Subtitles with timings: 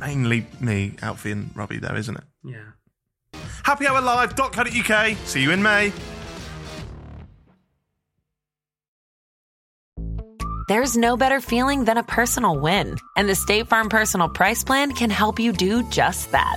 [0.00, 2.24] Mainly me, Alfie, and Robbie, there, isn't it?
[2.44, 3.40] Yeah.
[3.62, 5.16] happyhourlive.co.uk.
[5.26, 5.92] See you in May.
[10.66, 14.92] There's no better feeling than a personal win, and the State Farm Personal Price Plan
[14.92, 16.56] can help you do just that.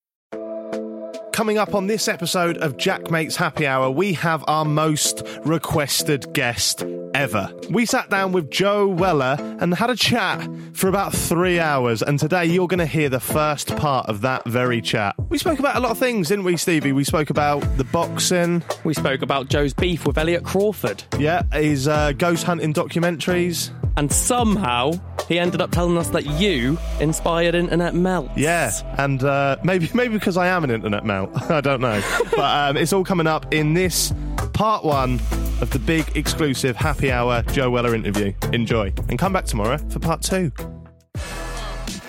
[1.41, 6.83] Coming up on this episode of JaackMaate's Happy Hour, we have our most requested guest
[7.15, 7.51] ever.
[7.67, 12.19] We sat down with Joe Weller and had a chat for about three hours, and
[12.19, 15.15] today you're going to hear the first part of that very chat.
[15.29, 16.91] We spoke about a lot of things, didn't we, Stevie?
[16.91, 21.03] We spoke about the boxing, We spoke about Joe's beef with Elliot Crawford.
[21.17, 24.91] yeah, his uh, ghost hunting documentaries, And somehow
[25.31, 28.35] he ended up telling us that you inspired Internet Melts.
[28.35, 32.01] Yeah, and uh, maybe maybe because I am an internet melt, I don't know.
[32.35, 34.13] but um, it's all coming up in this
[34.53, 35.21] part one
[35.61, 38.33] of the big exclusive happy hour Joe Weller interview.
[38.51, 40.51] Enjoy, and come back tomorrow for part two.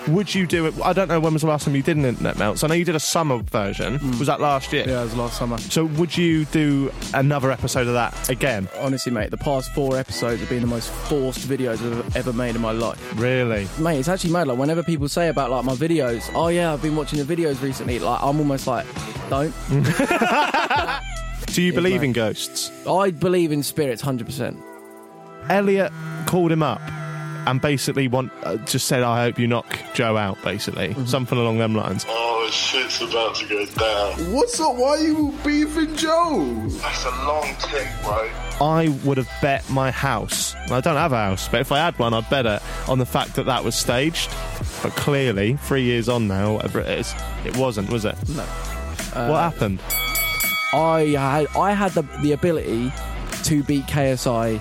[0.07, 0.73] Would you do it?
[0.83, 2.59] I don't know when was the last time you did an internet melt.
[2.59, 3.99] So I know you did a summer version.
[3.99, 4.19] Mm.
[4.19, 4.85] Was that last year?
[4.87, 5.57] Yeah, it was last summer.
[5.57, 8.67] So would you do another episode of that again?
[8.79, 12.55] Honestly, mate, the past four episodes have been the most forced videos I've ever made
[12.55, 12.99] in my life.
[13.17, 13.67] Really?
[13.79, 14.47] Mate, it's actually mad.
[14.47, 17.61] Like, whenever people say about like my videos, oh yeah, I've been watching the videos
[17.61, 17.99] recently.
[17.99, 18.85] Like, I'm almost like,
[19.29, 19.53] don't.
[21.47, 22.07] Do you believe mate.
[22.07, 22.71] in ghosts?
[22.87, 24.57] I believe in spirits, hundred percent.
[25.49, 25.93] Elliot
[26.25, 26.81] called him up
[27.45, 31.57] and basically want uh, just said, "I hope you knock Joe out." Basically, something along
[31.57, 32.05] them lines.
[32.07, 34.33] Oh, shit's about to go down.
[34.33, 34.75] What's up?
[34.75, 36.61] Why are you beefing Joe?
[36.67, 38.29] That's a long take, bro.
[38.61, 40.55] I would have bet my house.
[40.69, 43.05] I don't have a house, but if I had one, I'd bet it on the
[43.05, 44.29] fact that that was staged.
[44.81, 47.13] But clearly, three years on now, whatever it is,
[47.45, 48.15] it wasn't, was it?
[48.29, 48.43] No.
[49.13, 49.81] what happened?
[50.73, 52.91] I had I had the the ability
[53.43, 54.59] to beat KSI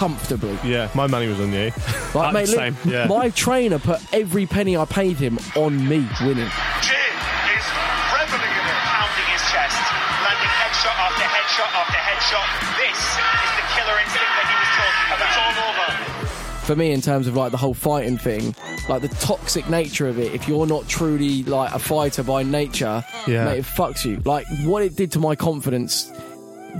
[0.00, 0.56] comfortably.
[0.64, 1.70] Yeah, my money was on you.
[2.14, 2.76] Like, mate, look, same.
[2.86, 3.06] Yeah.
[3.06, 6.48] my trainer put every penny I paid him on me winning.
[6.80, 7.12] Jin
[7.52, 7.66] is
[8.08, 8.80] reveling in it.
[8.88, 9.76] pounding his chest,
[10.24, 12.48] landing headshot after headshot after headshot.
[12.80, 15.28] This is the killer instinct that he was talking about.
[15.28, 16.64] It's all over.
[16.64, 18.54] for me in terms of like the whole fighting thing
[18.88, 23.04] like the toxic nature of it if you're not truly like a fighter by nature
[23.26, 23.46] Yeah.
[23.46, 26.12] mate, it fucks you like what it did to my confidence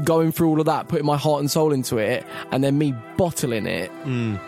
[0.04, 2.94] going through all of that putting my heart and soul into it and then me
[3.16, 4.40] bottling it mm.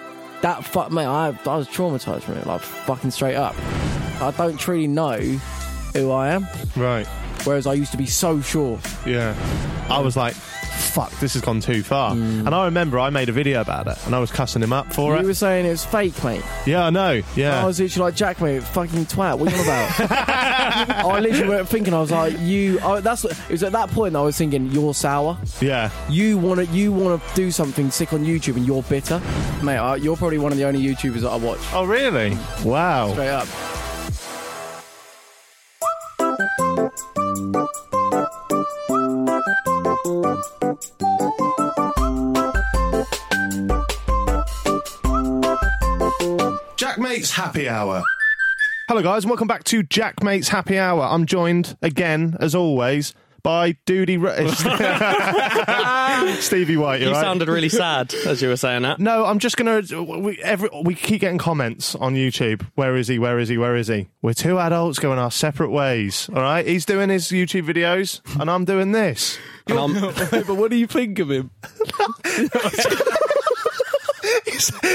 [0.43, 3.55] that fuck mate I, I was traumatized from it like fucking straight up
[4.21, 7.07] I don't truly know who I am Right.
[7.45, 9.35] whereas I used to be so sure Yeah.
[9.91, 10.35] I was like,
[10.83, 12.13] fuck, this has gone too far.
[12.13, 14.93] And I remember I made a video about it and I was cussing him up
[14.93, 15.23] for you it.
[15.23, 17.23] You were saying it was fake mate yeah, I know.
[17.37, 17.63] Yeah.
[17.63, 19.39] I was literally like, Jack, mate, fucking twat.
[19.39, 20.11] What are you on about?
[21.07, 22.79] I literally went thinking, I was like, you.
[22.83, 23.25] Oh, that's.
[23.25, 25.39] It was at that point that I was thinking, you're sour.
[25.61, 25.91] yeah.
[26.09, 26.67] You want to.
[26.75, 29.21] You want to do something sick on YouTube, and you're bitter,
[29.63, 29.79] mate.
[29.79, 31.61] Uh, you're probably one of the only YouTubers that I watch.
[31.73, 32.37] Oh, really?
[32.65, 33.13] Wow.
[33.13, 33.82] Straight up.
[47.33, 48.03] Happy Hour.
[48.89, 51.03] Hello, guys, and welcome back to JaackMaate's Happy Hour.
[51.03, 54.49] I'm joined again, as always, by Doody Ru-
[56.41, 57.01] Stevie White.
[57.01, 57.21] You right?
[57.21, 59.01] sounded really sad as you were saying that.
[59.01, 59.81] No, I'm just gonna.
[60.03, 62.67] We, every, we keep getting comments on YouTube.
[62.75, 63.19] Where is he?
[63.19, 63.57] Where is he?
[63.57, 64.09] Where is he?
[64.21, 66.29] We're two adults going our separate ways.
[66.35, 69.39] All right, he's doing his YouTube videos, and I'm doing this.
[69.69, 69.95] And I'm-
[70.31, 71.51] but what do you think of him?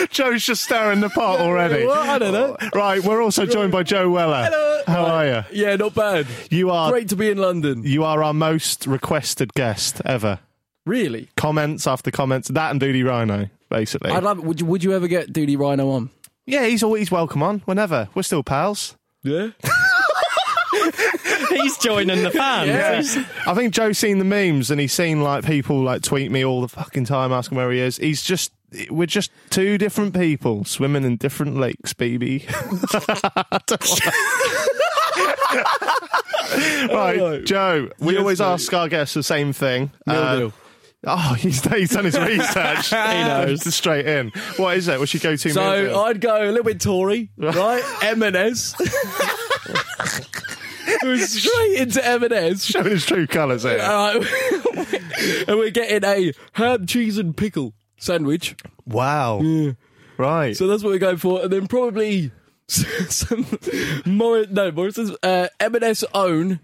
[0.09, 1.85] Joe's just stirring the pot already.
[1.85, 1.97] What?
[2.07, 2.57] I don't know.
[2.61, 4.45] Oh, right, we're also joined by Joe Weller.
[4.49, 4.81] Hello.
[4.87, 5.43] How are you?
[5.51, 6.27] Yeah, not bad.
[6.49, 7.83] You are Great to be in London.
[7.83, 10.39] you are our most requested guest ever.
[10.85, 11.27] Really?
[11.35, 14.11] Comments after comments, that and Doody Rhino, basically.
[14.11, 14.39] I'd love.
[14.43, 14.65] Would you?
[14.67, 16.09] Would you ever get Doody Rhino on?
[16.45, 18.07] yeah, he's always welcome on whenever.
[18.15, 18.95] We're still pals.
[19.23, 19.49] Yeah.
[21.49, 23.15] He's joining the fans.
[23.15, 23.25] Yeah.
[23.45, 26.61] I think Joe's seen the memes and he's seen like people like tweet me all
[26.61, 27.97] the fucking time asking where he is.
[27.97, 28.51] He's just
[28.89, 32.45] we're just two different people swimming in different lakes, baby.
[36.91, 37.89] right, Joe.
[37.99, 38.45] We Yes, always mate.
[38.45, 39.91] ask our guests the same thing.
[40.05, 40.49] Uh,
[41.09, 42.89] Oh, he's, he's done his research.
[42.89, 43.63] he knows.
[43.63, 44.31] Just straight in.
[44.57, 44.99] What is it?
[44.99, 45.99] What's your go-to So meal?
[45.99, 47.83] I'd go a little bit Tory, right?
[48.01, 48.73] M&S.
[51.29, 52.65] Straight into M&S.
[52.65, 53.77] Showing his true colours here.
[53.79, 54.21] Uh,
[55.47, 58.55] and we're getting a herb, cheese, and pickle sandwich.
[58.85, 59.41] wow.
[60.17, 60.57] Right.
[60.57, 61.43] So that's what we're going for.
[61.43, 62.31] And then probably
[62.67, 63.45] some
[64.05, 66.59] Morris, no, Morrison's uh, M&S own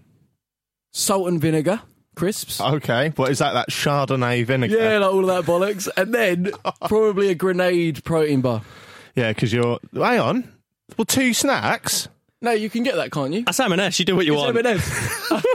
[0.92, 1.80] salt and vinegar
[2.16, 2.60] crisps.
[2.60, 3.10] okay.
[3.16, 3.52] What is that?
[3.54, 4.76] That Chardonnay vinegar?
[4.76, 5.88] Yeah, like all of that bollocks.
[5.96, 6.50] And then
[6.88, 8.62] probably a grenade protein bar.
[9.14, 9.78] Yeah, because you're.
[9.94, 10.52] Hang on.
[10.96, 12.08] Well, two snacks.
[12.44, 13.42] No, you can get that, can't you?
[13.44, 13.98] That's M&S.
[13.98, 14.56] You do what you It's want.
[14.58, 15.20] M&S.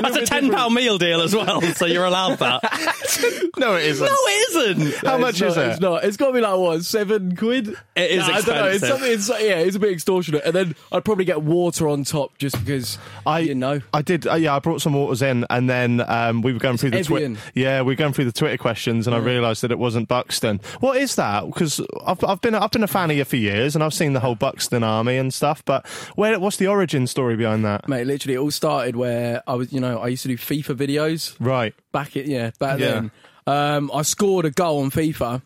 [0.00, 2.60] That's a ten pound meal deal as well, so you're allowed that.
[3.56, 4.06] No, it isn't.
[4.06, 4.94] no, it isn't.
[5.06, 5.68] How No, much it's is not, it?
[5.70, 6.04] It's not.
[6.04, 7.68] It's got to be like what seven quid.
[7.94, 8.64] It is Nah, I don't know.
[8.66, 8.88] It's expensive.
[8.88, 9.12] something.
[9.12, 10.42] It's, yeah, it's a bit extortionate.
[10.46, 12.96] And then I'd probably get water on top just because
[13.26, 13.80] I you know.
[13.92, 14.26] I did.
[14.26, 17.04] Uh, yeah, I brought some waters in, and then um, we were going through the
[17.04, 17.36] Twitter.
[17.54, 20.60] Yeah, we were going through the Twitter questions, and I realised that it wasn't Buxton.
[20.78, 21.44] What is that?
[21.46, 24.14] Because I've, I've been I've been a fan of you for years, and I've seen
[24.14, 25.62] the whole Buxton army and stuff.
[25.66, 25.79] But
[26.14, 27.88] where what's the origin story behind that?
[27.88, 30.74] Mate, literally, it all started where I was, you know, I used to do FIFA
[30.76, 31.74] videos Right.
[31.92, 32.86] back it, yeah, back Yeah.
[32.92, 33.10] then.
[33.46, 35.42] Um, I scored a goal on FIFA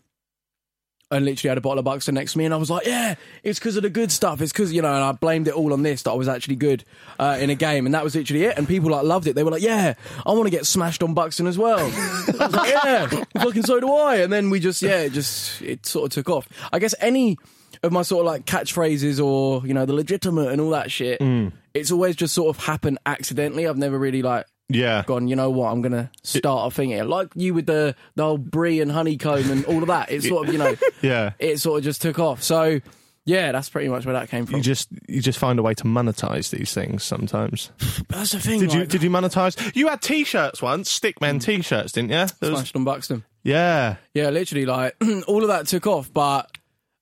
[1.10, 3.14] and literally had a bottle of Buxton next to me, and I was like, yeah,
[3.44, 4.40] it's because of the good stuff.
[4.40, 6.56] It's because you know, and I blamed it all on this that I was actually
[6.56, 6.82] good
[7.20, 8.58] uh, in a game, and that was literally it.
[8.58, 9.34] And people like loved it.
[9.34, 9.94] They were like, yeah,
[10.26, 11.78] I want to get smashed on Buxton as well.
[11.78, 13.06] I was like, yeah,
[13.42, 14.16] fucking so do I.
[14.16, 16.48] And then we just, yeah, it just it sort of took off.
[16.72, 17.38] I guess any
[17.82, 21.20] of my sort of like catchphrases or you know the legitimate and all that shit.
[21.20, 21.52] Mm.
[21.74, 23.66] It's always just sort of happened accidentally.
[23.66, 25.02] I've never really like Yeah.
[25.06, 27.02] gone, you know what, I'm to start a thing here.
[27.04, 30.10] Like you with the, the old brie and honeycomb and all of that.
[30.12, 31.32] It's sort of, you know, Yeah.
[31.40, 32.44] it sort of just took off.
[32.44, 32.80] So,
[33.26, 34.56] yeah, that's pretty much where that came from.
[34.56, 37.72] You just you just find a way to monetize these things sometimes.
[38.08, 38.60] that's the thing.
[38.60, 39.74] Did you did you monetize?
[39.74, 42.26] You had t-shirts once, Stickmen t-shirts, didn't you?
[42.40, 43.24] There was- smashed on Buxton?
[43.42, 43.96] yeah.
[44.14, 44.94] Yeah, literally, like,
[45.26, 46.12] all of that took off.
[46.12, 46.50] But,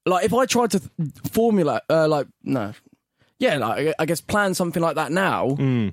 [0.07, 0.91] like, if I tried to th-
[1.33, 2.73] formulate, uh, like, no.
[3.39, 5.57] Yeah, like, I guess plan something like that now.
[5.59, 5.93] I,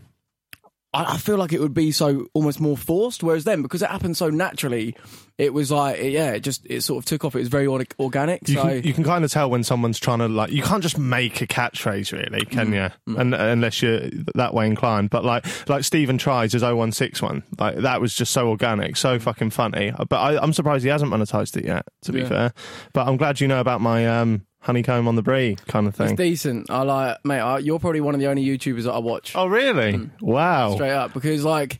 [0.91, 3.21] I feel like it would be so almost more forced.
[3.21, 4.95] Whereas then, because it happened so naturally,
[5.37, 7.35] it was like, yeah, it just, it sort of took off.
[7.35, 8.47] It was very organic.
[8.49, 10.51] You so, can, you can kind of tell when someone's trying to like.
[10.51, 12.89] You can't just make a catchphrase, really, can you?
[13.19, 15.11] And unless you're that way inclined.
[15.11, 19.51] But like, like Stephen tries his 0161, like that was just so organic, so fucking
[19.51, 19.91] funny.
[20.09, 21.85] But I, I'm surprised he hasn't monetized it yet.
[22.03, 22.27] To be Yeah.
[22.27, 22.53] fair,
[22.93, 26.11] but I'm glad you know about my um, honeycomb on the brie kind of thing.
[26.11, 26.69] It's decent.
[26.69, 27.39] I like, mate.
[27.39, 30.09] I, you're probably one of the only YouTubers that I watch oh, really?
[30.21, 30.73] Wow.
[30.73, 31.79] straight up because, like,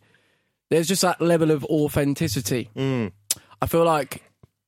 [0.69, 2.69] there's just that level of authenticity.
[2.75, 3.11] Mm.
[3.61, 4.23] I feel like,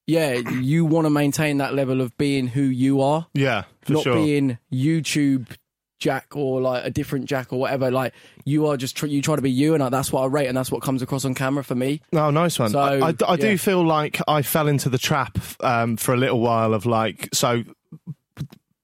[0.08, 4.04] yeah, you want to maintain that level of being who you are, Yeah, for not
[4.04, 4.16] sure.
[4.16, 5.56] being YouTube
[6.00, 7.91] Jack or like a different Jack or whatever.
[7.91, 8.13] Like,
[8.44, 10.48] you are just tr- you try to be you, and like, that's what I rate,
[10.48, 12.01] and that's what comes across on camera for me.
[12.12, 12.72] Oh, nice one.
[12.72, 16.18] So, I, I, I do feel like I fell into the trap um, for a
[16.18, 17.63] little while of like so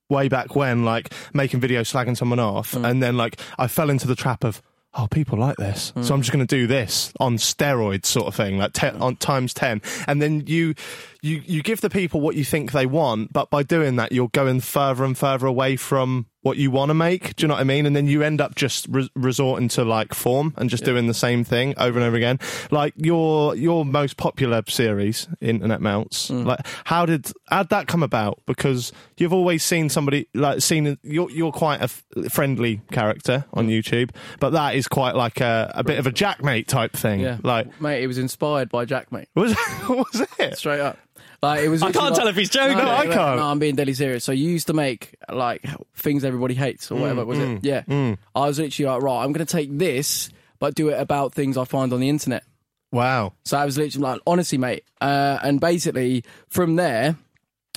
[0.09, 2.89] way back when, like making videos slagging someone off, Mm.
[2.89, 4.61] and then like I fell into the trap of.
[4.99, 6.11] Oh, people like this, so Mm.
[6.11, 9.53] I'm just going to do this on steroids, sort of thing, like te- on times
[9.53, 9.79] ten.
[10.07, 10.73] And then you,
[11.21, 14.29] you, you give the people what you think they want, but by doing that, you're
[14.29, 17.35] going further and further away from what you want to make.
[17.35, 17.85] Do you know what I mean?
[17.85, 21.13] And then you end up just re- resorting to like form and just doing the
[21.13, 22.39] same thing over and over again.
[22.71, 26.29] Like your your most popular series, Internet Melts.
[26.29, 26.43] Hmm.
[26.43, 28.41] Like how did how did that come about?
[28.45, 33.65] Because you've always seen somebody like seen you're you're quite a f- friendly character on
[33.65, 33.71] hmm.
[33.71, 37.19] YouTube, but that is quite like a, a bit of a JaackMaate type thing.
[37.19, 39.27] Yeah, Like mate, it was inspired by Jack, mate.
[39.35, 39.53] was
[39.89, 40.57] was it?
[40.57, 40.97] Straight up.
[41.43, 41.83] Like it was.
[41.83, 42.77] I can't like- tell if he's joking.
[42.77, 43.37] No, I no, can't.
[43.39, 44.23] No, I'm being deadly serious.
[44.23, 45.63] So you used to make like
[45.95, 47.63] things everybody hates or whatever was Mm, it?
[47.63, 48.15] Yeah.
[48.35, 50.29] I was literally like, right, I'm going to take this,
[50.59, 52.43] but do it about things I find on the internet.
[52.91, 53.33] Wow.
[53.45, 54.83] So I was literally like, honestly, mate.
[54.99, 57.17] Uh, and basically from there,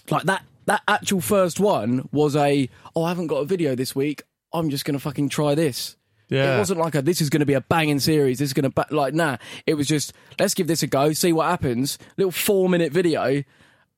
[0.09, 3.95] like that that actual first one was a, oh, I haven't got a video this
[3.95, 4.23] week.
[4.53, 5.97] I'm just going to fucking try this.
[6.31, 6.55] Yeah.
[6.55, 8.39] It wasn't like a, this is going to be a banging series.
[8.39, 8.87] This is going to ba-.
[8.91, 9.37] like nah.
[9.67, 11.99] It was just let's give this a go, see what happens.
[12.17, 13.43] Little four minute video,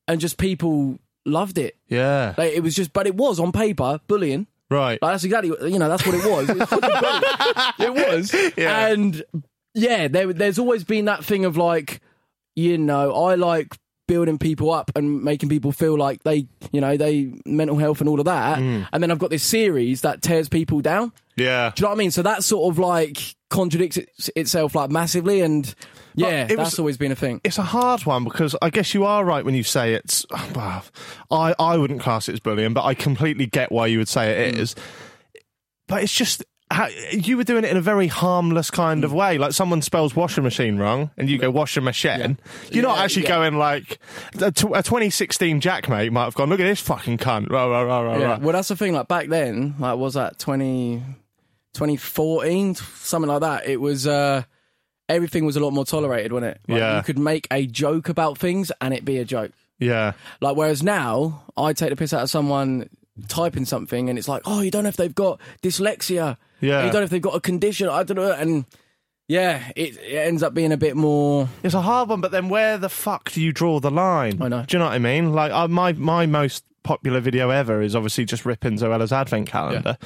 [0.07, 1.77] and just people loved it.
[1.87, 2.33] Yeah.
[2.37, 4.47] Like, it was just, but it was on paper bullying.
[4.69, 5.01] Right.
[5.01, 6.49] Like, that's exactly, you know, that's what it was.
[6.49, 7.73] It was.
[7.79, 8.53] it was.
[8.57, 8.87] Yeah.
[8.87, 9.23] And
[9.73, 12.01] yeah, there, there's always been that thing of like,
[12.55, 16.97] you know, I like building people up and making people feel like they, you know,
[16.97, 18.59] they mental health and all of that.
[18.59, 18.87] Mm.
[18.91, 21.11] And then I've got this series that tears people down.
[21.35, 21.71] Yeah.
[21.75, 22.11] Do you know what I mean?
[22.11, 25.41] So that sort of like contradicts it, itself like massively.
[25.41, 25.73] And
[26.15, 27.41] yeah, was- that's always been a thing.
[27.43, 30.25] It's a hard one because I guess you are right when you say it's.
[30.53, 30.83] Well,
[31.31, 34.47] I I wouldn't class it as bullying, but I completely get why you would say
[34.49, 34.75] it is.
[35.87, 36.43] But it's just
[36.73, 39.37] how, you were doing it in a very harmless kind of way.
[39.37, 42.37] Like someone spells washing machine wrong, and you go washing machine.
[42.71, 43.29] You're not Yeah, actually yeah.
[43.29, 43.99] going like
[44.41, 46.49] a, tw- a 2016 JaackMaate might have gone.
[46.49, 47.49] Look at this fucking cunt.
[47.49, 48.37] Rah, rah, rah, rah, Yeah.
[48.39, 48.93] Well, that's the thing.
[48.93, 51.01] Like back then, like was that 20,
[51.73, 53.67] 2014, something like that.
[53.67, 54.43] It was uh,
[55.09, 56.61] everything was a lot more tolerated, wasn't it?
[56.67, 56.97] Like, Yeah.
[56.97, 59.51] you could make a joke about things and it be a joke.
[59.79, 60.13] Yeah.
[60.41, 62.89] Like whereas now, I take the piss out of someone
[63.27, 66.37] typing something and it's like, oh, you don't know if they've got dyslexia.
[66.61, 66.85] Yeah.
[66.85, 67.89] you don't know if they've got a condition.
[67.89, 68.31] I don't know.
[68.31, 68.65] And
[69.27, 71.49] yeah, it, it ends up being a bit more.
[71.63, 74.41] It's a hard one, but then where the fuck do you draw the line?
[74.41, 74.63] I know.
[74.67, 75.33] Do you know what I mean?
[75.33, 79.97] Like uh, my my most popular video ever is obviously just ripping Zoella's advent calendar.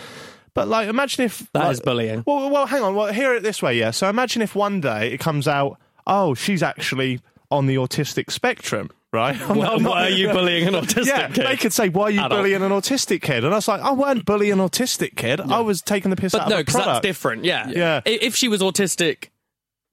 [0.53, 2.23] But like, imagine if That like, is bullying.
[2.25, 2.95] Well, well, hang on.
[2.95, 3.91] Well, hear it this way, yeah.
[3.91, 7.19] So imagine if one day it comes out, oh, she's actually
[7.51, 9.39] on the autistic spectrum, right?
[9.49, 11.45] I'm Why, not- why are you bullying an autistic yeah, kid?
[11.47, 12.39] they could say, "Why are you Adult.
[12.41, 15.39] bullying an autistic kid?" And I was like, "I weren't bullying an autistic kid.
[15.41, 17.45] I was taking the piss But out no, of a because that's different.
[17.45, 17.69] Yeah.
[17.69, 18.01] Yeah.
[18.05, 19.29] If she was autistic,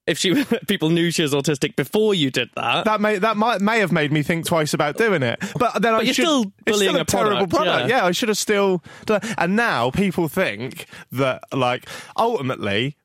[0.07, 3.61] if she people knew she was autistic before you did that, That may that might
[3.61, 6.41] may have made me think twice about doing it, but then I you're should, still
[6.65, 7.89] it's bullying still a, a terrible product, product.
[7.89, 7.97] yeah.
[7.97, 8.05] Yeah.
[8.05, 9.21] I should have still done.
[9.37, 12.97] And now people think that like ultimately.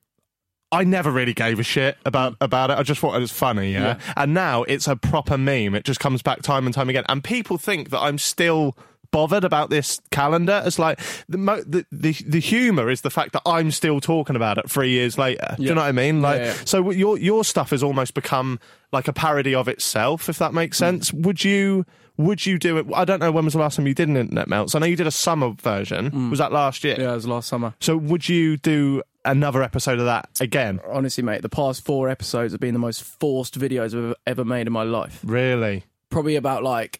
[0.71, 2.77] I never really gave a shit about about it.
[2.77, 3.99] I just thought it was funny, yeah?
[4.15, 5.75] And now it's a proper meme.
[5.75, 8.77] It just comes back time and time again, and people think that I'm still
[9.11, 10.63] bothered about this calendar.
[10.65, 14.35] It's like the mo- the the, the humor is the fact that I'm still talking
[14.35, 15.55] about it three years later.
[15.57, 16.21] Do you know what I mean?
[16.21, 16.53] Like, Yeah, yeah.
[16.65, 18.59] so your your stuff has almost become
[18.91, 20.79] like a parody of itself, if that makes mm.
[20.79, 21.13] sense.
[21.13, 21.85] Would you
[22.17, 22.87] would you do it?
[22.93, 24.75] I don't know when was the last time you did an internet melts.
[24.75, 26.11] I know you did a summer version.
[26.11, 26.29] Mm.
[26.29, 26.95] Was that last year?
[26.99, 27.73] Yeah, it was last summer.
[27.79, 30.79] So would you do another episode of that again?
[30.89, 34.67] Honestly, mate, the past four episodes have been the most forced videos I've ever made
[34.67, 35.19] in my life.
[35.23, 35.83] Really?
[36.09, 36.99] probably about like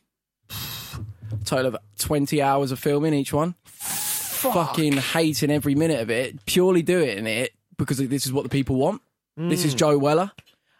[1.45, 3.55] total of 20 hours of filming each one.
[3.65, 8.75] Fucking hating every minute of it, purely doing it because this is what the people
[8.77, 9.01] want.
[9.37, 9.65] This Mm.
[9.65, 10.31] is Joe Weller.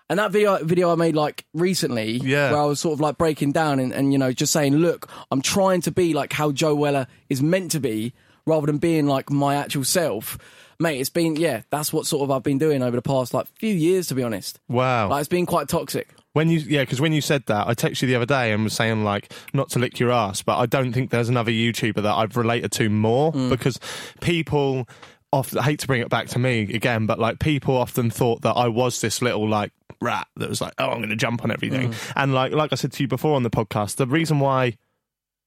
[0.10, 2.52] And that video, video I made like recently, Yeah.
[2.52, 5.10] where I was sort of like breaking down and, and, you know, just saying, look,
[5.32, 8.14] I'm trying to be like how Joe Weller is meant to be
[8.46, 10.38] rather than being like my actual self.
[10.82, 13.46] Mate, it's been, yeah, that's what sort of I've been doing over the past like
[13.60, 14.60] few years, to be honest.
[14.68, 15.10] Wow.
[15.10, 16.10] Like, it's been quite toxic.
[16.34, 18.64] When you yeah, because when you said that, I texted you the other day and
[18.64, 22.02] was saying like not to lick your ass, but I don't think there's another YouTuber
[22.02, 23.50] that I've related to more mm.
[23.50, 23.80] because
[24.22, 24.88] people
[25.34, 28.44] often I hate to bring it back to me again, but like people often thought
[28.44, 31.44] that I was this little like rat that was like, oh, I'm going to jump
[31.44, 32.14] on everything, mm.
[32.16, 34.78] and like like I said to you before on the podcast, the reason why.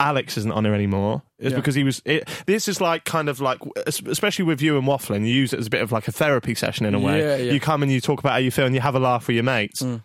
[0.01, 1.23] Alex isn't on here anymore.
[1.39, 1.59] Is Yeah.
[1.59, 2.03] because he was.
[2.05, 5.61] It, this is like kind of like, especially with you and waffling, you use it
[5.61, 7.21] as a bit of like a therapy session in a way.
[7.21, 7.53] Yeah, yeah.
[7.53, 9.35] You come and you talk about how you feel and you have a laugh with
[9.35, 9.83] your mates.
[9.83, 10.03] Mm.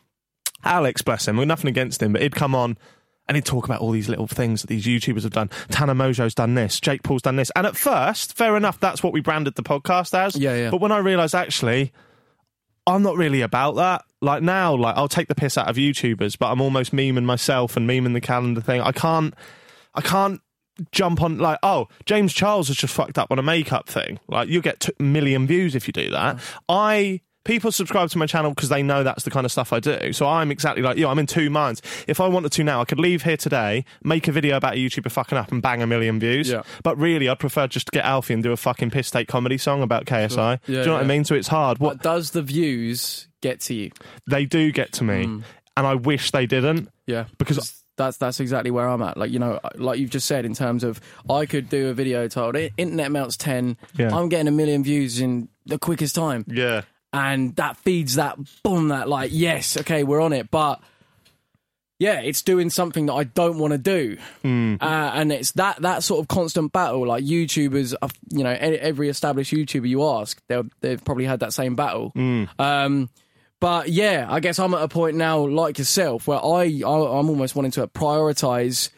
[0.63, 2.77] Alex, bless him, we're nothing against him, but he'd come on
[3.27, 5.49] and he'd talk about all these little things that these YouTubers have done.
[5.69, 7.49] Tana Mongeau's done this, Jake Paul's done this.
[7.55, 10.35] And at first, fair enough, that's what we branded the podcast as.
[10.35, 10.69] Yeah, yeah.
[10.69, 11.93] But when I realised actually,
[12.85, 14.03] I'm not really about that.
[14.21, 17.77] Like now, like I'll take the piss out of YouTubers, but I'm almost memeing myself
[17.77, 18.81] and memeing the calendar thing.
[18.81, 19.33] I can't,
[19.95, 20.41] I can't
[20.91, 24.19] jump on like, oh, James Charles has just fucked up on a makeup thing.
[24.27, 26.39] Like you get a million views if you do that.
[26.67, 29.79] I people subscribe to my channel because they know that's the kind of stuff I
[29.79, 30.13] do.
[30.13, 31.07] So I'm exactly like you.
[31.07, 31.81] I'm in two minds.
[32.07, 34.77] If I wanted to now, I could leave here today, make a video about a
[34.77, 36.49] YouTuber fucking up, and bang a million views.
[36.49, 36.61] Yeah.
[36.83, 39.57] But really, I'd prefer just to get Alfie and do a fucking piss take comedy
[39.57, 40.37] song about KSI.
[40.37, 41.25] Yeah, do you know what I mean?
[41.25, 41.79] So it's hard.
[41.79, 43.91] What But does the views get to you?
[44.29, 45.39] they do get to me, hmm.
[45.75, 46.89] and I wish they didn't.
[47.07, 49.15] Yeah, Because- that's that's exactly where I'm at.
[49.15, 52.27] Like you know, like you've just said, in terms of I could do a video
[52.27, 54.15] titled "Internet Melts 10." Yeah.
[54.15, 56.81] I'm getting a million views in the quickest time, Yeah.
[57.13, 60.81] and that feeds that boom, that like yes, okay, we're on it, but.
[62.01, 64.75] Yeah, it's doing something that I don't want to do, Hmm.
[64.79, 67.05] uh, and it's that that sort of constant battle.
[67.05, 67.93] Like YouTubers,
[68.29, 72.11] you know, every established YouTuber you ask, they'll, they've probably had that same battle.
[72.15, 72.45] Hmm.
[72.57, 73.09] Um,
[73.59, 77.29] but yeah, I guess I'm at a point now, like yourself, where I, I I'm
[77.29, 78.89] almost wanting to prioritize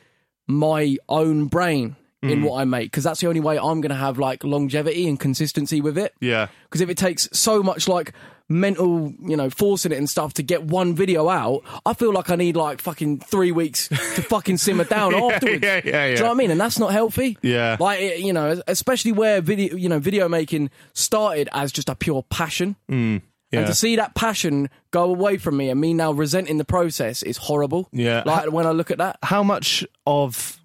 [0.47, 3.95] my own brain in what I make because that's the only way I'm going to
[3.95, 6.13] have like longevity and consistency with it.
[6.19, 6.49] Yeah.
[6.65, 8.13] Because if it takes so much like
[8.47, 12.29] mental, you know, forcing it and stuff to get one video out, I feel like
[12.29, 15.63] I need like fucking three weeks to fucking simmer down Yeah, afterwards.
[15.63, 16.21] yeah, yeah, Do you know yeah.
[16.27, 16.51] what I mean?
[16.51, 17.39] And that's not healthy.
[17.41, 17.77] Yeah.
[17.79, 22.21] Like you know, especially where video, you know, video making started as just a pure
[22.29, 22.75] passion.
[22.87, 23.23] Mm.
[23.51, 23.59] Yeah.
[23.59, 27.21] And to see that passion go away from me and me now resenting the process
[27.21, 27.89] is horrible.
[27.91, 28.23] Yeah.
[28.25, 29.17] Like when I look at that.
[29.23, 30.57] How much of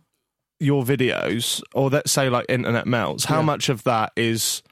[0.61, 3.43] your videos, or let's say like internet melts, how Yeah.
[3.47, 4.63] much of that is,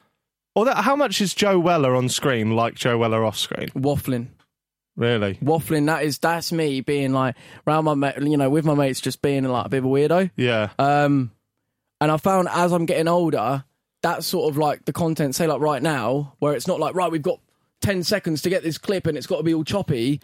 [0.54, 3.68] or that, how much is Joe Weller on screen like Joe Weller off screen?
[3.70, 4.28] Waffling.
[4.96, 5.34] Really?
[5.42, 7.34] Waffling, that is that's me being like
[7.66, 9.88] around my mate, you know, with my mates, just being like a bit of a
[9.88, 10.30] weirdo.
[10.36, 10.68] Yeah.
[10.78, 11.32] Um,
[12.00, 13.64] and I found as I'm getting older,
[14.02, 15.34] that's sort of like the content.
[15.34, 17.40] Say like right now, where it's not like right, we've got
[17.84, 20.20] ten seconds to get this clip, and it's got to be all choppy.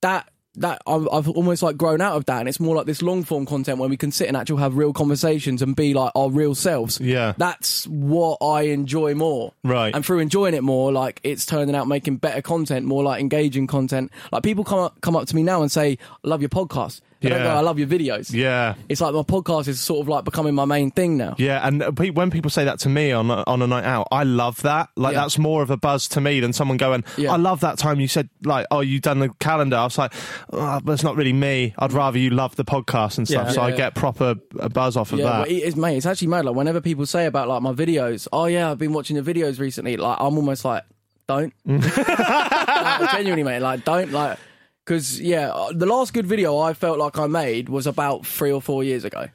[0.00, 3.00] That that I've, I've almost like grown out of that, and it's more like this
[3.02, 6.12] long form content where we can sit and actually have real conversations and be like
[6.14, 7.00] our real selves.
[7.00, 7.32] Yeah.
[7.38, 9.52] That's what I enjoy more.
[9.64, 9.94] Right.
[9.94, 13.66] And through enjoying it more, like it's turning out making better content, more like engaging
[13.66, 14.10] content.
[14.30, 17.00] Like people come up, come up to me now and say, "I love your podcast."
[17.22, 17.44] They don't Yeah.
[17.44, 18.74] go, "I love your videos." Yeah.
[18.88, 21.34] It's like my podcast is sort of like becoming my main thing now.
[21.38, 23.84] Yeah, and uh, pe- when people say that to me on a, on a night
[23.84, 24.90] out, I love that.
[24.96, 25.20] Like Yeah.
[25.22, 27.32] that's more of a buzz to me than someone going, Yeah.
[27.32, 30.12] "I love that time you said like, oh, you done the calendar." I was like,
[30.52, 31.74] oh, "That's not really me.
[31.78, 33.52] I'd rather you love the podcast and stuff." Yeah.
[33.52, 33.76] so I Yeah.
[33.76, 35.48] get proper a buzz off of Yeah, that.
[35.50, 35.96] it is, mate.
[35.96, 36.44] It's actually mad.
[36.44, 39.60] Like whenever people say about like my videos, oh yeah, I've been watching the videos
[39.60, 39.96] recently.
[39.96, 40.82] Like I'm almost like,
[41.28, 41.52] don't.
[41.66, 43.60] Like, genuinely, mate.
[43.60, 44.38] Like don't like
[44.84, 48.52] because yeah, uh, the last good video I felt like I made was about three
[48.52, 49.26] or four years ago.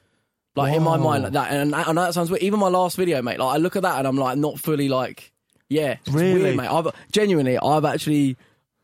[0.56, 2.42] Like in my mind, like that, and I know that sounds weird.
[2.42, 3.40] Even my last video, mate.
[3.40, 5.32] Like I look at that and I'm like not fully like,
[5.70, 6.42] yeah, it's Really?
[6.42, 6.68] weird, mate.
[6.68, 8.38] I've genuinely, I've actually,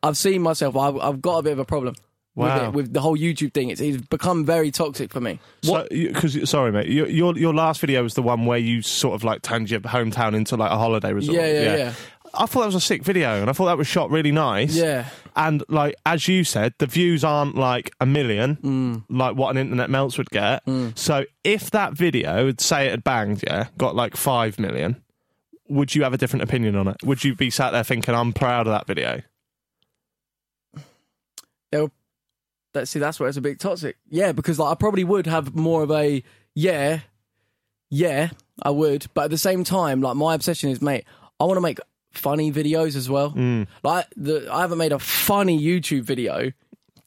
[0.03, 0.77] I've seen myself.
[0.77, 1.95] I've, I've got a bit of a problem.
[2.35, 2.55] Wow.
[2.55, 5.39] With, it, with the whole YouTube thing, it's, it's become very toxic for me.
[5.61, 9.13] So, because sorry, mate, your, your your last video was the one where you sort
[9.15, 11.37] of like turned your hometown into like a holiday resort.
[11.37, 11.93] Yeah, yeah, yeah.
[12.35, 14.75] I thought that was a sick video, and I thought that was shot really nice.
[14.75, 15.07] Yeah.
[15.35, 19.03] and like as you said, the views aren't like a million, Mm.
[19.09, 20.63] like what an internet melts would get.
[20.95, 25.01] So if that video, say it had banged, yeah, got like five million,
[25.69, 26.97] would you have a different opinion on it?
[27.03, 29.21] Would you be sat there thinking, "I'm proud of that video"?
[31.71, 31.91] they'll
[32.73, 33.97] that see that's where it's a bit toxic.
[34.09, 36.23] Yeah, because like I probably would have more of a
[36.55, 36.99] yeah,
[37.89, 38.29] yeah,
[38.61, 39.07] I would.
[39.13, 41.05] But at the same time, like my obsession is, mate,
[41.39, 41.79] I want to make
[42.13, 43.31] funny videos as well.
[43.31, 43.67] Mm.
[43.83, 46.51] Like the I haven't made a funny YouTube video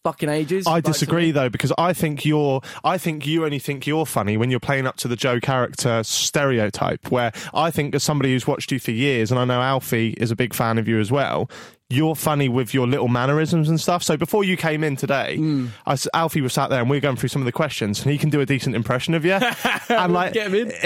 [0.05, 0.67] fucking ages.
[0.69, 4.37] I Like, disagree though because I think you're I think you only think you're funny
[4.37, 8.47] when you're playing up to the Joe character stereotype where I think as somebody who's
[8.47, 11.11] watched you for years and I know Alfie is a big fan of you as
[11.11, 11.51] well
[11.89, 15.67] you're funny with your little mannerisms and stuff so before you came in today Hmm.
[15.87, 18.11] I Alfie was sat there and we were going through some of the questions and
[18.11, 19.33] he can do a decent impression of you
[19.89, 20.71] and like Get him in.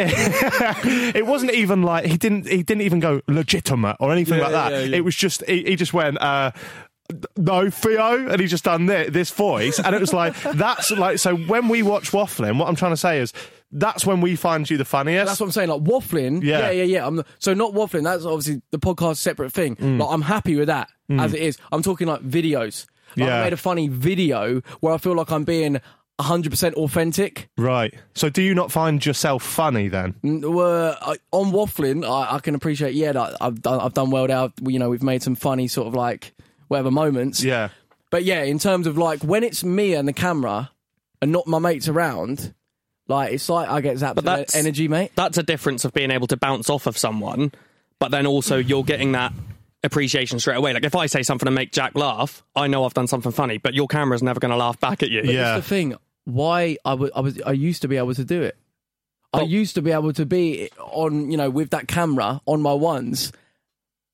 [1.14, 4.52] it wasn't even like he didn't he didn't even go legitimate or anything Yeah, like
[4.52, 4.96] that yeah, yeah.
[4.96, 6.52] it was just he, he just went uh
[7.36, 11.18] no Theo and he just done this, this voice and it was like that's like
[11.18, 13.32] so when we watch waffling what I'm trying to say is
[13.72, 15.68] that's when we find you the funniest That's what I'm saying.
[15.68, 16.42] Like waffling.
[16.42, 16.58] Yeah.
[16.60, 17.06] Yeah, yeah, yeah.
[17.06, 18.04] I'm so not waffling.
[18.04, 19.76] That's obviously the podcast separate thing.
[19.76, 20.00] Mm.
[20.00, 21.58] Like I'm happy with that as it is.
[21.72, 22.86] I'm talking like videos.
[23.16, 23.40] Like, Yeah.
[23.40, 25.80] I made a funny video where I feel like I'm being
[26.20, 27.48] 100% authentic.
[27.56, 32.54] right so do you not find yourself funny then I- on waffling, I, I can
[32.54, 32.94] appreciate.
[32.94, 33.80] Yeah, that I've done.
[33.80, 34.52] I've done well now.
[34.62, 36.32] You know, we've made some funny sort of like
[36.68, 37.42] whatever moments.
[37.42, 37.68] yeah
[38.10, 40.70] But yeah, in terms of like when it's me and the camera
[41.22, 42.52] and not my mates around,
[43.10, 45.12] like it's like I get zapped But with that's- energy, mate.
[45.14, 47.52] That's a difference of being able to bounce off of someone,
[47.98, 49.32] but then also you're getting that
[49.82, 50.72] appreciation straight away.
[50.72, 53.58] Like if I say something to make Jack laugh, I know I've done something funny,
[53.58, 55.22] but your camera's never going to laugh back at you.
[55.22, 55.54] But Yeah.
[55.54, 55.94] that's the thing.
[56.24, 58.56] Why I was, I used to be able to do it.
[59.32, 62.60] I But- used to be able to be on, you know, with that camera on
[62.62, 63.32] my ones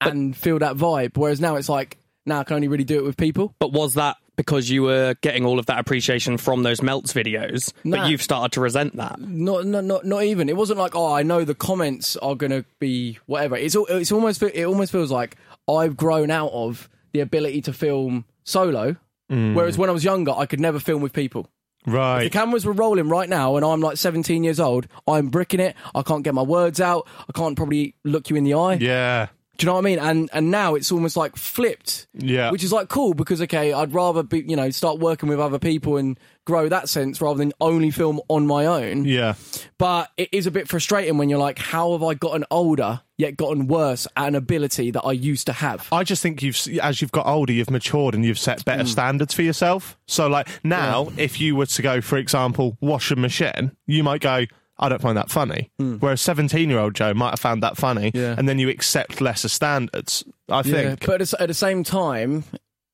[0.01, 1.17] and feel that vibe.
[1.17, 3.55] Whereas now it's like, now I can only really do it with people.
[3.59, 7.73] But was that because you were getting all of that appreciation from those melts videos,
[7.85, 7.97] Nah.
[7.99, 9.19] but you've started to resent that?
[9.21, 10.49] Not, not, not, not even.
[10.49, 13.57] It wasn't like, oh, I know the comments are gonna be whatever.
[13.57, 15.37] It's, it's almost, it almost feels like
[15.69, 18.97] I've grown out of the ability to film solo.
[19.33, 19.55] Mm.
[19.55, 21.49] Whereas when I was younger, I could never film with people.
[21.89, 25.61] If the cameras were rolling right now and I'm like 17 years old, I'm bricking
[25.61, 25.77] it.
[25.95, 27.07] I can't get my words out.
[27.29, 28.75] I can't probably look you in the eye.
[28.75, 29.99] yeah Do you know what I mean?
[29.99, 32.07] And and now it's almost like flipped.
[32.15, 32.51] Yeah.
[32.51, 35.59] Which is like cool because okay, I'd rather be you know start working with other
[35.59, 39.05] people and grow that sense rather than only film on my own.
[39.05, 39.35] yeah
[39.79, 43.37] But it is a bit frustrating when you're like, how have I gotten older yet
[43.37, 45.89] gotten worse at an ability that I used to have?
[45.91, 48.65] I just think you've, as you've got older, you've matured and you've set Mm.
[48.65, 49.99] better standards for yourself.
[50.07, 54.21] So, like now, if you were to go, for example, wash a machine, you might
[54.21, 54.45] go,
[54.79, 55.71] I don't find that funny.
[55.79, 58.11] Whereas 17 year old Joe might have found that funny.
[58.15, 58.35] Yeah.
[58.37, 60.23] and then you accept lesser standards.
[60.49, 61.07] I Yeah, think.
[61.07, 62.45] but at the, at the same time,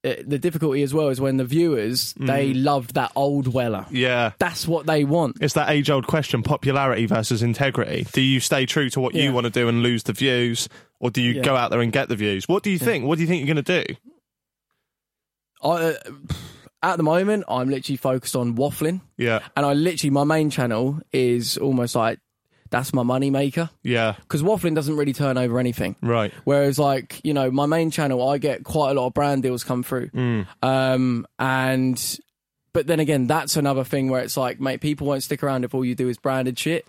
[0.05, 3.87] it, the difficulty as well is when the viewers they love that old Weller.
[3.91, 4.33] yeah.
[4.39, 5.37] That's what they want.
[5.41, 8.07] It's that age old question popularity versus integrity.
[8.13, 9.25] Do you stay true to what Yeah.
[9.25, 10.69] you want to do and lose the views?
[11.01, 11.43] Or do you Yeah.
[11.43, 12.49] go out there and get the views?
[12.49, 13.05] What do you think?
[13.05, 13.95] What do you think you're going to do?
[15.63, 15.95] I, uh,
[16.83, 19.41] at the moment, I'm literally focused on waffling, Yeah.
[19.57, 22.19] and I literally my main channel is almost like
[22.71, 24.15] that's my money maker Yeah.
[24.21, 25.95] because waffling doesn't really turn over anything.
[26.01, 26.33] Right.
[26.45, 29.63] Whereas, like you know, my main channel, I get quite a lot of brand deals
[29.65, 30.11] come through,
[30.63, 32.19] um, and
[32.73, 35.75] but then again, that's another thing where it's like, mate, people won't stick around if
[35.75, 36.87] all you do is branded shit.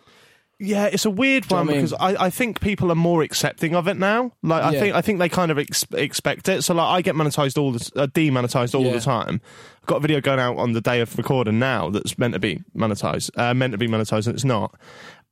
[0.65, 1.76] Yeah, it's a weird one I mean?
[1.82, 4.32] because I, I think people are more accepting of it now.
[4.41, 4.80] Like I Yeah.
[4.80, 6.63] think I think they kind of ex- expect it.
[6.63, 8.93] So like I get monetized all the uh, demonetized all Yeah.
[8.93, 9.41] the time.
[9.82, 12.39] I've got a video going out on the day of recording now that's meant to
[12.39, 14.73] be monetized, uh, meant to be monetized, and it's not.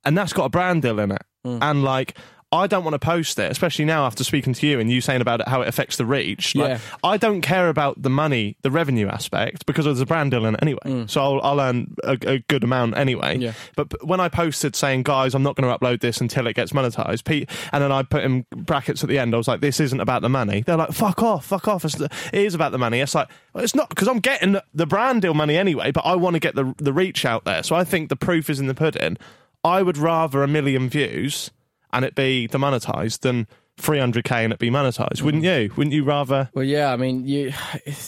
[0.04, 1.22] And that's got a brand deal in it.
[1.46, 1.58] Mm.
[1.62, 2.16] And like
[2.52, 5.22] I don't want to post it, especially now after speaking to you and you saying
[5.22, 6.54] about it, how it affects the reach.
[6.54, 6.78] Like, Yeah.
[7.02, 10.54] I don't care about the money, the revenue aspect, because there's a brand deal in
[10.54, 11.06] it anyway.
[11.06, 13.38] So I'll, I'll earn a, a good amount anyway.
[13.38, 13.40] Mm.
[13.40, 13.52] Yeah.
[13.74, 16.72] But when I posted saying, guys, I'm not going to upload this until it gets
[16.72, 19.80] monetized, Pete, and then I put in brackets at the end, I was like, this
[19.80, 20.60] isn't about the money.
[20.60, 21.84] They're like, fuck off, fuck off.
[21.86, 23.00] It's it is about the money.
[23.00, 26.16] It's like, well, it's not because I'm getting the brand deal money anyway, but I
[26.16, 27.62] want to get the, the reach out there.
[27.62, 29.16] So I think the proof is in the pudding.
[29.64, 31.50] I would rather a million views
[31.92, 33.46] and it be demonetized than
[33.80, 35.70] 300k and it be monetized, wouldn't you?
[35.76, 36.50] Wouldn't you rather?
[36.54, 37.52] Well, yeah, I mean, you,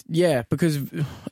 [0.09, 0.79] yeah, because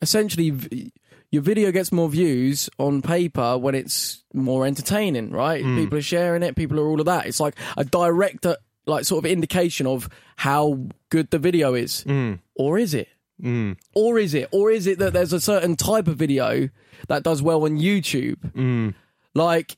[0.01, 0.93] essentially
[1.31, 5.63] your video gets more views on paper when it's more entertaining, right?
[5.63, 7.27] People are sharing it, people are all of that.
[7.27, 12.05] It's like a direct, uh, like, sort of indication of how good the video is,
[12.55, 13.09] or is it?
[13.43, 13.77] Mm.
[13.95, 14.49] Or is it?
[14.53, 16.69] Or is it that there's a certain type of video
[17.09, 18.37] that does well on YouTube?
[18.53, 18.95] Mm.
[19.35, 19.77] Like,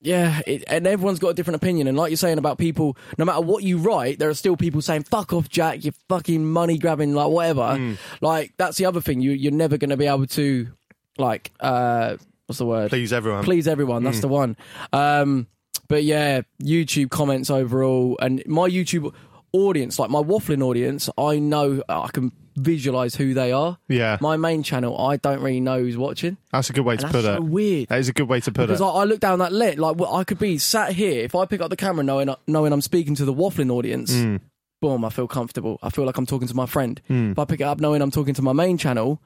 [0.00, 1.88] yeah, it, and everyone's got a different opinion.
[1.88, 4.80] And like you're saying about people, no matter what you write, there are still people
[4.80, 7.62] saying "fuck off, Jack," you fucking money grabbing, like whatever.
[7.62, 7.98] Mm.
[8.20, 9.20] Like that's the other thing.
[9.20, 10.68] You you're never going to be able to,
[11.16, 12.90] like, uh, what's the word?
[12.90, 13.42] Please everyone.
[13.44, 14.04] Please everyone.
[14.04, 14.56] That's the one.
[14.92, 15.48] Um,
[15.88, 19.12] but yeah, YouTube comments overall, and my YouTube
[19.52, 23.78] audience, like my waffling audience, I know I can visualize who they are.
[23.88, 24.18] Yeah.
[24.20, 26.36] My main channel, I don't really know who's watching.
[26.52, 27.36] That's a good way to put that's it.
[27.36, 27.88] so weird.
[27.88, 28.84] That is a good way to put Because it.
[28.84, 31.46] I, I look down that lit, like well, I could be sat here if I
[31.46, 34.12] pick up the camera knowing knowing I'm speaking to the waffling audience.
[34.12, 34.40] Mm.
[34.80, 35.78] Boom, I feel comfortable.
[35.82, 37.00] I feel like I'm talking to my friend.
[37.08, 39.20] If I pick it up knowing I'm talking to my main channel,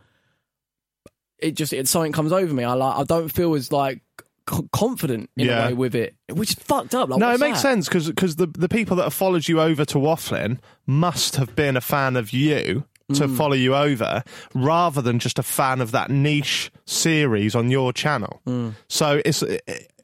[1.39, 2.65] it just it something comes over me.
[2.65, 4.01] I like I don't feel as like
[4.73, 5.65] confident in Yeah.
[5.65, 7.09] a way with it, which is fucked up.
[7.09, 7.69] Like, no, it makes that?
[7.69, 11.77] sense because the the people that have followed you over to Wafflin must have been
[11.77, 13.37] a fan of you to Mm.
[13.37, 14.23] follow you over,
[14.55, 18.41] rather than just a fan of that niche series on your channel.
[18.47, 18.75] Mm.
[18.89, 19.43] So it's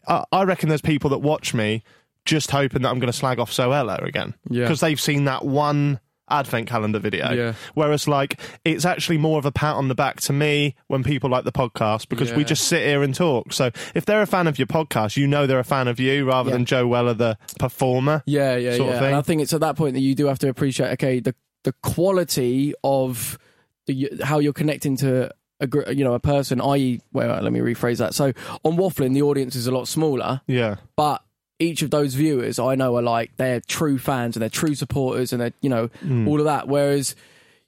[0.07, 1.83] I I reckon there's people that watch me
[2.25, 4.65] just hoping that I'm going to slag off Zoella again Yeah.
[4.65, 5.99] because they've seen that one
[6.31, 7.33] advent calendar video.
[7.33, 7.53] Yeah.
[7.73, 11.31] Whereas like it's actually more of a pat on the back to me when people
[11.31, 13.55] like the podcast because we just sit here and talk.
[13.55, 16.27] So if they're a fan of your podcast, you know they're a fan of you
[16.27, 16.57] rather Yeah.
[16.57, 18.23] than Joe Weller the performer.
[18.27, 19.17] Yeah, yeah, yeah.
[19.19, 21.73] I think it's at that point that you do have to appreciate okay the the
[21.83, 23.39] quality of
[23.87, 26.61] the, how you're connecting to a you know a person.
[26.61, 28.15] I.e., well, let me rephrase that.
[28.15, 28.33] So
[28.65, 30.77] on waffling, the audience is a lot smaller, Yeah.
[30.97, 31.23] but
[31.59, 35.33] each of those viewers I know are like they're true fans and they're true supporters
[35.33, 36.29] and they're you know Hmm.
[36.29, 36.69] all of that.
[36.69, 37.17] Whereas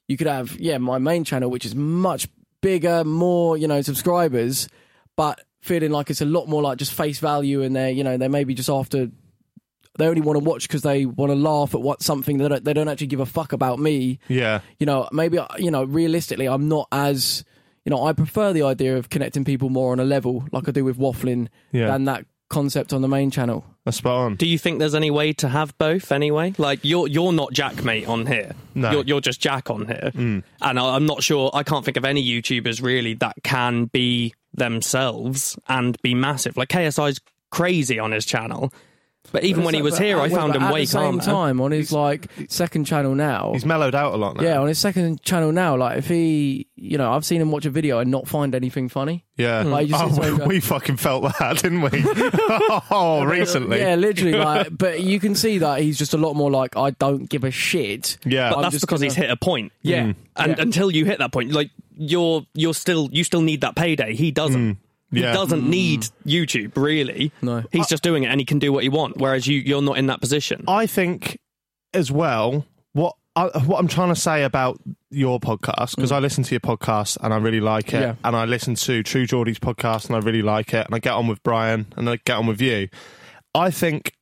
[0.07, 2.27] you could have yeah my main channel, which is much
[2.61, 4.69] bigger, more you know subscribers,
[5.17, 8.15] but feeling like it's a lot more like just face value and they're you know
[8.17, 9.09] they maybe just after
[9.97, 12.63] they only want to watch because they want to laugh at what something they don't
[12.63, 14.19] they don't actually give a fuck about me.
[14.27, 14.61] Yeah.
[14.79, 17.43] You know, maybe you know realistically, I'm not as
[17.85, 20.71] you know I prefer the idea of connecting people more on a level like I
[20.71, 21.87] do with waffling Yeah.
[21.87, 23.65] than that concept on the main channel.
[23.85, 24.35] That's spot on.
[24.35, 26.53] Do you think there's any way to have both anyway?
[26.57, 28.53] Like you're you're not JaackMaate on here.
[28.75, 28.91] No.
[28.91, 30.11] You're, you're just Jack on here.
[30.13, 30.43] Mm.
[30.61, 34.33] And I- I'm not sure I can't think of any YouTubers really that can be
[34.53, 36.57] themselves and be massive.
[36.57, 37.19] Like KSI's
[37.51, 38.71] crazy on his channel.
[39.31, 41.19] But even when he was here I Well, found but him at way the same
[41.19, 41.21] calmer.
[41.23, 43.51] time on his like second channel now.
[43.53, 44.43] He's mellowed out a lot now.
[44.43, 47.65] Yeah, on his second channel now, like if he, you know, I've seen him watch
[47.65, 49.23] a video and not find anything funny.
[49.37, 49.61] Yeah.
[49.61, 52.03] Like, just sit there and oh, go- we fucking felt that, didn't we?
[52.91, 53.79] oh, recently.
[53.79, 54.33] Yeah, literally.
[54.33, 57.43] Like, but you can see that he's just a lot more like I don't give
[57.43, 58.17] a shit.
[58.25, 58.49] Yeah.
[58.49, 59.71] But I'm that's just because he's gonna- hit a point.
[59.81, 60.15] Yeah, Mm.
[60.35, 60.61] And yeah.
[60.63, 64.15] until you hit that point, like you're you're still you still need that payday.
[64.15, 64.69] He doesn't.
[64.69, 64.77] He
[65.11, 65.33] Yeah.
[65.33, 67.31] doesn't need YouTube really.
[67.41, 67.63] No.
[67.71, 69.17] He's just doing it and he can do what he wants.
[69.19, 70.63] Whereas you you're not in that position.
[70.67, 71.39] I think
[71.93, 76.43] as well what I, what I'm trying to say about your podcast because I listen
[76.45, 78.01] to your podcast and I really like it, Mm.
[78.01, 78.15] Yeah.
[78.23, 81.13] and I listen to True Geordie's podcast and I really like it, and I get
[81.13, 82.89] on with Brian and I get on with you.
[83.55, 84.13] I think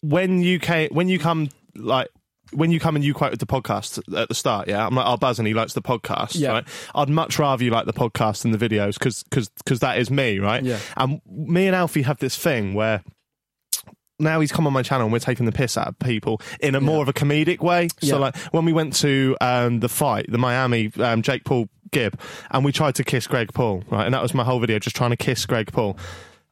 [0.00, 2.08] when you came, when you come like.
[2.54, 5.16] When you come and you quoted the podcast at the start, yeah, I'm like, oh,
[5.16, 6.50] Buzz and he likes the podcast, Yeah.
[6.50, 6.64] right?
[6.94, 10.38] I'd much rather you like the podcast than the videos because because that is me,
[10.38, 10.62] right?
[10.62, 10.78] Yeah.
[10.96, 13.02] And me and Alfie have this thing where
[14.20, 16.74] now he's come on my channel and we're taking the piss out of people in
[16.74, 17.88] a more of a comedic way.
[18.00, 18.10] Yeah.
[18.10, 22.18] So like when we went to um, the fight, the Miami um, Jake Paul Gib,
[22.50, 24.04] and we tried to kiss Greg Paul, right?
[24.04, 25.96] And that was my whole video, just trying to kiss Greg Paul.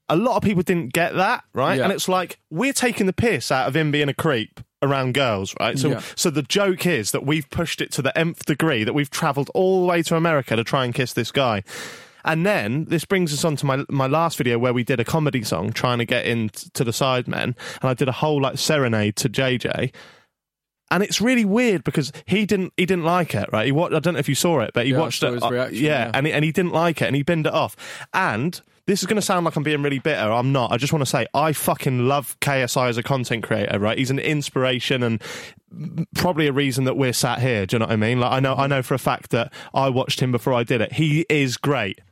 [0.08, 1.78] A lot of people didn't get that, right?
[1.78, 1.84] Yeah.
[1.84, 5.54] And it's like we're taking the piss out of him being a creep around girls,
[5.60, 5.78] right?
[5.78, 6.00] So Yeah.
[6.16, 9.50] so the joke is that we've pushed it to the nth degree that we've travelled
[9.54, 11.62] all the way to America to try and kiss this guy.
[12.24, 15.04] And then this brings us on to my my last video where we did a
[15.04, 19.16] comedy song trying to get into the Sidemen, and I did a whole like serenade
[19.16, 19.92] to JJ.
[20.90, 23.64] And it's really weird because he didn't he didn't like it, right?
[23.66, 25.42] He wa- I don't know if you saw it, but he Yeah, watched it.
[25.42, 26.10] uh, reaction, yeah, yeah.
[26.14, 27.74] and he, and he didn't like it, and he binned it off.
[28.12, 28.60] And
[28.92, 30.30] this is going to sound like I'm being really bitter.
[30.30, 30.70] I'm not.
[30.70, 33.78] I just want to say I fucking love KSI as a content creator.
[33.78, 33.96] Right?
[33.96, 35.22] He's an inspiration and
[36.14, 37.64] probably a reason that we're sat here.
[37.64, 38.20] Do you know what I mean?
[38.20, 40.82] Like I know I know for a fact that I watched him before I did
[40.82, 40.92] it.
[40.92, 42.02] He is great.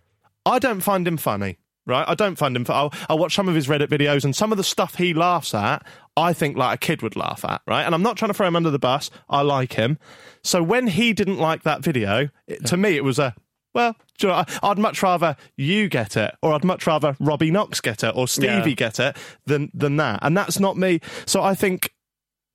[0.46, 1.58] I don't find him funny.
[1.86, 2.64] Right, I don't find him.
[2.68, 5.54] I'll, I'll watch some of his Reddit videos, and some of the stuff he laughs
[5.54, 5.84] at,
[6.16, 7.62] I think like a kid would laugh at.
[7.66, 9.10] Right, and I'm not trying to throw him under the bus.
[9.28, 9.98] I like him.
[10.44, 13.34] So when he didn't like that video, it, to me it was a
[13.74, 13.96] well.
[14.18, 17.80] do you know, I'd much rather you get it, or I'd much rather Robbie Knox
[17.80, 18.74] get it, or Stevie Yeah.
[18.74, 20.20] get it than than that.
[20.22, 21.00] And that's not me.
[21.26, 21.92] So I think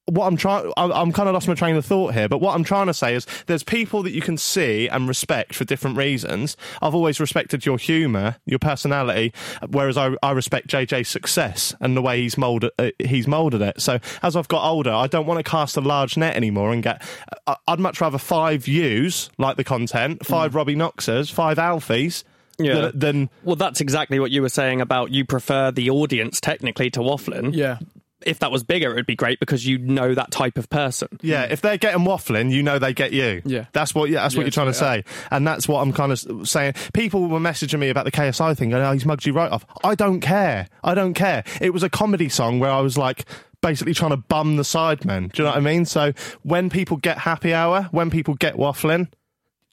[0.08, 2.54] what I'm trying, I'm, I'm kind of lost my train of thought here, but what
[2.56, 5.98] I'm trying to say is there's people that you can see and respect for different
[5.98, 6.56] reasons.
[6.82, 9.34] I've always respected your humour, your personality,
[9.70, 13.82] whereas I, I respect JJ's success and the way he's molded, uh, he's molded it.
[13.82, 16.84] So as I've got older, I don't want to cast a large net anymore and
[16.84, 17.02] get,
[17.48, 22.24] I- I'd much rather five yous like the content, five Robbie Knoxers, five Alfies,
[22.60, 22.76] Yeah.
[22.91, 26.91] than, than Well, that's exactly what you were saying about you prefer the audience technically
[26.91, 27.56] to waffling.
[27.56, 27.80] Yeah.
[28.26, 31.08] If that was bigger, it would be great because you know that type of person.
[31.22, 33.42] Yeah, if they're getting waffling, you know they get you.
[33.46, 33.66] Yeah.
[33.72, 34.10] that's what.
[34.10, 36.74] Yeah, that's what Yeah, you're trying to say, and that's what I'm kind of saying.
[36.94, 39.66] People were messaging me about the KSI thing, going, "Oh, he's mugged you right off."
[39.84, 40.68] I don't care.
[40.84, 41.44] I don't care.
[41.62, 43.26] It was a comedy song where I was like.
[43.62, 45.32] Basically, trying to bum the sidemen.
[45.32, 45.86] Do you know what I mean?
[45.86, 46.12] So
[46.44, 49.08] when people get happy hour, when people get waffling,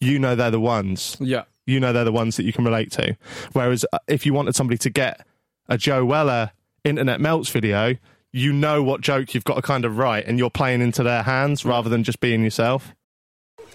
[0.01, 1.19] you know they're the ones.
[1.21, 1.43] Yeah.
[1.67, 3.15] You know they're the ones that you can relate to.
[3.53, 5.27] Whereas uh, if you wanted somebody to get
[5.69, 6.53] a Joe Weller
[6.85, 7.97] internet melts video,
[8.33, 11.23] you know what joke you've got to kind of write, and you're playing into their
[11.23, 12.95] hands rather than just being yourself.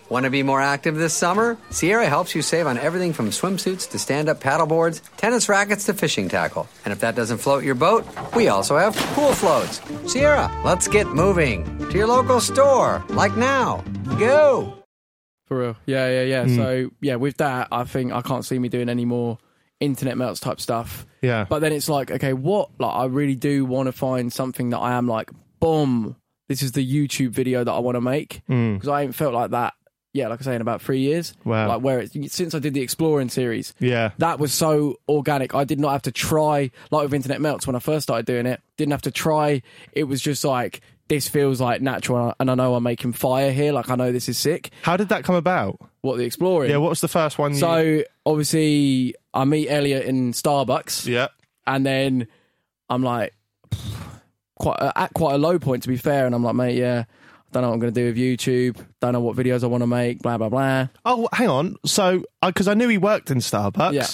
[0.09, 1.57] Want to be more active this summer?
[1.69, 5.93] Sierra helps you save on everything from swimsuits to stand up paddleboards, tennis rackets to
[5.93, 6.67] fishing tackle.
[6.85, 9.81] And if that doesn't float your boat, we also have pool floats.
[10.11, 13.83] Sierra, let's get moving to your local store, like now.
[14.17, 14.73] Go!
[15.45, 15.77] For real.
[15.85, 16.43] Yeah, yeah, yeah.
[16.43, 16.55] Hmm.
[16.55, 19.37] So yeah, with that, I think I can't see me doing any more
[19.79, 21.05] internet melts type stuff.
[21.21, 21.45] Yeah.
[21.47, 22.69] But then it's like, okay, what?
[22.79, 26.15] Like, I really do want to find something that I am like, boom,
[26.47, 28.75] this is the YouTube video that I want to make mm.
[28.75, 29.73] because I ain't felt like that.
[30.13, 31.33] Yeah, like I say, in about three years.
[31.43, 31.67] Wow.
[31.67, 33.75] Like where it's since I did the exploring series.
[33.79, 34.11] Yeah.
[34.17, 35.53] That was so organic.
[35.53, 38.47] I did not have to try like with internet melts when I first started doing
[38.47, 38.59] it.
[38.77, 39.61] Didn't have to try.
[39.91, 43.71] It was just like this feels like natural, and I know I'm making fire here.
[43.71, 44.71] Like I know this is sick.
[44.81, 45.79] How did that come about?
[46.01, 46.71] What the exploring?
[46.71, 47.53] Yeah, what was the first one?
[47.53, 47.59] You...
[47.59, 51.27] So obviously, I meet Elliot in Starbucks, yeah,
[51.67, 52.27] and then
[52.89, 53.35] I'm like,
[54.59, 57.03] quite uh, at quite a low point to be fair, and I'm like, mate, yeah,
[57.07, 58.83] I don't know what I'm going to do with YouTube.
[58.99, 60.23] Don't know what videos I want to make.
[60.23, 60.87] Blah blah blah.
[61.05, 61.75] Oh, hang on.
[61.85, 63.93] So, because I knew he worked in Starbucks.
[63.93, 64.07] Yeah.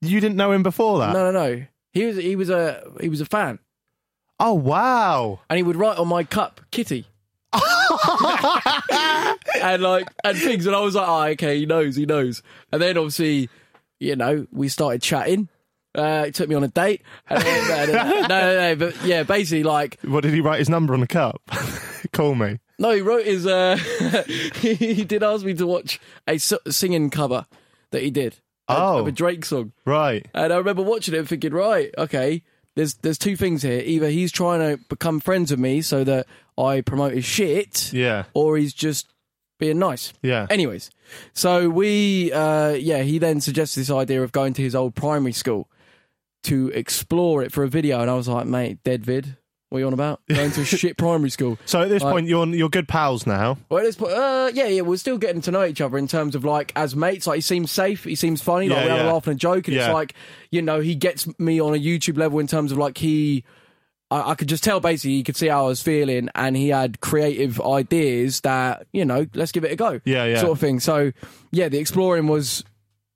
[0.00, 1.12] You didn't know him before that.
[1.12, 1.64] No, no, no.
[1.92, 3.60] He was he was a he was a fan,
[4.40, 5.38] Oh wow.
[5.48, 7.06] and he would write on my cup, Kitty.
[9.62, 12.42] and like and things, and I was like, oh, okay, he knows, he knows.
[12.72, 13.48] And then obviously,
[14.00, 15.48] you know, we started chatting.
[15.94, 17.02] Uh, he took me on a date.
[17.30, 20.92] And then- no, no, no, but yeah, basically, like, What did he write his number
[20.94, 21.40] on the cup?
[22.12, 22.58] Call me.
[22.78, 23.46] no, he wrote his.
[23.46, 23.76] Uh,
[24.56, 27.46] he did ask me to watch a singing cover
[27.92, 28.34] that he did.
[28.34, 28.98] of- Oh.
[29.00, 29.72] of a Drake song.
[29.84, 30.26] Right.
[30.34, 32.42] And I remember watching it and thinking, right, okay,
[32.76, 33.80] there's there's two things here.
[33.84, 36.26] Either he's trying to become friends with me so that
[36.56, 38.24] I promote his shit, Yeah.
[38.32, 39.06] or he's just
[39.58, 40.12] being nice.
[40.22, 40.46] Yeah.
[40.50, 40.90] Anyways,
[41.32, 45.32] so we, uh, yeah, he then suggested this idea of going to his old primary
[45.32, 45.68] school
[46.44, 49.36] to explore it for a video, and I was like, mate, dead vid.
[49.70, 50.20] What are you on about?
[50.28, 51.58] Going to a shit primary school.
[51.64, 53.58] So at this Like- point, you're you're good pals now.
[53.68, 56.06] Well, at this point, uh, yeah, yeah, we're still getting to know each other in
[56.06, 57.26] terms of like as mates.
[57.26, 58.68] Like he seems safe, he seems funny.
[58.68, 59.10] Like Yeah, we have yeah.
[59.10, 59.86] a laugh and a joke, and Yeah.
[59.86, 60.14] it's like
[60.52, 63.42] you know he gets me on a YouTube level in terms of like he
[64.14, 66.68] I, I could just tell basically he could see how I was feeling, and he
[66.68, 70.40] had creative ideas that you know, let's give it a go, Yeah, yeah.
[70.40, 70.80] sort of thing.
[70.80, 71.12] So
[71.50, 72.64] yeah, the exploring was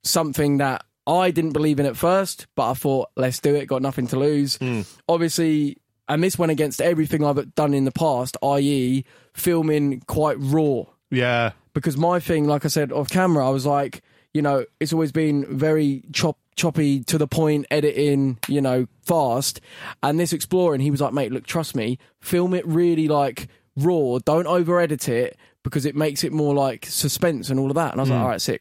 [0.03, 3.67] something that I didn't believe in at first, but I thought let's do it.
[3.67, 4.57] Got nothing to lose.
[4.57, 4.83] Hmm.
[5.09, 10.83] Obviously, and this went against everything I've done in the past, i.e., filming quite raw
[11.11, 11.53] Yeah.
[11.75, 14.03] because my thing, like I said off camera, I was like,
[14.35, 19.61] you know, it's always been very chop choppy to the point, editing, you know, fast.
[20.03, 24.19] And this exploring, he was like, mate, look, trust me, film it really like raw.
[24.25, 27.93] Don't over edit it because it makes it more like suspense and all of that.
[27.93, 28.23] And I was like, mm.
[28.23, 28.61] all right, sick.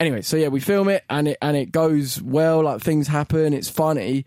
[0.00, 2.62] Anyway, so yeah, we film it and it and it goes well.
[2.62, 4.24] Like things happen, it's funny,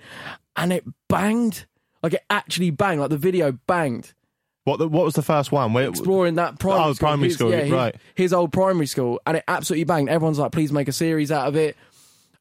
[0.55, 1.65] and it banged.
[2.03, 3.01] Like it actually banged.
[3.01, 4.13] Like the video banged
[4.63, 5.73] What the, what was the first one?
[5.73, 7.07] Where, exploring that primary Oh, school.
[7.07, 7.95] primary his, school, yeah, his, right.
[8.15, 10.09] His old primary school, and it absolutely banged.
[10.09, 11.77] Everyone's like, please make a series out of it.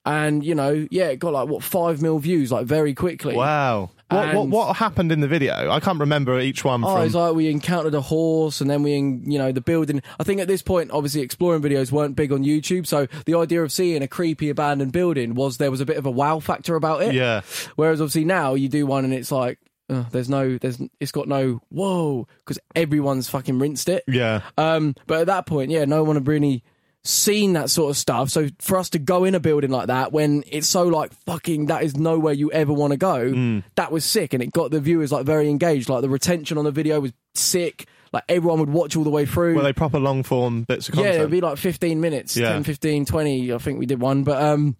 [0.06, 3.34] And you know, yeah, it got like what five mil views like very quickly.
[3.36, 3.90] Wow.
[4.08, 5.68] What, what what happened in the video?
[5.68, 7.02] I can't remember each one Oh, from.
[7.06, 10.00] it's like we encountered a horse, and then we, you know, the building.
[10.20, 13.64] I think at this point, obviously, exploring videos weren't big on YouTube, so the idea
[13.64, 16.76] of seeing a creepy abandoned building was there was a bit of a wow factor
[16.76, 17.14] about it.
[17.14, 17.40] yeah.
[17.74, 19.58] Whereas obviously now you do one, and it's like
[19.90, 24.04] uh, there's no, there's, it's got no whoa because everyone's fucking rinsed it.
[24.06, 24.42] Yeah.
[24.56, 26.62] Um, but at that point, yeah, no one had really
[27.06, 28.30] seen that sort of stuff.
[28.30, 31.66] So for us to go in a building like that when it's so like fucking
[31.66, 33.62] that is nowhere you ever want to go, Mm.
[33.76, 35.88] that was sick, and it got the viewers like very engaged.
[35.88, 37.86] Like the retention on the video was sick.
[38.12, 39.56] Like everyone would watch all the way through.
[39.56, 42.52] Were they proper long form bits of yeah, it'd be like 15 minutes, Yeah.
[42.52, 43.52] 10, 15, 20.
[43.52, 44.76] I think we did one, but um,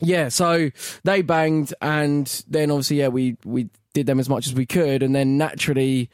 [0.00, 0.28] yeah.
[0.28, 0.70] So
[1.04, 5.02] they banged, and then obviously, yeah, we we did them as much as we could,
[5.02, 6.10] and then naturally,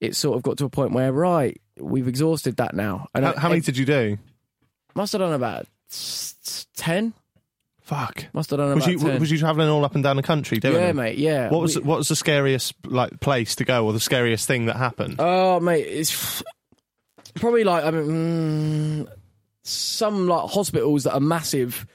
[0.00, 3.06] it sort of got to a point where right, we've exhausted that now.
[3.14, 4.18] And how, how many did you do?
[4.94, 5.66] Must have done about
[6.76, 7.14] ten.
[7.80, 8.26] Fuck.
[8.32, 9.20] Must have done Was about you ten.
[9.20, 10.78] was you travelling all up and down the country doing it?
[10.80, 10.96] yeah, them?
[10.96, 11.18] mate.
[11.18, 11.50] Yeah.
[11.50, 14.66] What was We- what was the scariest like place to go, or the scariest thing
[14.66, 15.16] that happened?
[15.18, 16.42] Oh, mate, it's
[17.34, 19.08] probably like I mean, mm,
[19.64, 21.86] some like hospitals that are massive.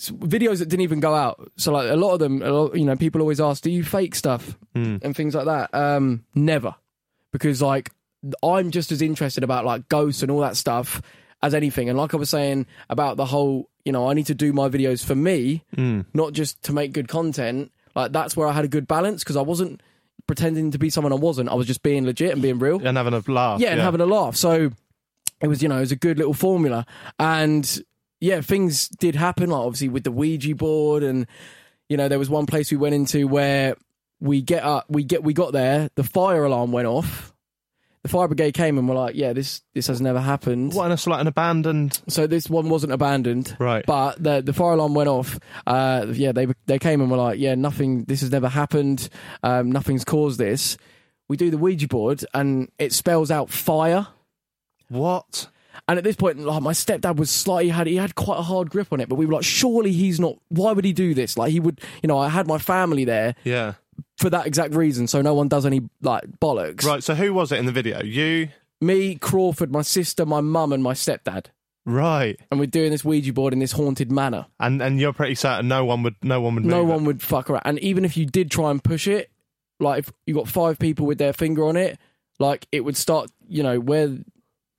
[0.00, 1.50] Videos that didn't even go out.
[1.56, 3.84] So like a lot of them, a lot, you know, people always ask, "Do you
[3.84, 4.96] fake stuff Hmm.
[5.02, 6.74] and things like that?" Um, never,
[7.32, 7.90] because like
[8.42, 11.00] I'm just as interested about like ghosts and all that stuff
[11.44, 11.88] as anything.
[11.88, 14.68] And like I was saying about the whole, you know, I need to do my
[14.68, 16.00] videos for me, Hmm.
[16.14, 17.70] not just to make good content.
[17.94, 19.80] Like that's where I had a good balance because I wasn't
[20.26, 21.48] pretending to be someone I wasn't.
[21.50, 22.80] I was just being legit and being real.
[22.84, 23.60] and having a laugh.
[23.60, 24.36] Yeah, and having a laugh.
[24.36, 24.70] So
[25.40, 26.86] it was, you know, it was a good little formula.
[27.18, 27.82] And
[28.20, 31.26] yeah, things did happen, like obviously with the Ouija board and
[31.90, 33.76] you know, there was one place we went into where
[34.20, 37.33] we get up we get we got there, the fire alarm went off.
[38.04, 40.74] The fire brigade came and were like, Yeah, this this has never happened.
[40.74, 42.00] What, and it's like an abandoned.
[42.06, 43.84] So this one wasn't abandoned, Right.
[43.84, 45.38] But the the fire alarm went off.
[45.66, 48.04] Uh, yeah, they they came and were like, "Yeah, nothing.
[48.04, 49.08] This has never happened.
[49.42, 50.76] Um, nothing's caused this."
[51.28, 54.06] We do the Ouija board, and it spells out fire.
[54.88, 55.48] What?
[55.88, 58.70] And at this point, like my stepdad was slightly had he had quite a hard
[58.70, 60.36] grip on it, but we were like, "Surely he's not.
[60.48, 61.36] Why would he do this?
[61.36, 63.74] Like he would, you know." I had my family there Yeah.
[64.18, 66.84] For that exact reason, so no one does any like bollocks.
[66.84, 67.02] Right.
[67.02, 68.02] So who was it in the video?
[68.02, 68.48] You.
[68.80, 71.46] Me, Crawford, my sister, my mum, and my stepdad,
[71.86, 72.38] Right.
[72.50, 74.46] and we're doing this Ouija board in this haunted manner.
[74.60, 77.06] And and you're pretty certain no one would no one would no one it.
[77.06, 77.62] would fuck around.
[77.64, 79.30] And even if you did try and push it,
[79.80, 81.98] like if you got five people with their finger on it,
[82.38, 84.16] like it would start, you know, where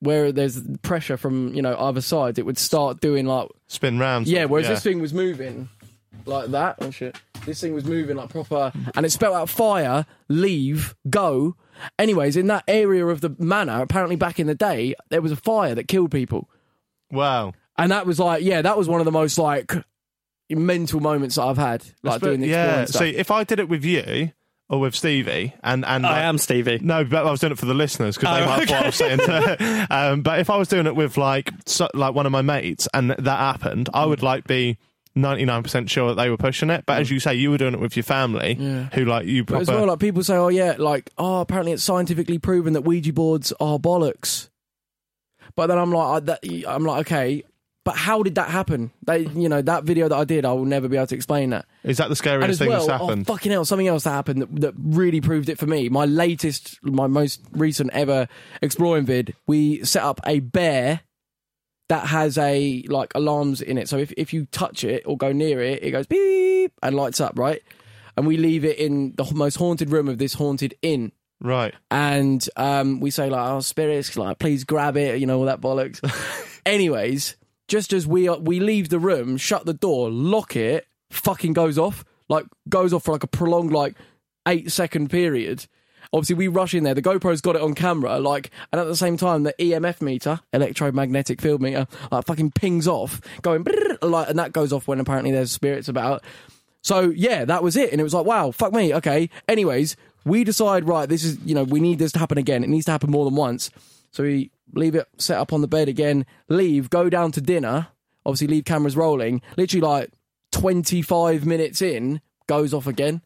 [0.01, 4.29] where there's pressure from, you know, either side, it would start doing like spin rounds.
[4.29, 4.45] yeah.
[4.45, 5.69] Whereas this thing was moving
[6.25, 6.75] like that.
[6.81, 7.15] Oh shit!
[7.45, 11.55] This thing was moving like proper, and it spelled out fire, leave, go.
[11.99, 15.35] Anyways, in that area of the manor, apparently back in the day, there was a
[15.35, 16.49] fire that killed people.
[17.11, 17.53] Wow.
[17.77, 19.73] And that was like, yeah, that was one of the most like
[20.49, 22.85] mental moments that I've had, like doing the exploring yeah.
[22.85, 23.01] stuff.
[23.01, 24.31] See, if I did it with you
[24.69, 26.79] or with Stevie, and and I am Stevie.
[26.81, 28.83] No, but I was doing it for the listeners because they Oh, might have what
[28.83, 29.87] I was saying.
[29.89, 32.87] um, but if I was doing it with like so, like one of my mates
[32.93, 34.77] and that happened, I would like be.
[35.15, 37.15] 99% sure that they were pushing it, but as hmm.
[37.15, 38.55] you say, you were doing it with your family,
[38.93, 39.61] who like you But proper.
[39.61, 43.13] as well, like people say, oh yeah, like oh, apparently it's scientifically proven that Ouija
[43.13, 44.49] boards are bollocks.
[45.55, 47.43] But then I'm like, I, that, I'm like, okay,
[47.85, 48.91] but how did that happen?
[49.05, 51.51] They, you know, that video that I did, I will never be able to explain
[51.51, 51.65] that.
[51.83, 53.27] is that the scariest thing well, that's oh happened?
[53.27, 55.87] fucking hell, something else that happened that, that really proved it for me.
[55.87, 58.27] My latest, my most recent ever
[58.61, 61.01] exploring vid, we set up a bear
[61.87, 63.87] that has a like alarms in it.
[63.89, 67.19] So if if you touch it or go near it, it goes beep and lights
[67.21, 67.61] up, right?
[68.17, 71.11] And we leave it in the most haunted room of this haunted inn.
[71.41, 71.73] right.
[71.91, 75.61] And um, we say like, "Oh, spirits, like, please grab it," you know, all that
[75.61, 76.01] bollocks.
[76.65, 77.35] Anyways,
[77.67, 81.77] just as we are, we leave the room, shut the door, lock it, fucking goes
[81.77, 83.95] off, like goes off for like a prolonged like
[84.47, 85.65] eight second period.
[86.15, 86.93] Obviously, we rush in there.
[86.93, 90.39] The GoPro's got it on camera, like, and at the same time, the EMF meter,
[90.53, 93.65] electromagnetic field meter, like, fucking pings off, going,
[94.01, 96.23] like, and that goes off when apparently there's spirits about.
[96.81, 99.29] So yeah, that was it, and it was like, wow, fuck me, okay.
[99.49, 102.63] Anyways, we decide, right, this is, you know, we need this to happen again.
[102.63, 103.69] It needs to happen more than once.
[104.11, 107.87] So we leave it set up on the bed again, leave, go down to dinner,
[108.25, 109.41] obviously leave cameras rolling.
[109.57, 110.11] Literally like
[110.53, 113.21] 25 minutes in, goes off again.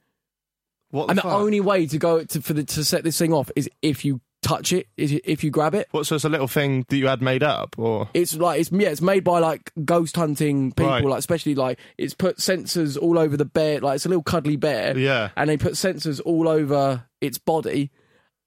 [0.92, 1.34] What and the fuck?
[1.34, 4.22] only way to go to for the to set this thing off is if you
[4.42, 5.88] touch it, is if you grab it.
[5.92, 6.06] What?
[6.08, 8.90] So it's a little thing that you had made up, or It's like it's yeah,
[8.90, 11.04] it's made by like ghost hunting people, Right.
[11.04, 14.56] like especially like it's put sensors all over the bear, like it's a little cuddly
[14.56, 15.30] bear, Yeah.
[15.36, 17.92] and they put sensors all over its body,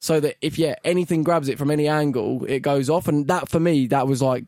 [0.01, 3.49] so that if yeah anything grabs it from any angle, it goes off, and that
[3.51, 4.45] for me that was like,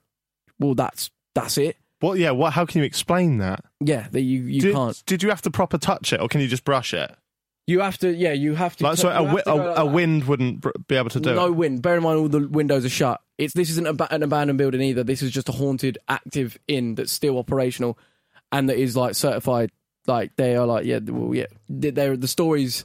[0.59, 2.19] well that's that's it, what?
[2.19, 2.31] Yeah.
[2.33, 2.55] What?
[2.55, 3.65] How can you explain that?
[3.81, 6.41] yeah that you you did, can't, Did you have to proper touch it, or can
[6.41, 7.15] you just brush it?
[7.67, 10.25] You have to yeah you have to Like, so a, wi- a, like a wind
[10.25, 11.35] wouldn't br- be able to do it.
[11.35, 11.57] no it.
[11.57, 11.83] wind.
[11.83, 13.21] Bear in mind, all the windows are shut.
[13.39, 15.03] It's this isn't a an abandoned building either.
[15.05, 17.99] This is just a haunted, active inn that's still operational,
[18.53, 19.71] and that is like certified.
[20.07, 21.47] Like they are like yeah, well, yeah.
[21.69, 22.85] They're the stories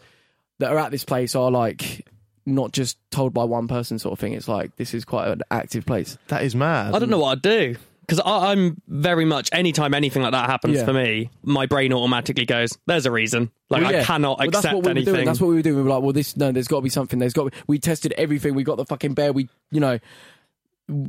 [0.60, 2.08] that are at this place are like
[2.46, 4.34] not just told by one person sort of thing.
[4.34, 6.18] It's like this is quite an active place.
[6.30, 6.96] That is mad.
[6.96, 7.76] I don't know what I'd do
[8.10, 10.86] because I'm very much anytime anything like that happens Yeah.
[10.86, 14.00] for me, my brain automatically goes, "There's a reason." Like Well, yeah.
[14.02, 15.12] I cannot Well, accept that's what we anything.
[15.14, 15.26] Were doing.
[15.26, 15.76] That's what we were doing.
[15.78, 17.20] We were like, well, this no, there's got to be something.
[17.20, 17.52] There's got.
[17.52, 18.56] Be, we tested everything.
[18.56, 19.32] We got the fucking bear.
[19.32, 20.00] We, you know,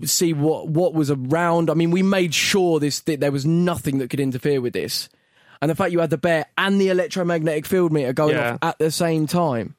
[0.04, 1.70] see what what was around.
[1.70, 5.08] I mean, we made sure this that there was nothing that could interfere with this.
[5.62, 8.52] And the fact you had the bear and the electromagnetic field meter going Yeah.
[8.54, 9.74] off at the same time.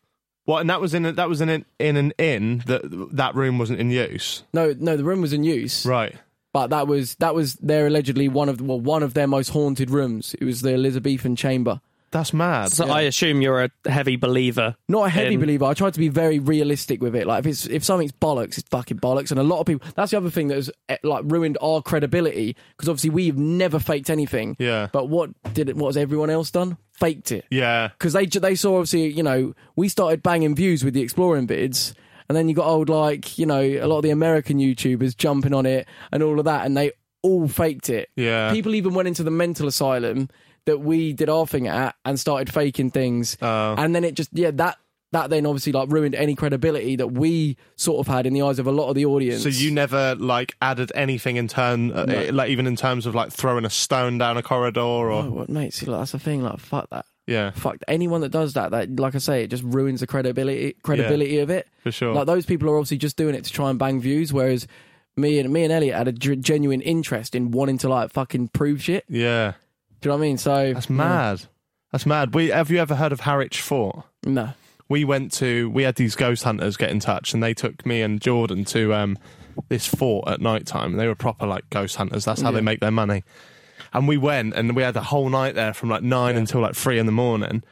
[0.45, 0.61] What?
[0.61, 2.81] And that was in a, that was in an, in an inn that
[3.13, 4.43] that room wasn't in use.
[4.53, 6.15] No, no, the room was in use, Right.
[6.53, 9.89] But that was that was their allegedly one of well one of their most haunted
[9.89, 10.35] rooms.
[10.39, 11.81] It was the Elizabethan chamber.
[12.11, 12.73] That's mad.
[12.73, 14.75] so I assume you're a heavy believer.
[14.89, 15.63] Not a heavy in- believer.
[15.63, 17.25] I tried to be very realistic with it.
[17.25, 19.31] Like if it's if something's bollocks, it's fucking bollocks.
[19.31, 19.87] And a lot of people.
[19.95, 23.79] That's the other thing that has eh, like ruined our credibility because obviously we've never
[23.79, 24.57] faked anything.
[24.59, 24.89] Yeah.
[24.91, 25.77] But what did it?
[25.77, 26.75] What has everyone else done?
[26.91, 27.45] Faked it.
[27.49, 27.87] yeah.
[27.97, 31.93] Because they they saw obviously you know we started banging views with the exploring vids.
[32.31, 35.53] And then you got old like you know a lot of the American YouTubers jumping
[35.53, 38.09] on it and all of that, and they all faked it.
[38.15, 38.53] Yeah.
[38.53, 40.29] People even went into the mental asylum
[40.63, 43.37] that we did our thing at and started faking things.
[43.41, 43.75] Oh.
[43.77, 44.77] And then it just yeah that
[45.11, 48.59] that then obviously like ruined any credibility that we sort of had in the eyes
[48.59, 49.43] of a lot of the audience.
[49.43, 53.33] So you never like added anything in turn, uh, like even in terms of like
[53.33, 55.73] throwing a stone down a corridor or Oh, what, mate?
[55.73, 56.43] See, like, that's the thing.
[56.43, 57.05] Like, fuck that.
[57.31, 58.71] Yeah, Fuck anyone that does that.
[58.71, 61.67] That, like I say, it just ruins the credibility credibility of it.
[61.83, 62.13] for sure.
[62.13, 64.67] Like those people are obviously just doing it to try and bang views, whereas
[65.15, 68.49] me and me and Elliot had a g- genuine interest in wanting to like fucking
[68.49, 69.05] prove shit.
[69.09, 69.53] yeah,
[70.01, 70.37] Do you know what I mean?
[70.37, 71.41] So that's mad.
[71.91, 72.33] That's mad.
[72.33, 74.03] We have you ever heard of Harwich Fort?
[74.25, 74.49] No.
[74.87, 78.01] we went to we had these ghost hunters get in touch and they took me
[78.01, 79.17] and Jordan to um
[79.67, 80.93] this fort at night time.
[80.95, 82.23] They were proper like ghost hunters.
[82.23, 82.55] That's how Yeah.
[82.55, 83.23] they make their money.
[83.93, 86.75] And we went and we had the whole night there from like nine until like
[86.75, 87.63] three in the morning.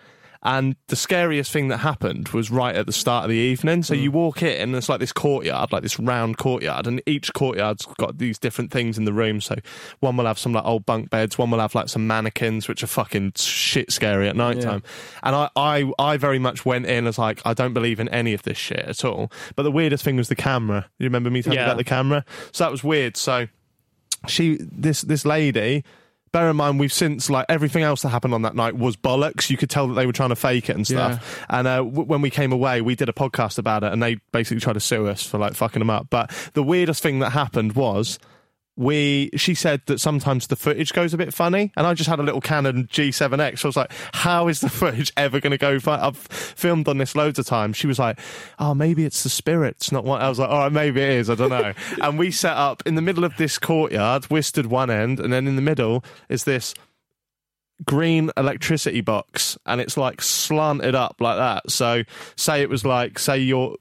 [0.41, 3.83] And the scariest thing that happened was right at the start of the evening.
[3.83, 4.01] So mm.
[4.03, 7.85] you walk in, and it's like this courtyard, like this round courtyard, and each courtyard's
[7.97, 9.41] got these different things in the room.
[9.41, 9.55] So
[9.99, 12.83] one will have some like old bunk beds, one will have like some mannequins, which
[12.83, 14.81] are fucking shit scary at night time.
[15.23, 18.33] And I, I, I very much went in as like, I don't believe in any
[18.33, 19.29] of this shit at all.
[19.57, 20.89] But the weirdest thing was the camera.
[20.99, 21.65] You remember me talking Yeah.
[21.65, 22.23] about the camera?
[22.53, 23.17] So that was weird.
[23.17, 23.47] So
[24.27, 25.83] she this this lady
[26.31, 29.49] bear in mind we've since like everything else that happened on that night was bollocks.
[29.49, 31.45] You could tell that they were trying to fake it and stuff.
[31.49, 34.15] And uh, w- when we came away we did a podcast about it and they
[34.31, 36.07] basically tried to sue us for like fucking them up.
[36.09, 38.19] But the weirdest thing that happened was
[38.79, 42.17] we she said that sometimes the footage goes a bit funny and i just had
[42.17, 45.57] a little canon g7x so i was like how is the footage ever going to
[45.57, 45.99] go fun?
[45.99, 47.75] i've filmed on this loads of times.
[47.75, 48.17] She was like
[48.57, 51.29] oh maybe it's the spirits not what i was like all right maybe it is
[51.29, 51.73] i don't know.
[52.01, 55.33] And we set up in the middle of this courtyard we stood one end and
[55.33, 56.73] then in the middle is this
[57.83, 61.69] green electricity box and it's like slanted up like that.
[61.69, 62.03] So
[62.37, 63.75] say it was like say you're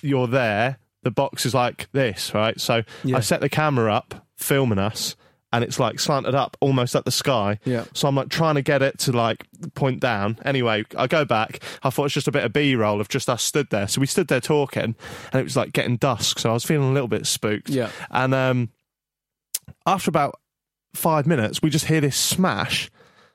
[0.00, 2.60] you're there the box is like this right?
[2.60, 5.16] So i set the camera up filming us
[5.52, 7.84] and it's like slanted up almost at the sky Yeah.
[7.94, 11.62] so i'm like trying to get it to like point down anyway i go back
[11.82, 14.06] i thought it's just a bit of b-roll of just us stood there so we
[14.06, 14.82] stood there talking
[15.32, 17.90] and it was like getting dusk so i was feeling a little bit spooked Yeah.
[18.10, 18.68] and um
[19.86, 20.38] after about
[20.94, 22.90] five minutes, we just hear this smash.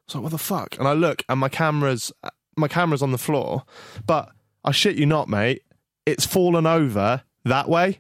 [0.05, 0.77] It's like, what the fuck?
[0.79, 2.11] And I look, and my camera's
[2.55, 3.63] my camera's on the floor,
[4.05, 4.29] but
[4.63, 5.63] I shit you not, mate,
[6.05, 7.99] it's fallen over that way.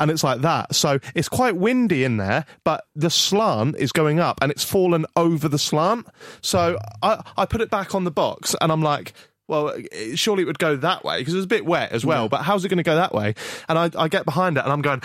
[0.00, 0.74] And it's like that.
[0.74, 5.06] So it's quite windy in there, but the slant is going up and it's fallen
[5.14, 6.06] over the slant.
[6.40, 9.12] So I, I put it back on the box and I'm like,
[9.46, 12.04] well, it- surely it would go that way because it was a bit wet as
[12.06, 12.28] well.
[12.28, 13.34] But how's it going to go that way?
[13.68, 15.00] And I, I get behind it and I'm going,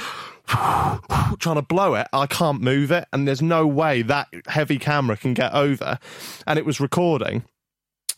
[0.48, 2.08] trying to blow it.
[2.14, 3.06] I can't move it.
[3.12, 6.00] And there's no way that heavy camera can get over.
[6.48, 7.44] And it was recording.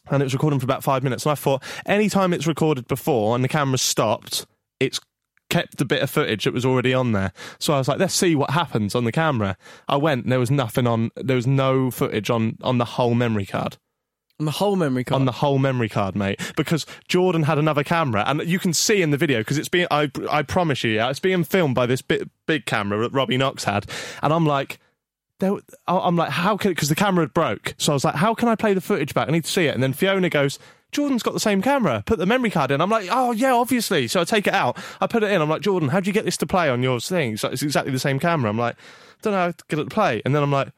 [0.09, 1.25] And it was recording for about five minutes.
[1.25, 4.45] And I thought, anytime it's recorded before and the camera's stopped,
[4.79, 4.99] it's
[5.49, 7.31] kept the bit of footage that was already on there.
[7.59, 9.57] So I was like, let's see what happens on the camera.
[9.87, 13.15] I went, and there was nothing on, there was no footage on, on the whole
[13.15, 13.77] memory card
[14.39, 15.19] On the whole memory card.
[15.21, 19.01] on the whole memory card, mate, because Jordan had another camera, and you can see
[19.01, 19.87] in the video because it's being.
[19.89, 23.37] I I promise you, yeah, it's being filmed by this big big camera that Robbie
[23.37, 23.85] Knox had,
[24.21, 24.79] and I'm like.
[25.39, 25.53] There,
[25.87, 28.47] I'm like, how can because the camera had broke, so I was like, how can
[28.49, 29.27] I play the footage back?
[29.27, 29.75] I need to see it.
[29.75, 30.57] And then Fiona goes,
[30.91, 32.01] Jordan's got the same camera.
[32.05, 32.79] Put the memory card in.
[32.81, 34.07] I'm like, oh yeah, obviously.
[34.07, 34.77] So I take it out.
[35.01, 35.41] I put it in.
[35.41, 37.37] I'm like, Jordan, how do you get this to play on your thing?
[37.37, 38.49] So it's exactly the same camera.
[38.49, 38.75] I'm like,
[39.21, 40.21] don't know how to get it to play.
[40.25, 40.69] And then I'm like,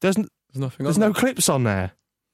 [0.00, 1.14] there's n- There's nothing there's no there.
[1.14, 1.92] clips on there.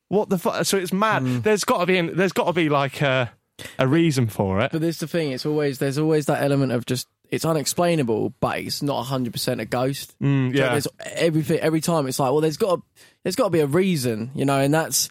[0.09, 0.65] What the fuck?
[0.67, 1.23] So it's mad.
[1.23, 1.41] Hmm.
[1.41, 1.97] There's got to be.
[1.97, 3.31] In, There's got to be like a,
[3.79, 4.73] a reason for it.
[4.73, 5.31] But there's the thing.
[5.33, 9.61] It's always there's always that element of just it's unexplainable, but it's not hundred percent
[9.61, 10.17] a ghost.
[10.21, 10.71] Mm, So yeah.
[10.71, 12.09] there's everything every time.
[12.09, 12.83] It's like well, there's got to,
[13.23, 15.09] there's got to be a reason, you know, and that's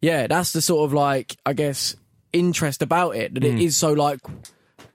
[0.00, 1.96] yeah, that's the sort of like I guess
[2.32, 3.54] interest about it that Mm.
[3.58, 4.20] it is so like.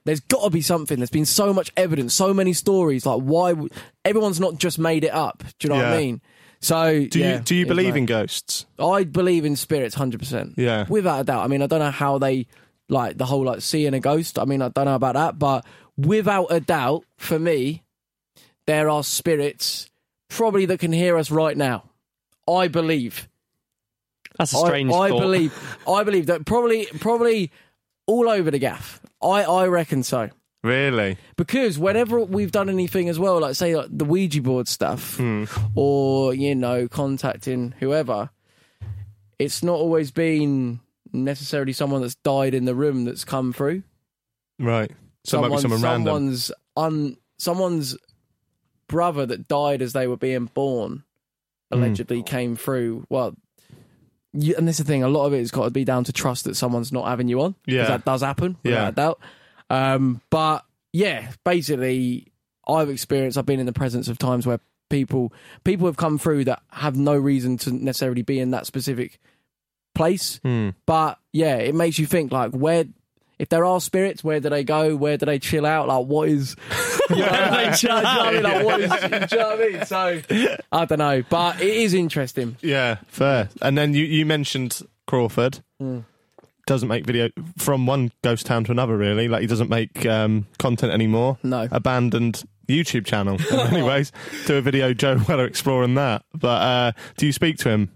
[0.04, 0.98] There's got to be something.
[1.00, 3.04] There's been so much evidence, so many stories.
[3.04, 3.52] Like, why?
[3.52, 3.72] would-
[4.04, 5.42] Everyone's not just made it up.
[5.58, 6.20] Do you know what I mean?
[6.60, 8.66] So, Do yeah, you do you believe like- in ghosts?
[8.78, 10.54] I believe in spirits, hundred percent.
[10.56, 10.86] Yeah.
[10.88, 11.42] without a doubt.
[11.44, 12.46] I mean, I don't know how they
[12.88, 14.38] like the whole like seeing a ghost.
[14.38, 17.82] I mean, I don't know about that, but without a doubt, for me,
[18.68, 19.90] there are spirits
[20.28, 21.90] probably that can hear us right now.
[22.48, 23.28] I believe.
[24.38, 25.20] That's a strange I thought.
[25.20, 25.78] believe.
[25.88, 27.50] I believe that probably probably
[28.06, 29.00] all over the gaff.
[29.22, 30.30] I I reckon so.
[30.62, 31.16] Really?
[31.36, 35.44] Because whenever we've done anything as well, like say like the Ouija board stuff, Hmm.
[35.74, 38.30] or you know contacting whoever,
[39.38, 40.80] it's not always been
[41.12, 43.82] necessarily someone that's died in the room that's come through.
[44.58, 44.90] Right.
[45.24, 46.04] So it might be someone random.
[46.06, 47.96] someone's un, someone's
[48.88, 51.04] brother that died as they were being born
[51.70, 53.06] allegedly came through.
[53.08, 53.34] Well.
[54.38, 55.02] You, and this is the thing.
[55.02, 57.28] A lot of it has got to be down to trust that someone's not having
[57.28, 57.54] you on.
[57.66, 57.86] Yeah.
[57.86, 58.56] that does happen.
[58.62, 58.88] Without Yeah.
[58.88, 59.20] a doubt.
[59.70, 62.32] Um, but yeah, basically,
[62.68, 63.36] I've experienced.
[63.38, 64.60] I've been in the presence of times where
[64.90, 65.32] people
[65.64, 69.18] people have come through that have no reason to necessarily be in that specific
[69.94, 70.38] place.
[70.44, 70.70] Hmm.
[70.86, 72.84] But yeah, it makes you think like where.
[73.38, 74.96] If there are spirits, where do they go?
[74.96, 75.88] Where do they chill out?
[75.88, 76.56] Like, what is?
[77.08, 78.46] You know, they like, chill do you know what I mean?
[78.46, 78.52] out?
[78.56, 78.90] Like, what is?
[79.30, 79.86] Do you know what I mean?
[79.86, 82.56] So, I don't know, but it is interesting.
[82.62, 83.48] Yeah, fair.
[83.62, 85.60] And then you, you mentioned Crawford.
[85.78, 86.00] Hmm.
[86.66, 87.28] Doesn't make video
[87.58, 89.28] from one ghost town to another, really.
[89.28, 91.38] Like he doesn't make um, content anymore.
[91.44, 91.68] No.
[91.70, 94.10] Abandoned YouTube channel Anyways.
[94.46, 96.24] Do a video, Joe Weller exploring that.
[96.34, 97.92] But uh, do you speak to him?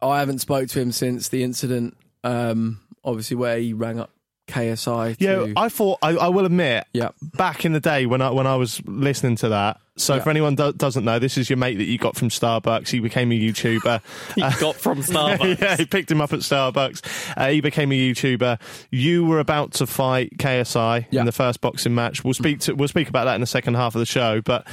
[0.00, 1.94] I haven't spoke to him since the incident,
[2.24, 4.10] um, obviously where he rang up
[4.50, 5.16] KSI.
[5.16, 6.86] To, Yeah, I thought I, I will admit.
[6.92, 7.10] Yeah.
[7.36, 9.78] Back in the day when I when I was listening to that.
[9.96, 10.22] So Yeah.
[10.22, 12.88] for anyone do, doesn't know, this is your mate that you got from Starbucks.
[12.88, 14.00] He became a YouTuber.
[14.34, 15.60] He got from Starbucks.
[15.60, 17.34] yeah, he picked him up at Starbucks.
[17.36, 18.58] Uh, he became a YouTuber.
[18.90, 21.20] You were about to fight KSI Yeah.
[21.20, 22.24] in the first boxing match.
[22.24, 24.40] We'll speak to we'll speak about that in the second half of the show.
[24.40, 24.66] But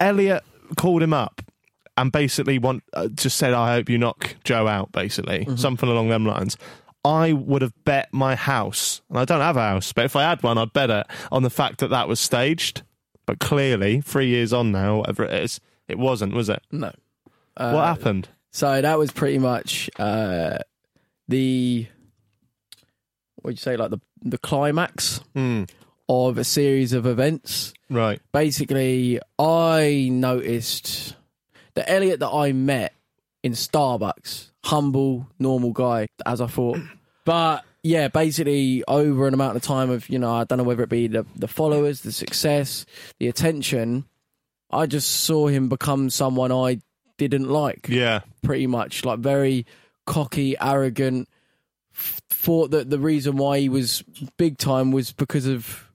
[0.00, 0.42] Elliot
[0.76, 1.42] called him up
[1.96, 6.08] and basically want uh, just said, "I hope you knock Joe out." Basically, something along
[6.08, 6.56] them lines.
[7.04, 10.22] I would have bet my house, and I don't have a house, but if I
[10.22, 12.82] had one, I'd bet it on the fact that that was staged.
[13.26, 16.62] But clearly, three years on now, whatever it is, it wasn't, was it?
[16.70, 16.92] no.
[17.56, 18.28] Uh, what happened?
[18.50, 20.58] So that was pretty much uh,
[21.28, 21.86] the
[23.36, 25.64] what'd you say, like the the climax Hmm.
[26.08, 27.74] of a series of events.
[27.90, 28.20] Right.
[28.32, 31.14] Basically, I noticed
[31.74, 32.94] the Elliot that I met
[33.42, 36.78] in Starbucks, humble, normal guy, as I thought.
[37.24, 40.82] But yeah, basically over an amount of time of, you know, I don't know whether
[40.84, 42.86] it be the, the followers, the success,
[43.18, 44.04] the attention,
[44.70, 46.80] I just saw him become someone I
[47.18, 48.20] didn't like Yeah.
[48.42, 49.66] pretty much like very
[50.06, 51.28] cocky, arrogant.
[51.94, 54.02] f- Thought that the reason why he was
[54.36, 55.88] big time was because of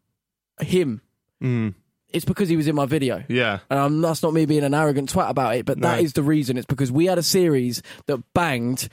[0.61, 1.01] him.
[1.43, 1.73] Mm.
[2.13, 3.23] It's because he was in my video.
[3.27, 3.59] Yeah.
[3.69, 6.03] And um, that's not me being an arrogant twat about it, but that No.
[6.03, 6.57] is the reason.
[6.57, 8.87] It's because we had a series that banged,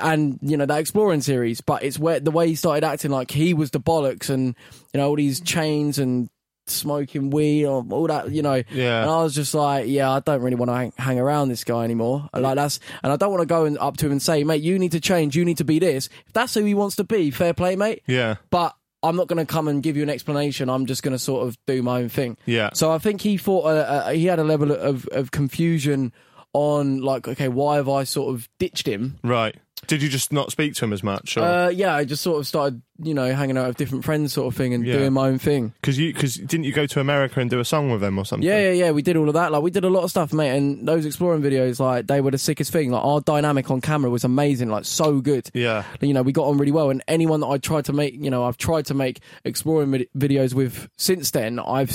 [0.00, 1.60] and you know that exploring series.
[1.60, 4.54] But it's where the way he started acting like he was the bollocks, and
[4.94, 6.30] you know all these chains and
[6.66, 8.30] smoking weed or all that.
[8.30, 9.02] You know, Yeah.
[9.02, 11.64] and I was just like, yeah, I don't really want to hang, hang around this
[11.64, 12.28] guy anymore.
[12.32, 14.44] And Like that's, and I don't want to go and up to him and say,
[14.44, 15.36] mate, you need to change.
[15.36, 16.08] You need to be this.
[16.26, 18.02] If that's who he wants to be, fair play, mate.
[18.06, 18.36] Yeah.
[18.50, 20.68] But I'm not going to come and give you an explanation.
[20.68, 22.36] I'm just going to sort of do my own thing.
[22.46, 22.70] Yeah.
[22.74, 26.12] So I think he thought uh, uh, he had a level of, of confusion
[26.52, 29.18] on like, okay, why have I sort of ditched him?
[29.22, 29.56] Right.
[29.88, 31.36] Did you just not speak to him as much?
[31.36, 31.40] Or?
[31.42, 34.46] Uh, yeah, I just sort of started, you know, hanging out with different friends, sort
[34.46, 34.92] of thing, and Yeah.
[34.98, 35.72] doing my own thing.
[35.80, 38.24] Because you, because didn't you go to America and do a song with him or
[38.24, 38.48] something?
[38.48, 38.90] Yeah, yeah, yeah.
[38.92, 39.50] We did all of that.
[39.50, 40.56] Like, we did a lot of stuff, mate.
[40.56, 42.92] And those exploring videos, like, they were the sickest thing.
[42.92, 44.68] Like, our dynamic on camera was amazing.
[44.68, 45.50] Like, so good.
[45.52, 45.82] Yeah.
[46.00, 46.90] You know, we got on really well.
[46.90, 50.08] And anyone that I tried to make, you know, I've tried to make exploring vid-
[50.16, 51.90] videos with since then, I've,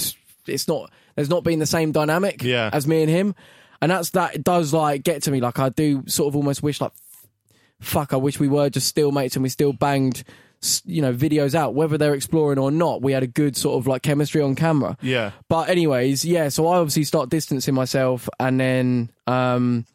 [0.46, 2.70] it's not, there's not been the same dynamic Yeah.
[2.74, 3.34] as me and him.
[3.82, 4.36] And that's that.
[4.36, 5.40] It does like get to me.
[5.40, 6.92] Like, I do sort of almost wish, like,
[7.80, 10.24] fuck, I wish we were just still mates and we still banged,
[10.86, 13.02] you know, videos out, whether they're exploring or not.
[13.02, 14.98] We had a good sort of like chemistry on camera.
[15.02, 15.32] Yeah.
[15.48, 16.50] But anyways, yeah.
[16.50, 19.86] So I obviously start distancing myself, and then um,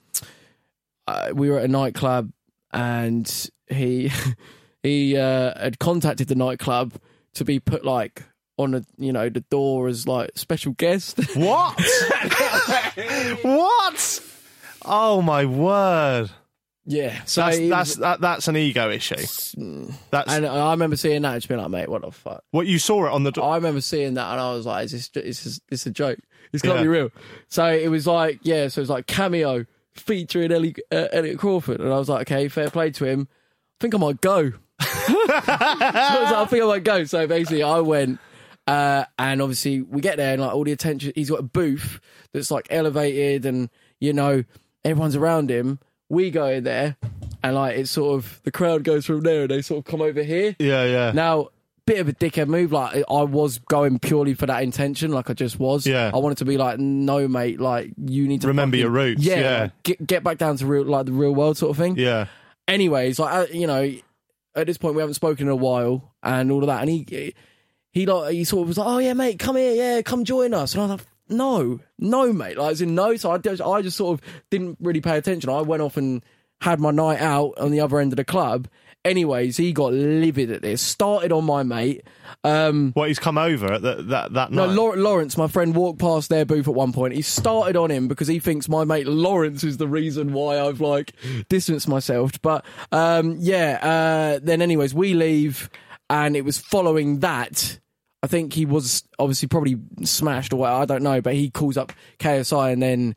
[1.07, 2.31] uh, we were at a nightclub,
[2.73, 4.11] and he
[4.83, 6.95] he uh, had contacted the nightclub
[7.35, 8.23] to be put like
[8.59, 11.19] on a you know the door as like special guest.
[11.37, 11.81] What?
[13.43, 14.21] what?
[14.85, 16.31] Oh my word!
[16.85, 17.23] yeah.
[17.25, 19.17] So That's that's that, that's an ego issue.
[20.11, 22.43] That's and I remember seeing that It's been like, mate, what the fuck.
[22.51, 23.31] what you saw it on the.
[23.33, 25.91] Do- I remember seeing that and I was like, is this, is this, this a
[25.91, 26.19] joke?
[26.53, 26.83] It's got to Yeah.
[26.83, 27.11] be real.
[27.49, 31.81] So it was like, yeah, so it was like cameo featuring Ellie, uh, Elliot Crawford.
[31.81, 33.29] And I was like, okay, fair play to him.
[33.31, 34.51] I think I might go.
[34.81, 37.05] so I like, I think I might go.
[37.05, 38.19] So basically, I went.
[38.67, 41.13] Uh, and obviously, we get there and like all the attention.
[41.15, 42.01] He's got a booth
[42.33, 43.69] that's like elevated, and
[44.01, 44.45] you know
[44.85, 45.79] everyone's around him.
[46.09, 46.97] We go in there,
[47.43, 50.01] and like it's sort of the crowd goes from there, and they sort of come
[50.01, 50.55] over here.
[50.59, 51.11] yeah, yeah.
[51.13, 51.49] Now,
[51.87, 52.71] bit of a dickhead move.
[52.71, 55.85] Like I was going purely for that intention, like I just was.
[55.87, 56.13] Yeah.
[56.15, 57.59] I wanted to be like, no, mate.
[57.61, 59.69] Like you need to Remember fucking- your roots, Yeah, yeah.
[59.83, 61.97] get get back down to real, like the real world sort of thing.
[61.97, 62.27] yeah.
[62.69, 63.93] Anyways, like uh, you know,
[64.55, 67.35] at this point we haven't spoken in a while, and all of that, and he
[67.93, 70.53] he like he sort of was like, oh yeah, mate, come here, yeah, come join
[70.55, 71.07] us, and I was like.
[71.29, 72.59] No, no, mate.
[72.59, 73.17] Like, as in, no.
[73.17, 75.49] So I just, I just sort of didn't really pay attention.
[75.49, 76.23] I went off and
[76.61, 78.69] had my night out on the other end of the club.
[79.03, 80.83] Anyways, he got livid at this.
[80.83, 82.03] Started on my mate.
[82.45, 84.75] Um, What he's come over at that that that no, night.
[84.75, 87.15] Lau- Lawrence, my friend, walked past their booth at one point.
[87.15, 90.83] He started on him because he thinks my mate Lawrence is the reason why I've
[90.83, 91.15] like
[91.49, 92.33] distanced myself.
[92.43, 95.71] But um, yeah, uh, then anyways, we leave,
[96.13, 97.81] and it was following that.
[98.23, 101.77] I think he was obviously probably smashed or what, I don't know, but he calls
[101.77, 103.17] up KSI and then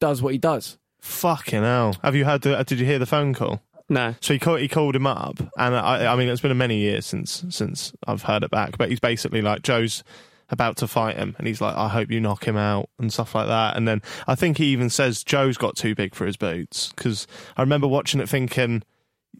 [0.00, 0.78] does what he does.
[1.00, 1.94] Fucking hell!
[2.02, 2.42] Have you had?
[2.42, 3.60] The, did you hear the phone call?
[3.88, 4.14] No.
[4.20, 7.04] So he called, he called him up, and I, I mean, it's been many years
[7.06, 8.78] since since I've heard it back.
[8.78, 10.02] But he's basically like Joe's
[10.48, 13.34] about to fight him, and he's like, "I hope you knock him out" and stuff
[13.34, 13.76] like that.
[13.76, 17.26] And then I think he even says Joe's got too big for his boots because
[17.56, 18.82] I remember watching it thinking,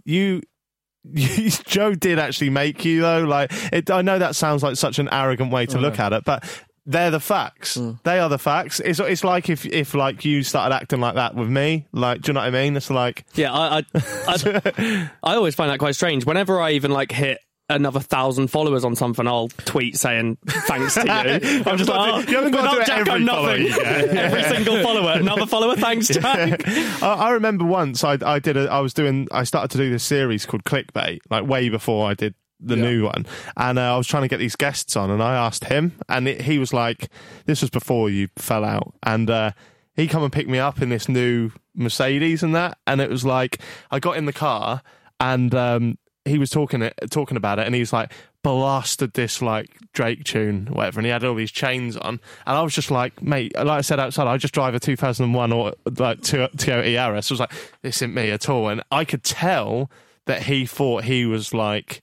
[0.05, 0.43] "You."
[1.65, 3.25] Joe did actually make you though.
[3.25, 6.25] Like it, I know that sounds like such an arrogant way to look at it,
[6.25, 6.45] but
[6.87, 7.77] they're the facts.
[7.77, 8.03] Mm.
[8.03, 8.81] They are the facts.
[8.81, 11.87] It's it's like if if like you started acting like that with me.
[11.93, 12.77] Like, do you know what I mean?
[12.77, 13.85] It's like Yeah, I, I,
[14.29, 16.25] I, I always find that quite strange.
[16.25, 17.39] Whenever I even like hit
[17.77, 21.09] another thousand followers on something, I'll tweet saying thanks to you.
[21.67, 23.67] I'm just like, oh, You haven't got to do without Jack, every I'm nothing.
[24.17, 26.67] every single follower, another follower, thanks, Jack.
[26.67, 29.91] I, I remember once I, I did a, I was doing I started to do
[29.91, 33.27] this series called Clickbait like way before I did the new one.
[33.57, 36.29] And uh, I was trying to get these guests on and I asked him and
[36.29, 37.09] it, he was like
[37.45, 38.95] this was before you fell out.
[39.03, 39.51] And uh,
[39.95, 42.79] he come and picked me up in this new Mercedes and that.
[42.87, 43.61] And it was like
[43.91, 44.83] I got in the car
[45.19, 48.13] and um, he was talking it talking about it and he was like
[48.43, 52.21] blasted this like Drake tune whatever and he had all these chains on.
[52.47, 55.53] And I was just like mate like I said outside I just drive a 2001
[55.53, 57.31] or like Toyota Yaris.
[57.31, 57.53] I was like
[57.83, 58.69] this isn't me at all.
[58.69, 59.91] And I could tell
[60.27, 62.03] that he thought he was like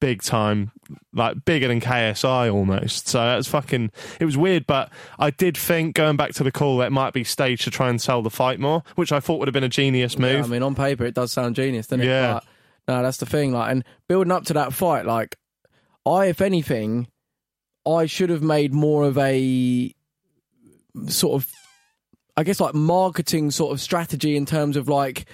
[0.00, 0.72] big time
[1.12, 3.06] like bigger than KSI almost.
[3.06, 6.78] So that's fucking it was weird but I did think going back to the call
[6.78, 9.38] that it might be staged to try and sell the fight more which I thought
[9.38, 11.86] would have been a genius move Yeah, I mean, on paper, it does sound genius,
[11.86, 12.08] doesn't it?
[12.08, 12.34] Yeah.
[12.34, 12.44] But,
[12.88, 13.52] no, that's the thing.
[13.52, 15.36] Like, and building up to that fight, like,
[16.06, 17.08] I, if anything,
[17.86, 19.94] I should have made more of a
[21.06, 21.50] sort of,
[22.36, 25.26] I guess, like marketing sort of strategy in terms of like,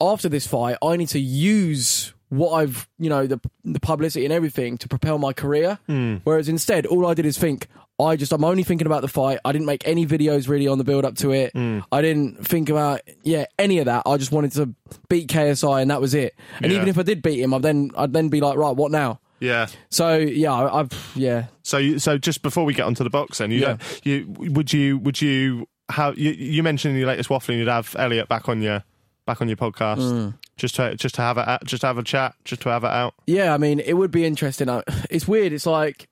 [0.00, 4.32] after this fight, I need to use what I've, you know, the the publicity and
[4.32, 5.78] everything to propel my career.
[5.86, 6.16] Hmm.
[6.24, 7.66] Whereas instead, all I did is think.
[8.00, 9.38] I just, I'm only thinking about the fight.
[9.44, 11.52] I didn't make any videos really on the build up to it.
[11.56, 14.02] I didn't think about, yeah, any of that.
[14.06, 14.72] I just wanted to
[15.08, 16.34] beat KSI and that was it.
[16.62, 16.76] And Yeah.
[16.78, 19.20] even if I did beat him, I'd then, I'd then be like, right, what now?
[19.40, 21.46] yeah So yeah, I- I've, yeah.
[21.62, 23.76] So, you- so just before we get onto the box, then you, Yeah.
[24.02, 27.94] you would you would you how you, you mentioned in your latest waffling you'd have
[27.98, 28.82] Elliot back on your
[29.26, 30.34] back on your podcast Mm.
[30.56, 32.90] just to just to have it just to have a chat just to have it
[32.90, 33.14] out.
[33.28, 34.68] Yeah, I mean, it would be interesting.
[34.68, 35.52] I- It's weird.
[35.52, 36.08] It's like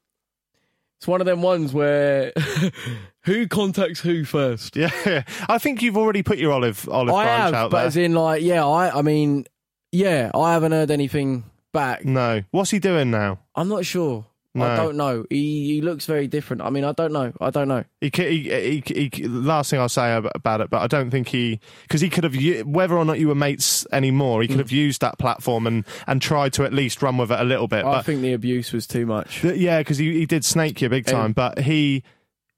[0.98, 2.32] it's one of them ones where
[3.24, 4.76] Who contacts who first?
[4.76, 7.86] Yeah, I think you've already put your olive olive I branch have, out but there.
[7.88, 9.46] as in like, yeah, I, I mean,
[9.90, 11.42] yeah, I haven't heard anything
[11.72, 12.04] back.
[12.04, 13.40] no, what's he doing now?
[13.56, 14.26] I'm not sure.
[14.62, 15.24] I don't know.
[15.30, 16.62] He, he looks very different.
[16.62, 17.32] I mean, I don't know.
[17.40, 17.84] I don't know.
[18.00, 21.60] He, he, he, he, last thing I'll say about it, but I don't think he
[21.82, 22.34] because he could have
[22.66, 24.60] whether or not you were mates anymore, he could Mm.
[24.60, 27.68] have used that platform and and tried to at least run with it a little
[27.68, 27.84] bit.
[27.84, 29.40] I But think the abuse was too much.
[29.40, 31.16] th- yeah, because he, he did snake you big time.
[31.26, 32.02] Um, but he.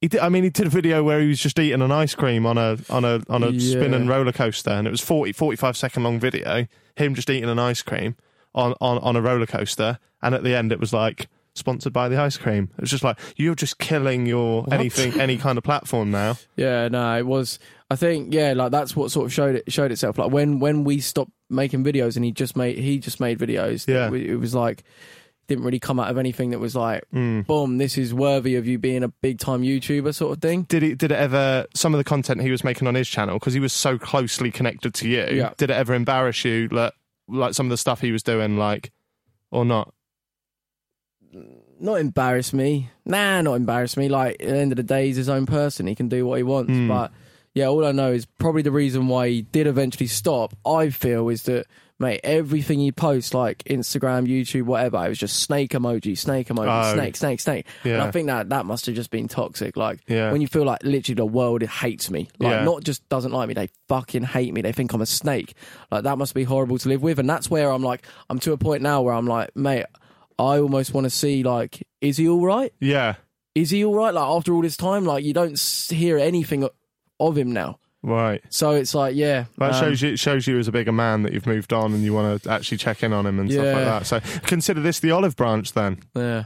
[0.00, 2.14] He did, I mean, he did a video where he was just eating an ice
[2.14, 3.72] cream on a on a on a Yeah.
[3.80, 6.68] spinning roller coaster, and it was 40, 45 second long video.
[6.94, 8.14] Him just eating an ice cream
[8.54, 11.26] on, on, on a roller coaster, and at the end it was like
[11.58, 12.70] sponsored by the ice cream.
[12.76, 16.36] It was just like you're just killing your anything any kind of platform now.
[16.56, 17.58] Yeah, no, it was.
[17.90, 20.18] I think yeah, like that's what sort of showed it showed itself.
[20.18, 23.86] Like when when we stopped making videos and he just made he just made videos.
[23.86, 24.08] Yeah.
[24.08, 24.84] it, it was like
[25.46, 27.46] didn't really come out of anything that was like, Mm.
[27.46, 30.64] boom, this is worthy of you being a big time YouTuber sort of thing.
[30.64, 30.98] Did it?
[30.98, 31.64] Did it ever?
[31.74, 34.50] Some of the content he was making on his channel because he was so closely
[34.50, 35.26] connected to you.
[35.30, 35.54] Yeah.
[35.56, 36.68] Did it ever embarrass you?
[36.70, 36.92] Like,
[37.28, 38.92] like some of the stuff he was doing, like,
[39.50, 39.94] or not?
[41.80, 42.90] Not embarrass me.
[43.04, 44.08] Nah, not embarrass me.
[44.08, 45.86] Like at the end of the day, he's his own person.
[45.86, 46.72] He can do what he wants.
[46.72, 46.88] Mm.
[46.88, 47.12] But
[47.54, 50.54] yeah, all I know is probably the reason why he did eventually stop.
[50.66, 51.66] I feel is that
[52.00, 56.90] mate, everything he posts, like Instagram, YouTube, whatever, it was just snake emoji, snake emoji,
[56.90, 56.94] Oh.
[56.94, 57.66] snake, snake, snake.
[57.82, 59.76] And I think that that must have just been toxic.
[59.76, 60.30] Like Yeah.
[60.30, 62.64] when you feel like literally the world hates me, like Yeah.
[62.64, 64.62] not just doesn't like me, they fucking hate me.
[64.62, 65.54] They think I'm a snake.
[65.90, 67.18] Like that must be horrible to live with.
[67.18, 69.86] And that's where I'm like, I'm to a point now where I'm like, mate,
[70.38, 72.72] I almost want to see like, is he all right?
[72.80, 73.16] Yeah.
[73.54, 74.14] Is he all right?
[74.14, 76.68] Like after all this time, like you don't s- hear anything
[77.18, 77.78] of him now.
[78.02, 78.40] Right.
[78.48, 81.22] So it's like, yeah, That um, shows you it shows you as a bigger man
[81.24, 83.64] that you've moved on and you want to actually check in on him and stuff
[83.64, 84.06] like that.
[84.06, 85.98] So consider this the olive branch then.
[86.14, 86.44] Yeah.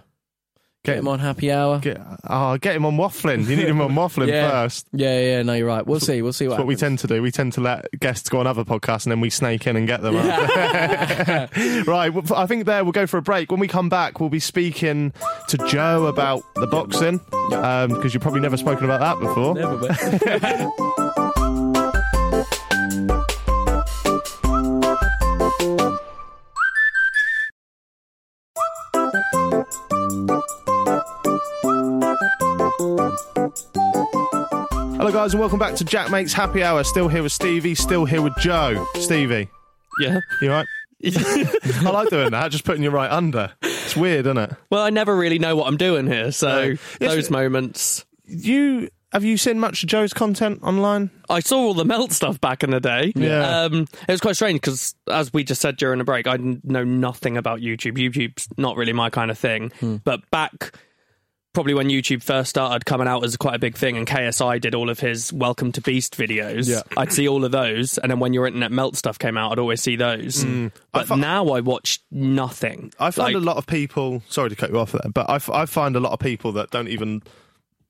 [0.85, 1.78] Get him on happy hour.
[1.78, 3.47] Get, oh, get him on waffling.
[3.47, 4.51] You need him on waffling yeah.
[4.51, 4.89] first.
[4.93, 5.87] Yeah, yeah, no, you're right.
[5.87, 6.22] We'll see.
[6.22, 7.22] We'll see what That's what we tend to do.
[7.22, 9.87] We tend to let guests go on other podcasts and then we snake in and
[9.87, 10.16] get them.
[10.16, 11.49] right.
[12.12, 13.53] well, I think there we'll go for a break.
[13.53, 15.12] When we come back, we'll be speaking
[15.49, 19.55] to Joe about the boxing because um, you've probably never spoken about that before.
[19.55, 20.93] Never,
[35.03, 36.85] Hello, guys, and welcome back to JaackMaate's Happy Hour.
[36.85, 38.87] Still here with Stevie, still here with Joe.
[38.95, 39.49] Stevie,
[39.99, 40.21] Yeah.
[40.41, 40.65] you right?
[41.05, 43.53] I like doing that, just putting you right under.
[43.63, 44.53] It's weird, isn't it?
[44.71, 47.09] Well, I never really know what I'm doing here, so No.
[47.09, 48.05] Those moments.
[48.27, 51.11] You have you seen much of Joe's content online?
[51.29, 53.13] I saw all the melt stuff back in the day.
[53.17, 53.63] Yeah.
[53.63, 56.85] Um, it was quite strange because, as we just said during the break, I know
[56.85, 57.99] nothing about YouTube.
[57.99, 59.73] YouTube's not really my kind of thing.
[59.81, 59.97] Hmm.
[60.05, 60.79] But back,
[61.53, 64.75] probably when YouTube first started coming out as quite a big thing, and KSI did
[64.75, 66.81] all of his Welcome to Beast videos, Yeah.
[66.97, 67.99] I'd see all of those.
[67.99, 70.43] And then when your internet melt stuff came out, I'd always see those.
[70.43, 70.69] Hmm.
[70.93, 72.93] But now I watch nothing.
[72.99, 74.23] I find Like- a lot of people.
[74.29, 76.53] Sorry to cut you off there, but I, f- I find a lot of people
[76.53, 77.23] that don't even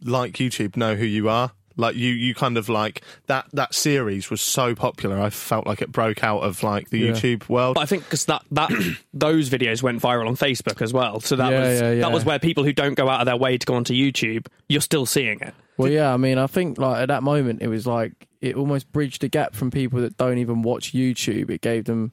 [0.03, 1.53] like YouTube know who you are.
[1.77, 3.47] Like you, you kind of like that.
[3.53, 5.21] That series was so popular.
[5.21, 7.13] I felt like it broke out of like the Yeah.
[7.13, 7.75] YouTube world.
[7.75, 8.71] But I think because that that
[9.15, 12.01] those videos went viral on Facebook as well, so that Yeah, was yeah, yeah.
[12.01, 14.47] that was where people who don't go out of their way to go onto YouTube,
[14.69, 15.55] you're still seeing it.
[15.79, 18.91] Well, yeah, I mean, I think like at that moment, it was like it almost
[18.93, 21.51] bridged the gap from people that don't even watch YouTube.
[21.51, 22.13] It gave them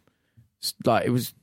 [0.86, 1.34] like it was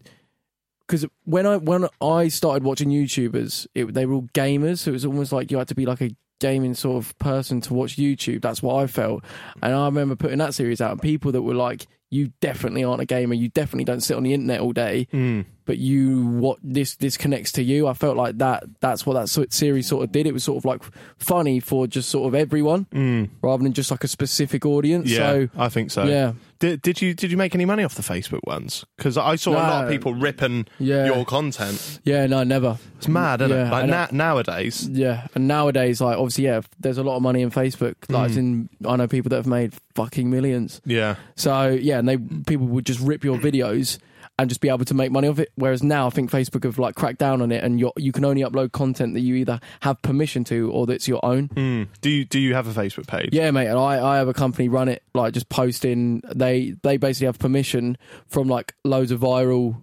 [0.86, 4.92] because when I when I started watching YouTubers, it, they were all gamers, so it
[4.92, 6.10] was almost like you had to be like a
[6.40, 8.42] gaming sort of person to watch YouTube.
[8.42, 9.24] That's what I felt,
[9.62, 13.02] and I remember putting that series out, and people that were like, "You definitely aren't
[13.02, 13.34] a gamer.
[13.34, 15.42] You definitely don't sit on the internet all day." Hmm.
[15.66, 17.86] But you what this this connects to you.
[17.86, 20.26] I felt like that that's what that sort series sort of did.
[20.26, 20.82] It was sort of like
[21.18, 23.28] funny for just sort of everyone mm.
[23.42, 25.10] rather than just like a specific audience.
[25.10, 26.04] yeah, So I think so.
[26.04, 26.32] yeah.
[26.58, 28.86] Did, did you did you make any money off the Facebook ones?
[28.96, 31.04] Because I saw a lot of people ripping Yeah.
[31.04, 32.00] your content.
[32.04, 32.78] yeah, no, never.
[32.96, 33.70] It's mad, isn't Yeah, it?
[33.70, 34.88] Like na- nowadays.
[34.88, 37.96] Yeah, and nowadays, like obviously, yeah, there's a lot of money in Facebook.
[38.08, 38.38] Like, as mm.
[38.38, 40.80] in, I know people that have made fucking millions.
[40.86, 41.16] Yeah.
[41.34, 43.98] So yeah, and they people would just rip your videos
[44.38, 45.50] and just be able to make money off it.
[45.54, 48.24] Whereas now, I think Facebook have like cracked down on it, and you you can
[48.24, 51.48] only upload content that you either have permission to or that's your own.
[51.48, 51.88] Mm.
[52.00, 53.30] Do you do you have a Facebook page?
[53.32, 56.22] Yeah, mate, and I, I have a company run it, like just posting.
[56.34, 59.82] They they basically have permission from like loads of viral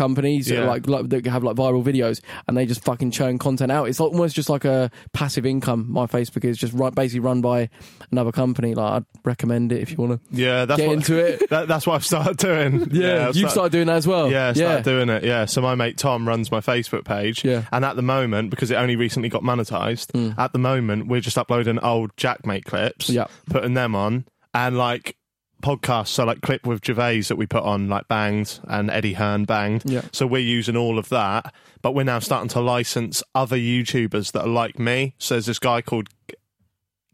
[0.00, 0.64] companies Yeah.
[0.64, 3.84] like, like that have like viral videos and they just fucking churn content out.
[3.88, 5.86] It's almost just like a passive income.
[5.90, 7.68] My Facebook is just run, basically run by
[8.10, 8.74] another company.
[8.74, 10.36] Like I'd recommend it if you want to.
[10.36, 11.42] Yeah, that's get what, into it.
[11.50, 12.88] That, that's what I've started doing.
[12.92, 14.30] Yeah, I've you've started doing that as well.
[14.30, 14.52] Yeah, I Yeah.
[14.54, 15.24] started doing it.
[15.24, 17.44] Yeah, so my mate Tom runs my Facebook page.
[17.44, 17.64] Yeah.
[17.72, 21.36] and at the moment, because it only recently got monetized, at the moment we're just
[21.38, 23.14] uploading old JaackMaate clips, Mm.
[23.14, 23.26] Yeah.
[23.50, 24.24] putting them on,
[24.54, 25.16] and like
[25.60, 26.08] podcasts.
[26.08, 29.82] So like clip with Gervais that we put on, like Banged and Eddie Hearn Banged.
[29.84, 30.02] Yeah.
[30.12, 34.42] So we're using all of that, but we're now starting to license other YouTubers that
[34.42, 35.14] are like me.
[35.18, 36.08] So there's this guy called.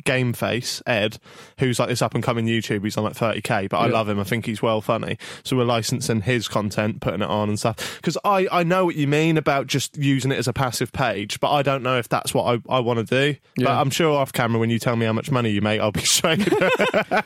[0.07, 1.19] Game Face Ed,
[1.59, 2.83] who's like this up and coming YouTube.
[2.85, 3.93] He's on like 30k, but I Yeah.
[3.93, 4.19] love him.
[4.19, 5.19] I think he's well funny.
[5.45, 7.97] So we're licensing his content, putting it on and stuff.
[7.97, 11.39] Because I, I know what you mean about just using it as a passive page,
[11.41, 13.39] but I don't know if that's what I, I want to do.
[13.57, 15.93] But I'm sure off camera, when you tell me how much money you make, I'll
[15.93, 16.49] be straight.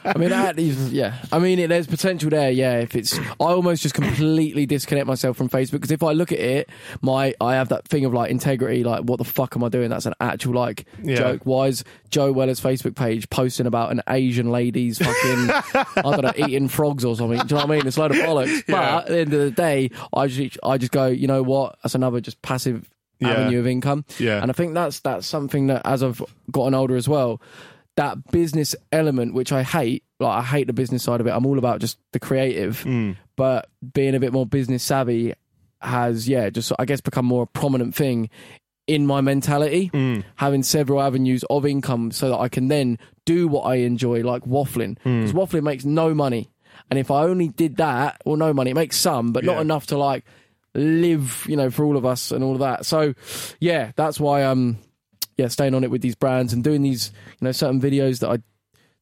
[0.04, 1.14] I mean, that is, yeah.
[1.30, 2.50] I mean, it, there's potential there.
[2.50, 6.32] Yeah, if it's, I almost just completely disconnect myself from Facebook because if I look
[6.32, 6.70] at it,
[7.02, 8.82] my I have that thing of like integrity.
[8.84, 9.90] Like, what the fuck am I doing?
[9.90, 11.16] That's an actual like Yeah.
[11.16, 11.42] joke.
[11.44, 15.50] Why is Joe Weller's Facebook page posting about an Asian lady's fucking
[15.96, 17.38] I don't know eating frogs or something?
[17.38, 17.86] Do you know what I mean?
[17.86, 18.66] It's a load of bollocks.
[18.66, 18.96] But Yeah.
[18.98, 21.76] at the end of the day, I just I just go, you know what?
[21.82, 22.88] That's another just passive
[23.20, 23.30] Yeah.
[23.32, 24.04] avenue of income.
[24.18, 24.40] Yeah.
[24.42, 27.40] and I think that's that's something that as I've gotten older as well
[27.96, 31.30] that business element, which I hate, like I hate the business side of it.
[31.30, 33.16] I'm all about just the creative, Mm.
[33.36, 35.34] but being a bit more business savvy
[35.82, 38.30] has, yeah, just I guess become more a prominent thing
[38.90, 39.90] in my mentality.
[39.94, 40.24] Mm.
[40.36, 44.42] Having several avenues of income so that I can then do what I enjoy, like
[44.44, 44.98] waffling.
[45.04, 45.22] Mm.
[45.22, 46.50] Because waffling makes no money,
[46.90, 48.70] and if I only did that, well, no money.
[48.72, 50.24] It makes some, but not enough to like
[50.74, 52.86] live, you know, for all of us and all of that.
[52.86, 53.14] So,
[53.60, 54.78] yeah, that's why um
[55.36, 58.28] yeah, staying on it with these brands and doing these, you know, certain videos that
[58.30, 58.38] I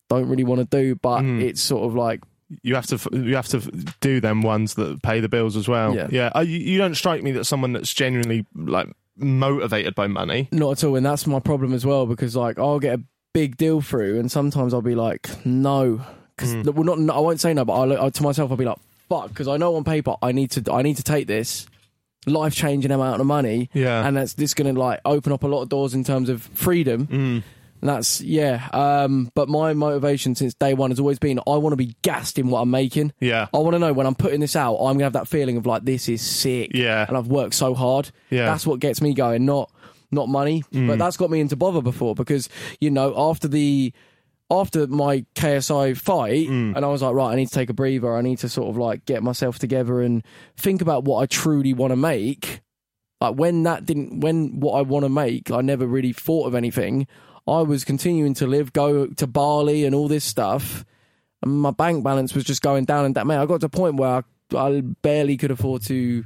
[0.09, 1.43] don't really want to do, but Mm.
[1.43, 2.21] it's sort of like
[2.63, 3.59] you have to you have to
[4.01, 5.95] do them ones that pay the bills as well.
[5.95, 6.09] Yeah.
[6.11, 6.31] yeah.
[6.35, 8.89] Uh, you, you don't strike me that someone that's genuinely like
[9.19, 10.49] motivated by money.
[10.53, 10.97] not at all.
[10.97, 13.03] And that's my problem as well because like I'll get a
[13.35, 16.01] big deal through, and sometimes I'll be like, no,
[16.37, 16.73] because Mm.
[16.75, 19.29] well, not I won't say no, but I'll, i to myself I'll be like, fuck,
[19.29, 21.67] because I know on paper I need to I need to take this
[22.27, 24.07] life changing amount of money, Yeah.
[24.07, 26.43] and that's this going to like open up a lot of doors in terms of
[26.43, 27.07] freedom.
[27.07, 27.43] Mm.
[27.81, 28.69] That's yeah.
[28.73, 32.39] Um, but my motivation since day one has always been I want to be gassed
[32.39, 33.13] in what I'm making.
[33.21, 33.47] Yeah.
[33.55, 35.67] I want to know when I'm putting this out, I'm gonna have that feeling of
[35.67, 36.71] like this is sick.
[36.75, 37.05] Yeah.
[37.07, 38.11] and I've worked so hard.
[38.31, 38.47] Yeah.
[38.47, 39.45] that's what gets me going.
[39.45, 39.71] Not
[40.11, 40.87] not money, Mm.
[40.89, 42.49] but that's got me into bother before because
[42.81, 43.93] you know after the
[44.51, 46.75] after my KSI fight, Mm.
[46.75, 48.17] and I was like, right, I need to take a breather.
[48.17, 50.25] I need to sort of like get myself together and
[50.57, 52.63] think about what I truly want to make.
[53.21, 56.55] Like when that didn't, when what I want to make, I never really thought of
[56.55, 57.07] anything.
[57.49, 60.85] I was continuing to live, go to Bali and all this stuff,
[61.43, 63.27] and my bank balance was just going down and down.
[63.27, 64.23] Man, I got to a point where
[64.55, 66.25] I, I barely could afford to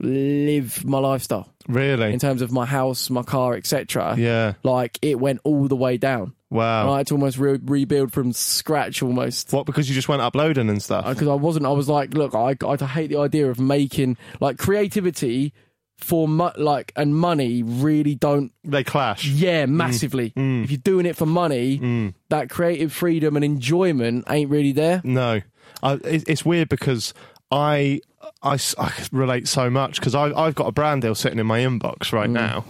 [0.00, 2.12] live my lifestyle Really?
[2.12, 4.14] in terms of my house, my car, etc.
[4.16, 4.54] yeah.
[4.62, 6.34] Like it went all the way down.
[6.50, 6.92] Wow.
[6.92, 9.52] I had to almost re- rebuild from scratch almost.
[9.52, 9.66] What?
[9.66, 11.04] Because you just went uploading and stuff.
[11.04, 14.16] Uh, because I wasn't, I was like, look, I, I hate the idea of making
[14.40, 15.52] like creativity
[15.98, 19.26] for mo- like and money really don't They clash.
[19.26, 20.30] yeah massively.
[20.30, 20.64] Mm.
[20.64, 22.14] If you're doing it for money, Mm.
[22.30, 25.00] that creative freedom and enjoyment ain't really there.
[25.04, 25.40] No,
[25.82, 27.12] I, it's weird because
[27.50, 28.00] I,
[28.42, 32.12] I I relate so much because I've got a brand deal sitting in my inbox
[32.12, 32.64] right now,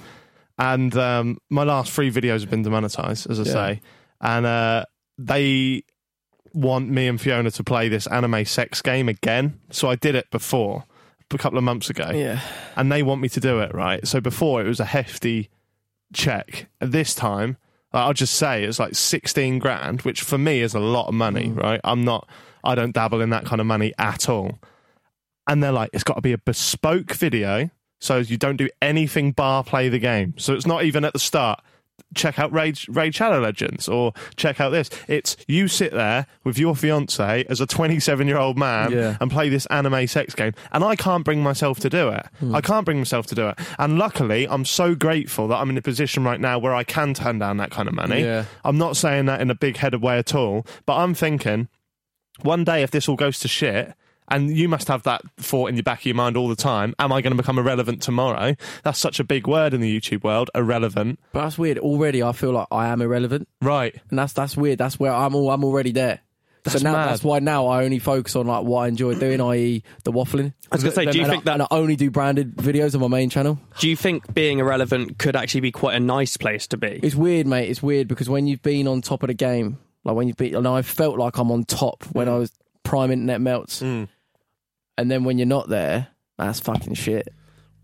[0.58, 3.52] and um, my last three videos have been demonetized, as I Yeah.
[3.52, 3.80] say,
[4.20, 4.84] and uh,
[5.18, 5.82] they
[6.54, 9.60] want me and Fiona to play this anime sex game again.
[9.70, 10.84] So I did it before
[11.32, 12.40] a couple of months ago, Yeah.
[12.76, 14.06] and they want me to do it right.
[14.06, 15.50] So before it was a hefty
[16.12, 16.68] check.
[16.80, 17.56] This time,
[17.92, 21.48] I'll just say it's like sixteen grand, which for me is a lot of money,
[21.48, 21.62] mm.
[21.62, 21.80] right?
[21.84, 22.28] I'm not,
[22.64, 24.58] I don't dabble in that kind of money at all.
[25.46, 27.70] And they're like, it's got to be a bespoke video,
[28.00, 30.34] so you don't do anything bar play the game.
[30.36, 31.60] So it's not even at the start.
[32.14, 34.88] Check out Raid, Raid Shadow Legends or check out this.
[35.08, 39.16] It's you sit there with your fiance as a 27 year old man Yeah.
[39.20, 40.52] and play this anime sex game.
[40.72, 42.26] And I can't bring myself to do it.
[42.40, 42.54] Hmm.
[42.54, 43.58] I can't bring myself to do it.
[43.78, 47.12] And luckily, I'm so grateful that I'm in a position right now where I can
[47.12, 48.22] turn down that kind of money.
[48.22, 48.44] Yeah.
[48.64, 51.68] I'm not saying that in a big headed way at all, but I'm thinking
[52.42, 53.92] one day if this all goes to shit,
[54.30, 56.94] and you must have that thought in your back of your mind all the time.
[56.98, 58.54] Am I going to become irrelevant tomorrow?
[58.84, 60.50] That's such a big word in the YouTube world.
[60.54, 61.78] Irrelevant, But that's weird.
[61.78, 63.94] Already, I feel like I am irrelevant, right?
[64.10, 64.78] and that's that's weird.
[64.78, 65.50] That's where I'm all.
[65.50, 66.20] I'm already there.
[66.64, 67.08] That's so now mad.
[67.10, 70.52] that's why now I only focus on like what I enjoy doing, i.e., the waffling.
[70.70, 72.56] I was gonna say, do you And think I, that- and I only do branded
[72.56, 73.58] videos on my main channel?
[73.78, 77.00] Do you think being irrelevant could actually be quite a nice place to be?
[77.02, 77.70] It's weird, mate.
[77.70, 80.56] It's weird because when you've been on top of the game, like when you've been,
[80.56, 82.52] and I felt like I'm on top when I was
[82.82, 84.08] prime internet melts, Mm.
[84.98, 87.28] And then when you're not there, that's fucking shit.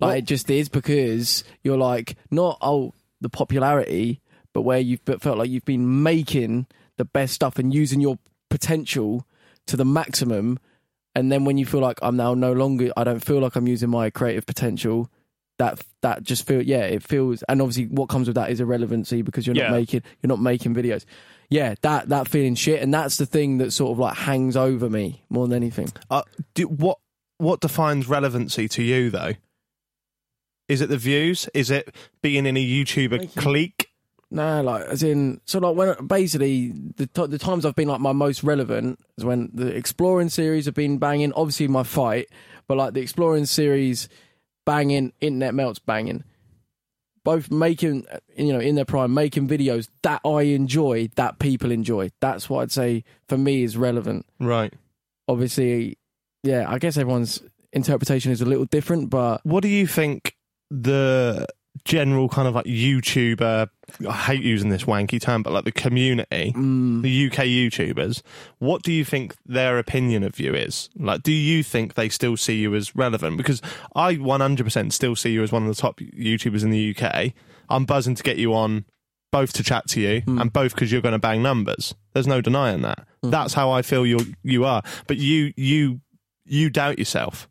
[0.00, 2.92] Like it just is because you're like not oh
[3.22, 4.20] the popularity,
[4.52, 6.66] but where you've felt like you've been making
[6.98, 8.18] the best stuff and using your
[8.50, 9.26] potential
[9.66, 10.58] to the maximum,
[11.14, 13.66] and then when you feel like I'm now no longer, I don't feel like I'm
[13.66, 15.08] using my creative potential.
[15.58, 19.22] That that just feel yeah, it feels, and obviously what comes with that is irrelevancy
[19.22, 19.68] because you're Yeah.
[19.68, 21.04] not making you're not making videos.
[21.48, 24.90] Yeah, that that feeling shit, and that's the thing that sort of like hangs over
[24.90, 25.92] me more than anything.
[26.10, 26.22] Uh,
[26.54, 26.98] do, what
[27.38, 29.32] what defines relevancy to you though?
[30.68, 31.48] Is it the views?
[31.52, 33.90] Is it being in a YouTuber clique?
[34.30, 38.00] Nah, like as in, so like when basically the t- the times I've been like
[38.00, 41.32] my most relevant is when the exploring series have been banging.
[41.34, 42.28] Obviously my fight,
[42.66, 44.08] but like the exploring series
[44.64, 46.24] banging, internet melts banging.
[47.22, 48.06] Both making,
[48.36, 52.10] you know, in their prime, making videos that I enjoy, that people enjoy.
[52.20, 54.26] That's what I'd say for me is relevant.
[54.40, 54.74] Right.
[55.28, 55.96] Obviously,
[56.44, 57.42] yeah, I guess everyone's
[57.72, 60.36] interpretation is a little different, but What do you think
[60.70, 61.46] the
[61.84, 63.68] general kind of like YouTuber?
[64.08, 67.02] I hate using this wanky term, but like the community, mm.
[67.02, 68.22] the UK YouTubers.
[68.58, 70.88] What do you think their opinion of you is?
[70.96, 73.36] Like, do you think they still see you as relevant?
[73.36, 73.60] Because
[73.94, 77.32] I 100% still see you as one of the top YouTubers in the UK.
[77.68, 78.84] I'm buzzing to get you on.
[79.32, 80.40] Both to chat to you, mm.
[80.40, 81.92] and both because you're going to bang numbers.
[82.12, 83.04] There's no denying that.
[83.24, 83.32] Mm.
[83.32, 84.80] That's how I feel you you are.
[85.08, 86.00] But you you
[86.46, 87.48] you doubt yourself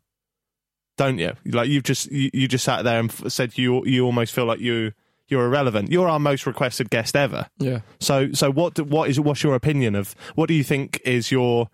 [0.96, 1.32] don't you?
[1.44, 4.44] Like you've just you, you just sat there and f- said you you almost feel
[4.44, 4.92] like you
[5.26, 5.90] you're irrelevant.
[5.90, 7.48] You're our most requested guest ever.
[7.58, 7.80] yeah.
[7.98, 11.32] So so what do- what is what's your opinion of what do you think is
[11.32, 11.68] your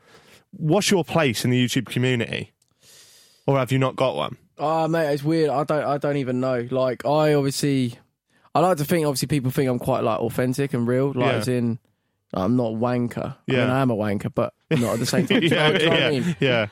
[0.53, 2.53] what's your place in the YouTube community,
[3.47, 4.39] or have you not got one?
[4.59, 5.51] Oh mate, it's weird.
[5.51, 6.67] I don't I don't even know.
[6.71, 7.99] Like I obviously
[8.55, 11.09] I like to think obviously people think I'm quite like authentic and real.
[11.09, 11.39] Like Yeah.
[11.41, 11.79] as in
[12.33, 13.37] I'm not a wanker.
[13.49, 13.75] I mean Yeah.
[13.75, 15.41] I am a wanker, but not at the same time.
[15.41, 16.37] Do you know- yeah, you know what I mean?
[16.41, 16.67] yeah.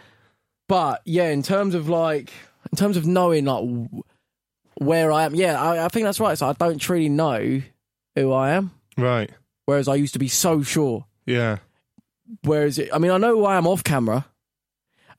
[0.68, 2.30] But yeah, in terms of like
[2.70, 4.02] in terms of knowing like w-
[4.76, 6.36] where I am, yeah, I, I think that's right.
[6.36, 7.62] So I don't truly know
[8.14, 8.70] who I am.
[8.96, 9.30] Right.
[9.64, 11.06] Whereas I used to be so sure.
[11.26, 11.58] Yeah.
[12.42, 14.26] Whereas it, I mean, I know who I am off camera,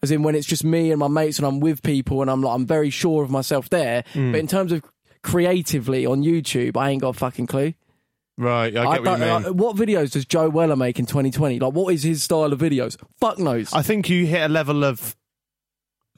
[0.03, 2.41] as in when it's just me and my mates and I'm with people and I'm
[2.41, 4.03] like I'm very sure of myself there.
[4.13, 4.31] Mm.
[4.31, 4.83] But in terms of
[5.23, 7.73] creatively on YouTube, I ain't got a fucking clue.
[8.37, 8.75] Right.
[8.77, 9.43] I get what you mean.
[9.43, 11.59] like, what videos does Joe Weller make in 2020?
[11.59, 12.97] Like, what is his style of videos?
[13.19, 13.73] Fuck knows.
[13.73, 15.15] I think you hit a level of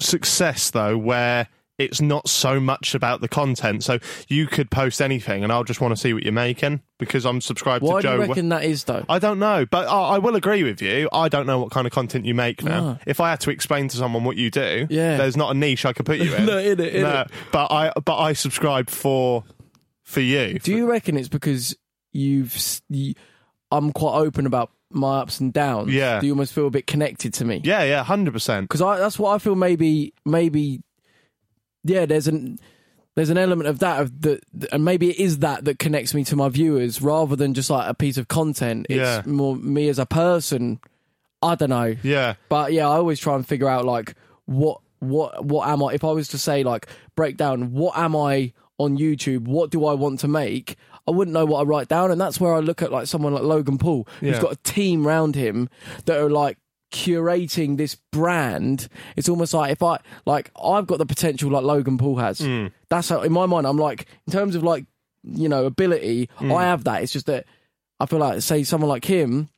[0.02, 1.48] success though where
[1.78, 3.84] it's not so much about the content.
[3.84, 3.98] So
[4.28, 7.42] you could post anything, and I'll just want to see what you're making because I'm
[7.42, 8.14] subscribed Why to do Joe.
[8.14, 9.04] you We- reckon that is though?
[9.10, 11.10] I don't know, but I, I will agree with you.
[11.12, 12.80] I don't know what kind of content you make now.
[12.82, 12.90] No.
[13.00, 13.04] Ah.
[13.08, 15.18] If I had to explain to someone what you do, Yeah.
[15.18, 16.46] there's not a niche I could put you in.
[16.46, 17.32] No, in it, in No, it.
[17.52, 19.44] But I, but I subscribe for
[20.04, 20.60] for you.
[20.60, 21.76] Do you reckon it's because
[22.12, 22.82] you've?
[22.90, 23.16] You,
[23.72, 25.94] I'm quite open about my ups and downs.
[25.94, 26.20] Yeah.
[26.20, 27.62] Do you almost feel a bit connected to me?
[27.64, 28.68] Yeah, yeah, hundred percent.
[28.68, 29.56] because I that's what I feel.
[29.56, 30.82] Maybe, maybe,
[31.84, 32.06] yeah.
[32.06, 32.60] There's an
[33.16, 34.40] there's an element of that of the,
[34.72, 37.90] and maybe it is that that connects me to my viewers rather than just like
[37.90, 38.86] a piece of content.
[38.90, 39.22] It's Yeah.
[39.26, 40.80] more me as a person.
[41.44, 44.14] I don't know, Yeah, but yeah, I always try and figure out like
[44.46, 45.94] what what what am I?
[45.94, 46.86] If I was to say like
[47.16, 49.48] break down what am I on YouTube?
[49.48, 50.76] What do I want to make?
[51.08, 53.34] I wouldn't know what I write down, and that's where I look at like someone
[53.34, 54.42] like Logan Paul, who's Yeah.
[54.42, 55.68] got a team round him
[56.06, 56.58] that are like
[56.92, 58.88] curating this brand.
[59.16, 62.40] It's almost like if I like I've got the potential like Logan Paul has.
[62.40, 62.68] Hmm.
[62.90, 64.86] That's how in my mind I'm like in terms of like
[65.24, 66.52] you know ability, Hmm.
[66.52, 67.02] I have that.
[67.04, 67.46] It's just that
[68.00, 69.50] I feel like say someone like him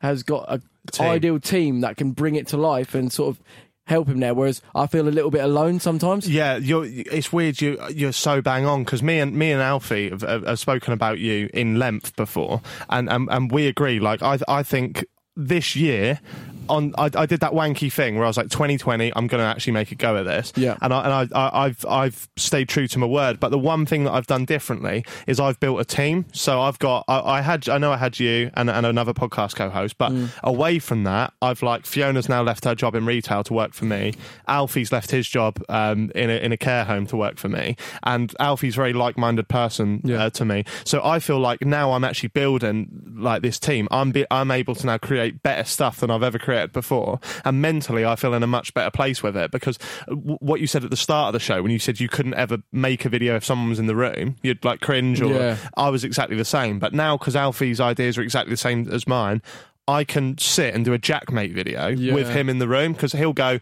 [0.00, 1.06] has got a Team.
[1.06, 3.40] ideal team that can bring it to life and sort of
[3.86, 4.34] help him there.
[4.34, 6.28] Whereas I feel a little bit alone sometimes.
[6.28, 6.56] yeah.
[6.56, 6.86] You're.
[6.86, 7.60] It's weird.
[7.60, 11.18] You you're so bang on because me and me and Alfie have, have, spoken about
[11.18, 14.00] you in length before, and and, and we agree.
[14.00, 15.04] Like I I think
[15.36, 16.20] this year.
[16.68, 19.46] On, I, I did that wanky thing where I was like, 2020, I'm going to
[19.46, 20.52] actually make a go at this.
[20.56, 20.76] Yeah.
[20.80, 23.40] and I, and I, I, I've I've stayed true to my word.
[23.40, 26.24] But the one thing that I've done differently is I've built a team.
[26.32, 29.56] So I've got I, I had I know I had you and, and another podcast
[29.56, 30.12] co-host, but
[30.44, 33.84] away from that, I've like Fiona's now left her job in retail to work for
[33.84, 34.14] me.
[34.48, 37.76] Alfie's left his job um, in a in a care home to work for me,
[38.04, 40.24] and Alfie's a very like-minded person Yeah.
[40.26, 40.64] uh, to me.
[40.84, 43.88] So I feel like now I'm actually building like this team.
[43.90, 47.60] I'm be, I'm able to now create better stuff than I've ever created before, and
[47.62, 49.78] mentally I feel in a much better place with it because
[50.08, 52.08] uh, w- what you said at the start of the show when you said you
[52.08, 55.32] couldn't ever make a video if someone was in the room, you'd like cringe or
[55.32, 55.56] Yeah.
[55.76, 56.78] I was exactly the same.
[56.78, 59.42] But now because Alfie's ideas are exactly the same as mine,
[59.88, 62.14] I can sit and do a JaackMaate video Yeah.
[62.14, 63.58] with him in the room because he'll go.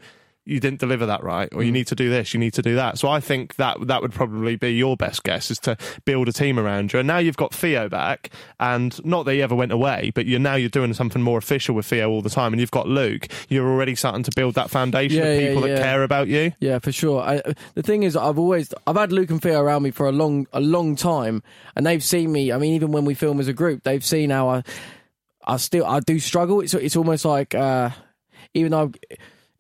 [0.51, 1.66] You didn't deliver that right, or Mm.
[1.66, 2.98] you need to do this, you need to do that.
[2.98, 6.32] So I think that that would probably be your best guess is to build a
[6.32, 6.98] team around you.
[6.98, 10.40] And now you've got Theo back, and not that he ever went away, but you're
[10.40, 13.28] now you're doing something more official with Theo all the time, and you've got Luke.
[13.48, 15.74] You're already starting to build that foundation Yeah, of yeah, people yeah.
[15.76, 16.53] that care about you.
[16.61, 17.22] Yeah, for sure.
[17.22, 17.42] I,
[17.74, 20.46] the thing is, I've always I've had Luke and Theo around me for a long
[20.53, 21.42] a long time,
[21.76, 22.53] and they've seen me.
[22.53, 24.62] I mean, even when we film as a group, they've seen how I
[25.44, 26.61] I still I do struggle.
[26.61, 27.90] It's it's almost like uh,
[28.55, 28.94] even though I've,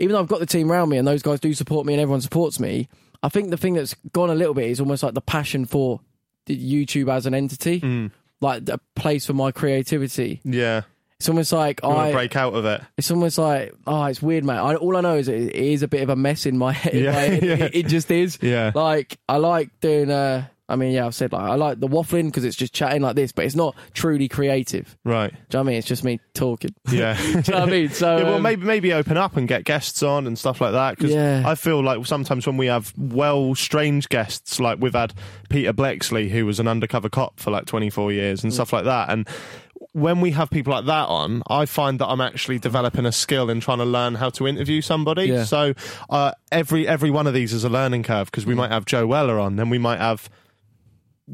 [0.00, 2.00] even though I've got the team around me and those guys do support me and
[2.00, 2.88] everyone supports me,
[3.22, 6.00] I think the thing that's gone a little bit is almost like the passion for
[6.46, 8.10] the YouTube as an entity, Mm.
[8.40, 10.40] like a place for my creativity.
[10.42, 10.82] Yeah,
[11.18, 12.80] It's almost like you I break out of it.
[12.96, 14.54] it's almost like oh, it's weird, mate.
[14.56, 16.72] I, all I know is it, it is a bit of a mess in my
[16.82, 16.94] head.
[16.94, 17.64] Yeah, yeah.
[17.66, 18.38] It, it just is.
[18.40, 18.72] Yeah.
[18.74, 20.10] Like I like doing.
[20.10, 23.02] Uh, I mean, yeah, I've said like I like the waffling because it's just chatting
[23.02, 24.96] like this, but it's not truly creative.
[25.04, 25.30] Right.
[25.30, 25.76] Do you know what I mean?
[25.78, 26.74] It's just me talking.
[26.90, 27.16] Yeah.
[27.20, 27.88] Do you know what I mean?
[27.90, 30.72] So yeah, well, um, maybe maybe open up and get guests on and stuff like
[30.72, 30.96] that.
[30.96, 31.42] Because Yeah.
[31.44, 35.12] I feel like sometimes when we have well strange guests, like we've had
[35.48, 38.44] Peter Bleksley, who was an undercover cop for like 24 years Mm.
[38.44, 39.26] and stuff like that, and
[39.92, 43.50] when we have people like that on, I find that I'm actually developing a skill
[43.50, 45.24] in trying to learn how to interview somebody.
[45.24, 45.44] Yeah.
[45.44, 45.74] So
[46.08, 48.48] uh, every every one of these is a learning curve because Mm.
[48.48, 50.28] we might have Joe Weller on, then we might have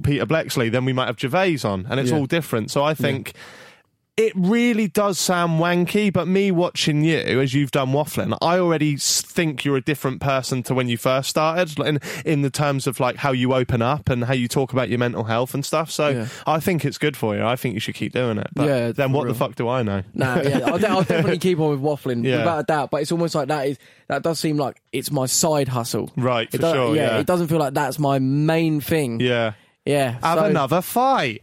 [0.03, 2.19] Peter Bleksley, then we might have Gervais on, and it's Yeah.
[2.19, 2.71] all different.
[2.71, 3.33] So I think
[4.17, 8.97] it really does sound wanky, but me watching you as you've done waffling, I already
[8.97, 12.99] think you're a different person to when you first started, in in the terms of
[12.99, 15.91] like how you open up and how you talk about your mental health and stuff.
[15.91, 16.29] So Yeah.
[16.47, 17.45] I think it's good for you.
[17.45, 18.47] I think you should keep doing it.
[18.55, 20.03] But Yeah, then what the fuck do I know?
[20.15, 22.39] Nah, yeah, I'll, de- I'll definitely keep on with waffling Yeah.
[22.39, 22.91] without a doubt.
[22.91, 23.79] But it's almost like that is
[24.09, 26.11] that does seem like it's my side hustle.
[26.17, 26.97] Right, for It sure.
[26.97, 29.21] Yeah, it doesn't feel like that's my main thing.
[29.21, 29.53] Yeah.
[29.87, 30.19] Yeah.
[30.23, 31.43] Have so- another fight.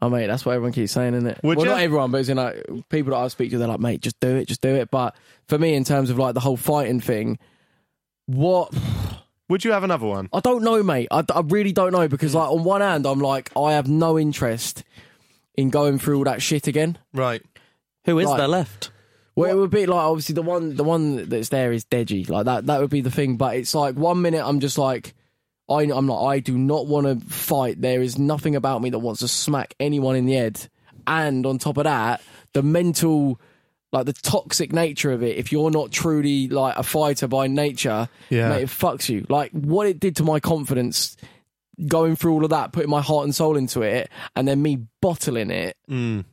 [0.00, 1.40] Oh mate, that's what everyone keeps saying, isn't it?
[1.42, 1.72] Would well, ya?
[1.72, 4.20] not everyone, but it's in like people that I speak to, they're like, mate, just
[4.20, 4.92] do it, just do it.
[4.92, 5.16] But
[5.48, 7.38] for me, in terms of like the whole fighting thing,
[8.26, 8.72] what
[9.48, 10.28] Would you have another one?
[10.32, 11.08] I don't know, mate.
[11.10, 14.18] I, I really don't know because like on one hand, I'm like, I have no
[14.18, 14.84] interest
[15.56, 16.98] in going through all that shit again.
[17.14, 17.42] Right.
[18.04, 18.36] Who is Right.
[18.36, 18.90] there left?
[19.34, 22.44] Well, it would be like obviously the one the one that's there is Deji, like
[22.44, 22.66] that.
[22.66, 23.36] That would be the thing.
[23.36, 25.14] But it's like one minute I'm just like,
[25.68, 26.24] I I'm not.
[26.24, 27.80] I do not want to fight.
[27.80, 30.68] There is nothing about me that wants to smack anyone in the head.
[31.06, 32.20] And on top of that,
[32.52, 33.40] the mental,
[33.92, 35.36] like the toxic nature of it.
[35.38, 38.50] If you're not truly like a fighter by nature, Yeah.
[38.50, 39.24] mate, it fucks you.
[39.28, 41.16] Like what it did to my confidence.
[41.86, 44.78] Going through all of that, putting my heart and soul into it, and then me
[45.00, 46.24] bottling it Mm.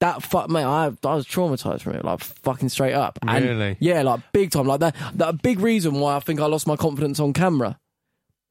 [0.00, 3.18] that fuck mate, I I was traumatized from it, like fucking straight up.
[3.26, 3.76] And Really?
[3.80, 4.66] yeah, like big time.
[4.66, 7.78] Like that that a big reason why I think I lost my confidence on camera.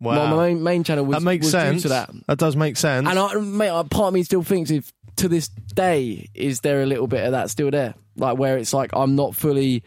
[0.03, 0.15] Wow.
[0.25, 1.81] My, my main, main channel was, that makes was due sense.
[1.83, 2.11] to that.
[2.27, 3.07] That does make sense.
[3.07, 6.85] And I, mate, part of me still thinks if to this day is there a
[6.85, 9.83] little bit of that still there, like where it's like I'm not fully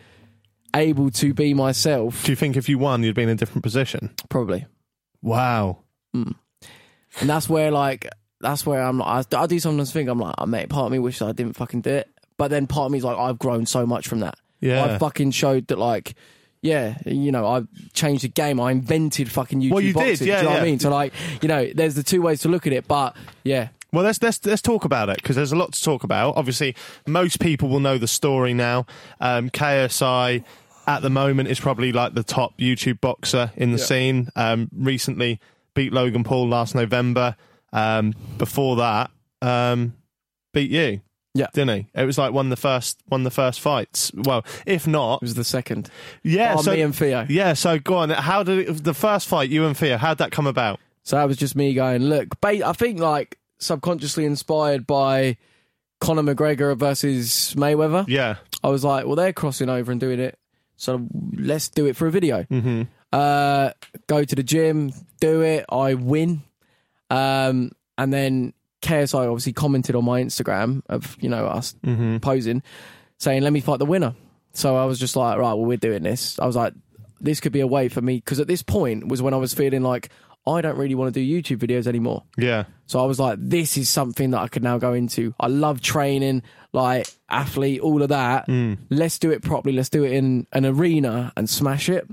[0.74, 2.24] able to be myself.
[2.24, 4.14] Do you think if you won, you'd be in a different position?
[4.28, 4.66] Probably,
[5.22, 5.78] Wow.
[6.14, 6.32] Hmm.
[7.20, 8.08] and that's where like
[8.40, 8.98] that's where I'm.
[8.98, 10.68] Like, I, I do sometimes think I'm like, oh, mate.
[10.68, 13.04] Part of me wishes I didn't fucking do it, but then part of me is
[13.04, 14.38] like, I've grown so much from that.
[14.60, 14.84] Yeah.
[14.84, 16.14] I fucking showed that like.
[16.66, 17.62] Yeah, you know, I
[17.94, 18.60] changed the game.
[18.60, 20.26] I invented fucking YouTube Well, you did, boxing.
[20.26, 20.62] yeah, do you know what.
[20.62, 20.78] I mean?
[20.80, 21.12] So, like,
[21.42, 22.86] you know, there's the two ways to look at it.
[22.88, 26.04] But yeah, Well, let's let's let's talk about it because there's a lot to talk
[26.04, 26.36] about.
[26.36, 26.74] Obviously,
[27.06, 28.86] most people will know the story now.
[29.20, 30.44] Um, KSI
[30.88, 34.28] at the moment is probably like the top YouTube boxer in the scene.
[34.36, 35.40] Um, recently
[35.74, 37.36] beat Logan Paul last November.
[37.72, 39.10] Um, before that,
[39.42, 39.94] um,
[40.54, 41.00] beat you.
[41.36, 41.46] Yeah.
[41.52, 42.00] didn't he?
[42.00, 44.10] It was like one of the first one of the first fights.
[44.14, 45.90] Well, if not, it was the second.
[46.22, 46.54] yeah.
[46.58, 47.26] Oh, so me and Theo.
[47.28, 47.52] yeah.
[47.54, 48.10] So go on.
[48.10, 49.96] How did it, the first fight you and Theo?
[49.96, 50.80] How'd that come about?
[51.02, 55.36] So that was just me going, look, I think like subconsciously inspired by
[56.00, 58.04] Conor McGregor versus Mayweather.
[58.08, 58.36] Yeah.
[58.64, 60.38] I was like, well, they're crossing over and doing it.
[60.76, 62.42] So let's do it for a video.
[62.44, 62.82] Mm-hmm.
[63.12, 63.70] Uh,
[64.08, 65.64] go to the gym, do it.
[65.70, 66.42] I win.
[67.08, 68.52] Um, and then
[68.86, 72.18] KSI obviously commented on my Instagram of, you know, us mm-hmm.
[72.18, 72.62] posing,
[73.18, 74.14] saying, let me fight the winner.
[74.52, 76.38] So I was just like, right, well, we're doing this.
[76.38, 76.72] I was like,
[77.20, 78.16] this could be a way for me.
[78.16, 80.10] Because at this point was when I was feeling like,
[80.46, 82.22] I don't really want to do YouTube videos anymore.
[82.38, 82.64] Yeah.
[82.86, 85.34] So I was like, this is something that I could now go into.
[85.40, 88.46] I love training, like athlete, all of that.
[88.46, 88.78] Mm.
[88.88, 89.74] Let's do it properly.
[89.74, 92.08] Let's do it in an arena and smash it.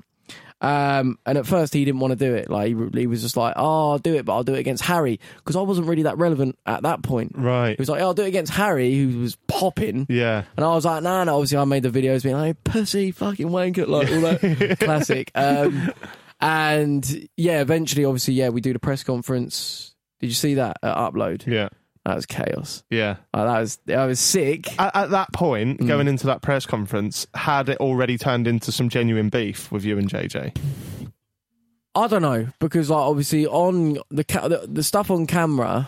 [0.63, 2.49] Um, and at first he didn't want to do it.
[2.49, 4.83] Like he, he was just like, "Oh, I'll do it, but I'll do it against
[4.83, 7.33] Harry," because I wasn't really that relevant at that point.
[7.35, 7.71] Right.
[7.71, 10.05] He was like, oh, "I'll do it against Harry," who was popping.
[10.09, 10.43] Yeah.
[10.55, 11.35] And I was like, no, no.
[11.35, 15.31] Obviously, I made the videos being like, pussy, fucking wanker, like all that classic.
[15.35, 15.91] Um,
[16.39, 19.95] and yeah, eventually, obviously, yeah, we do the press conference.
[20.19, 21.45] Did you see that at Upload?
[21.45, 21.69] Yeah.
[22.05, 22.83] That was chaos.
[22.89, 23.15] Yeah.
[23.33, 24.77] Like, that was that was sick.
[24.79, 25.87] At, at that point, Mm.
[25.87, 29.97] going into that press conference, had it already turned into some genuine beef with you
[29.97, 30.53] and JJ?
[31.95, 35.87] I don't know because like obviously on the ca- the, the stuff on camera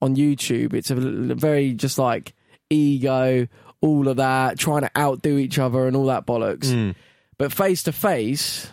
[0.00, 2.34] on YouTube, it's a very just like
[2.70, 3.46] ego,
[3.80, 6.66] all of that, trying to outdo each other and all that bollocks.
[6.66, 6.94] Mm.
[7.38, 8.72] But face to face,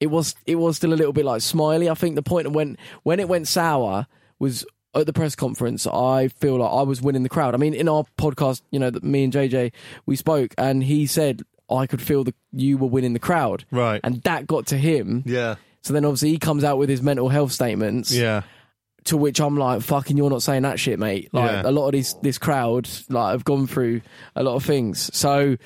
[0.00, 1.90] it was it was still a little bit like smiley.
[1.90, 4.06] I think the point when when it went sour
[4.38, 4.64] was
[4.94, 5.86] at the press conference.
[5.86, 7.54] I feel like I was winning the crowd.
[7.54, 9.72] I mean, in our podcast, you know, that me and JJ
[10.06, 14.00] we spoke, and he said I could feel that you were winning the crowd, Right.
[14.02, 15.22] and that got to him.
[15.26, 15.56] Yeah.
[15.82, 18.12] So then obviously he comes out with his mental health statements.
[18.12, 18.42] Yeah.
[19.04, 21.30] To which I'm like, fucking, you're not saying that shit, mate.
[21.32, 21.62] Like Yeah.
[21.64, 24.02] a lot of these this crowd like have gone through
[24.36, 25.08] a lot of things.
[25.16, 25.56] So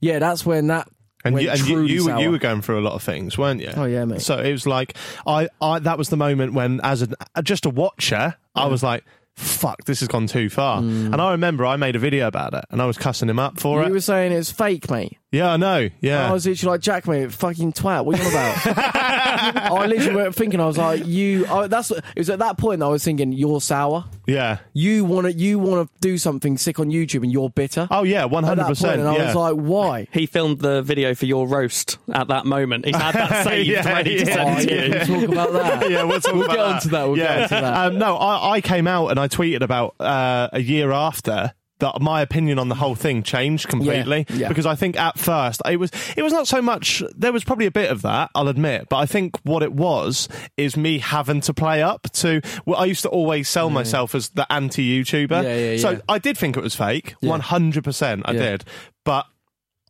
[0.00, 0.88] yeah, that's when that
[1.24, 3.60] And you, and you, you, were, you were going through a lot of things, weren't
[3.60, 3.72] you?
[3.76, 4.20] Oh, yeah, mate.
[4.20, 4.96] So it was like
[5.26, 9.04] I, I that was the moment when, as a just a watcher, I was like,
[9.34, 11.12] "Fuck, this has gone too far." Mm.
[11.12, 13.58] And I remember I made a video about it, and I was cussing him up
[13.58, 13.88] for You it.
[13.88, 15.18] You were saying it's fake, mate.
[15.30, 15.76] Yeah, I know.
[15.82, 18.04] And Yeah, I was literally like, Jack, mate, fucking twat.
[18.04, 18.76] What are you on about?
[19.72, 21.46] I literally were thinking, I was like, you.
[21.46, 24.04] I, that's it was at that point that I was thinking, you're sour.
[24.26, 24.58] yeah.
[24.72, 27.88] You want to, you want to do something sick on YouTube, and you're bitter.
[27.90, 29.00] Oh yeah, one At hundred that point, percent.
[29.00, 29.26] and I Yeah.
[29.26, 30.06] was like, why?
[30.12, 32.84] He filmed the video for your roast at that moment.
[32.86, 34.34] He's had that saved, Yeah, ready to yeah.
[34.34, 35.12] send Oh, to yeah, you.
[35.12, 35.90] we'll talk about that.
[35.90, 37.34] yeah, we'll talk We'll about get onto that, we'll yeah.
[37.34, 37.86] get onto that.
[37.86, 42.00] Um, no, I, I came out and I tweeted about uh, a year after that
[42.00, 44.26] my opinion on the whole thing changed completely.
[44.30, 44.48] Yeah, yeah.
[44.48, 47.66] because I think at first it was it was not so much there was probably
[47.66, 51.40] a bit of that I'll admit but I think what it was is me having
[51.42, 55.80] to play up to well I used to always sell myself as the anti YouTuber
[55.80, 56.00] so.
[56.08, 57.14] I did think it was fake.
[57.22, 58.64] 100% I did.
[59.04, 59.26] But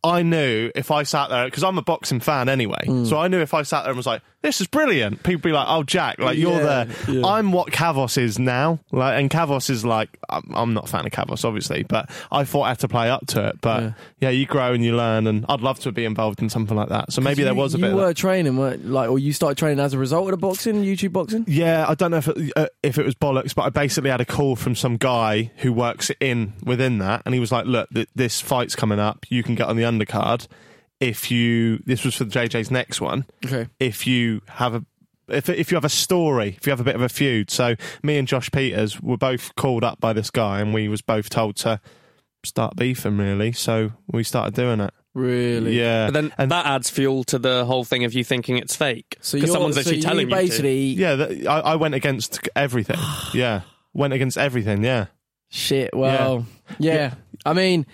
[0.04, 3.08] I knew if I sat there because I'm a boxing fan anyway, Mm.
[3.08, 5.52] so I knew if I sat there and was like, "This is brilliant," people be
[5.52, 7.26] like, "Oh, Jack, like you're Yeah, there." yeah.
[7.26, 11.04] I'm what Kavos is now, like, and Kavos is like, I'm, I'm not a fan
[11.06, 13.60] of Kavos, obviously, but I thought I had to play up to it.
[13.60, 13.92] But yeah.
[14.20, 14.30] Yeah.
[14.30, 17.12] you grow and you learn, and I'd love to be involved in something like that.
[17.12, 17.90] So maybe there was a you bit.
[17.92, 20.82] of were training, weren't- like, or you started training as a result of the boxing,
[20.84, 21.44] YouTube boxing.
[21.48, 24.20] Yeah, I don't know if it, uh, if it was bollocks, but I basically had
[24.20, 27.88] a call from some guy who works in within that, and he was like, "Look,
[27.90, 29.26] th- this fight's coming up.
[29.30, 30.46] You can get on the undercard
[31.00, 33.24] if you." This was for JJ's next one.
[33.44, 33.68] Okay.
[33.80, 34.84] If you have a.
[35.28, 37.74] If, if you have a story, if you have a bit of a feud, so
[38.02, 41.28] me and Josh Pieters were both called up by this guy, and we was both
[41.28, 41.80] told to
[42.44, 43.18] start beefing.
[43.18, 44.94] Really, so we started doing it.
[45.14, 45.76] Really?
[45.78, 48.76] Yeah, But then and that adds fuel to the whole thing of you thinking it's
[48.76, 49.16] fake.
[49.20, 50.34] So Because you're- someone's so actually you telling you.
[50.34, 50.40] to.
[50.40, 52.98] basically yeah, that, I, I went against everything.
[53.34, 53.62] yeah,
[53.92, 54.82] went against everything.
[54.84, 55.06] Yeah.
[55.50, 55.94] Shit.
[55.94, 56.46] Well,
[56.78, 57.14] yeah.
[57.44, 57.84] I mean,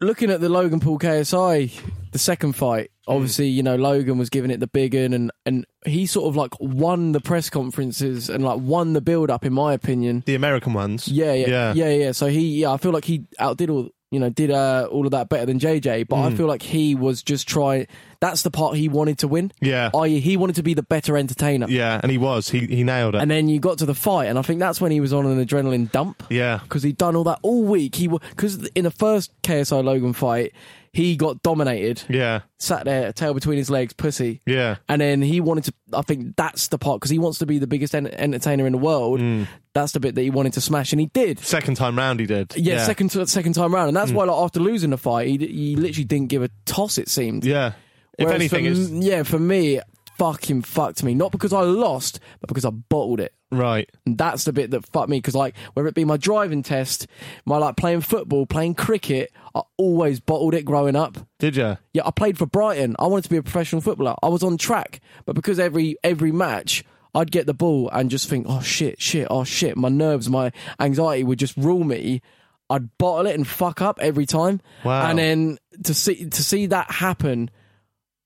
[0.00, 1.72] looking at the Logan Paul KSI,
[2.12, 3.12] the second fight, hmm.
[3.12, 6.36] obviously, you know, Logan was giving it the big un and and he sort of
[6.36, 10.22] like won the press conferences and like won the build up, in my opinion.
[10.26, 11.08] The American ones.
[11.08, 11.72] Yeah, yeah, Yeah.
[11.74, 12.12] yeah, yeah.
[12.12, 15.10] So he, yeah, I feel like he outdid all, you know, did uh, all of
[15.10, 16.08] that better than JJ.
[16.08, 16.32] But Mm.
[16.32, 17.86] I feel like he was just trying.
[18.20, 19.52] That's the part he wanted to win.
[19.60, 19.90] Yeah.
[19.94, 21.66] I.e., he wanted to be the better entertainer.
[21.68, 22.48] Yeah, and he was.
[22.48, 23.20] He he nailed it.
[23.20, 25.26] And then you got to the fight, and I think that's when he was on
[25.26, 26.22] an adrenaline dump.
[26.30, 26.60] yeah.
[26.62, 27.94] because he'd done all that all week.
[27.96, 30.52] He because in the first KSI Logan fight,
[30.94, 32.40] he got dominated, Yeah.
[32.58, 34.40] sat there, tail between his legs, pussy.
[34.46, 34.76] Yeah.
[34.88, 35.74] And then he wanted to.
[35.92, 38.72] I think that's the part because he wants to be the biggest en- entertainer in
[38.72, 39.20] the world.
[39.20, 39.48] Mm.
[39.74, 41.40] That's the bit that he wanted to smash, and he did.
[41.40, 42.54] Second time round, he did.
[42.56, 44.00] Yeah, second to, second time round, and Mm.
[44.00, 46.96] that's why like, after losing the fight, he, he literally didn't give a toss.
[46.96, 47.44] It seemed.
[47.44, 47.72] Yeah.
[48.16, 49.80] If anything, for, is yeah, for me,
[50.18, 51.14] fucking fucked me.
[51.14, 53.34] Not because I lost, but because I bottled it.
[53.50, 53.88] right.
[54.06, 57.06] And that's the bit that fucked me because, like, whether it be my driving test,
[57.44, 61.18] my like playing football, playing cricket, I always bottled it growing up.
[61.38, 61.76] Did you?
[61.92, 62.96] Yeah, I played for Brighton.
[62.98, 64.14] I wanted to be a professional footballer.
[64.22, 66.84] I was on track, but because every every match
[67.14, 69.76] I'd get the ball and just think, oh shit, shit, oh shit.
[69.76, 70.50] My nerves, my
[70.80, 72.22] anxiety would just rule me.
[72.70, 74.60] I'd bottle it and fuck up every time.
[74.84, 75.10] Wow.
[75.10, 77.50] And then to see to see that happen,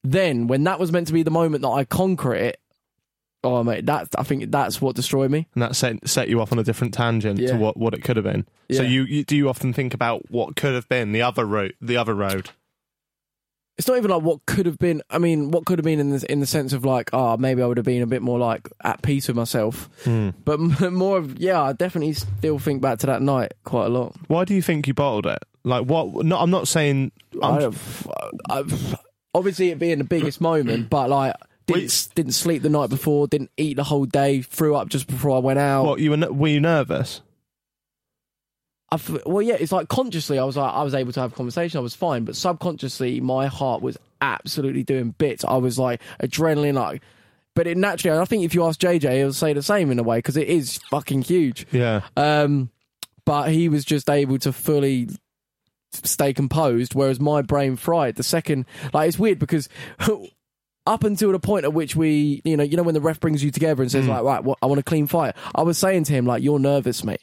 [0.05, 2.61] then when that was meant to be the moment that I conquer it,
[3.45, 5.47] oh mate, that I think that's what destroyed me.
[5.55, 7.53] And that set set you off on a different tangent Yeah.
[7.53, 8.47] to what, what it could have been.
[8.73, 11.75] So you, you do you often think about what could have been the other route,
[11.81, 12.51] the other road?
[13.77, 15.01] it's not even like what could have been.
[15.09, 17.63] I mean, what could have been in the in the sense of like, oh, maybe
[17.63, 19.89] I would have been a bit more like at peace with myself.
[20.03, 20.31] Hmm.
[20.45, 20.59] But
[20.93, 24.17] more of, yeah, I definitely still think back to that night quite a lot.
[24.27, 25.39] Why do you think you bottled it?
[25.63, 26.25] Like what?
[26.27, 27.13] No, I'm not saying.
[27.41, 27.77] I I'm, don't-
[28.51, 28.97] I-
[29.39, 31.35] obviously, it being the biggest moment, but like.
[31.67, 32.09] Didn't, Wait.
[32.15, 35.39] didn't sleep the night before, didn't eat the whole day, threw up just before I
[35.39, 35.85] went out.
[35.85, 36.33] what you were?
[36.33, 37.21] Were you nervous?
[38.91, 41.33] I f- well, yeah, it's like consciously, I was like, I was able to have
[41.33, 45.45] a conversation, I was fine, but subconsciously, my heart was absolutely doing bits.
[45.45, 47.03] I was like adrenaline, like
[47.59, 50.03] but it naturally, I think if you ask JJ, he'll say the same in a
[50.05, 51.67] way because it is fucking huge.
[51.73, 52.03] Yeah.
[52.17, 52.71] Um,
[53.25, 55.09] but he was just able to fully
[55.93, 58.67] stay composed, whereas my brain fried the second.
[58.93, 59.69] Like it's weird because
[60.87, 63.43] up until the point at which we, you know, you know when the ref brings
[63.45, 64.09] you together and says Mm.
[64.09, 65.35] like, right, what, I want a clean fight.
[65.55, 67.21] I was saying to him like, you're nervous, mate.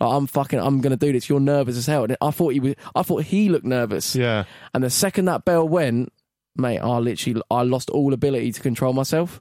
[0.00, 1.28] Like, I'm fucking, I'm gonna do this.
[1.28, 2.04] You're nervous as hell.
[2.04, 4.16] And I thought he was, I thought he looked nervous.
[4.16, 4.44] Yeah.
[4.74, 6.12] And the second that bell went,
[6.56, 9.40] mate, I literally, I lost all ability to control myself.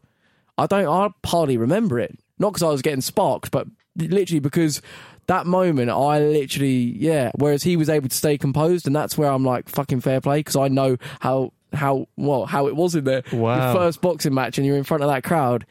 [0.57, 2.17] I don't, I hardly remember it.
[2.37, 4.81] Not because I was getting sparked, but literally because
[5.27, 7.31] that moment, I literally, yeah.
[7.35, 10.39] Whereas he was able to stay composed, and that's where I'm like, fucking fair play,
[10.39, 13.23] because I know how, how, well, how it was in there.
[13.31, 13.71] Wow.
[13.71, 15.65] Your first boxing match, and you're in front of that crowd,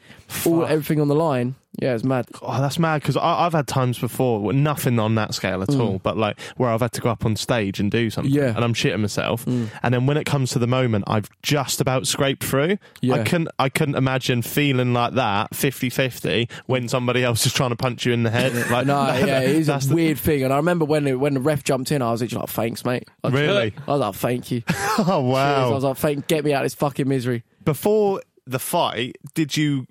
[0.45, 1.55] all everything on the line.
[1.81, 2.27] Yeah, it's mad.
[2.41, 5.79] Oh, that's mad because I've had times before, with nothing on that scale at Mm.
[5.79, 8.53] all, but like where I've had to go up on stage and do something, Yeah.
[8.55, 9.69] and I'm shitting myself, Mm.
[9.81, 12.77] and then when it comes to the moment, I've just about scraped through.
[13.01, 13.15] Yeah.
[13.15, 17.75] I couldn't, I couldn't imagine feeling like that 50-50 when somebody else is trying to
[17.75, 18.53] punch you in the head.
[18.71, 20.43] Like, No, yeah, it is a the- weird thing.
[20.43, 23.07] And I remember when it, when the ref jumped in, I was like, "Thanks, mate."
[23.23, 23.73] I was- Really?
[23.87, 24.61] I was like, "Thank you."
[24.99, 25.37] oh Cheers.
[25.37, 29.57] I was like, "Thank, get me out of this fucking misery." Before the fight, did
[29.57, 29.87] you?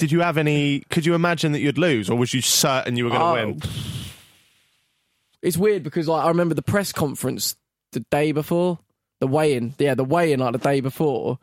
[0.00, 0.80] Did you have any?
[0.88, 3.46] Could you imagine that you'd lose, or was you certain you were going to Oh,
[3.48, 3.60] win?
[5.42, 7.54] It's weird because like I remember the press conference
[7.92, 8.78] the day before
[9.20, 9.74] the weigh-in.
[9.78, 11.38] Yeah, the weigh-in like the day before.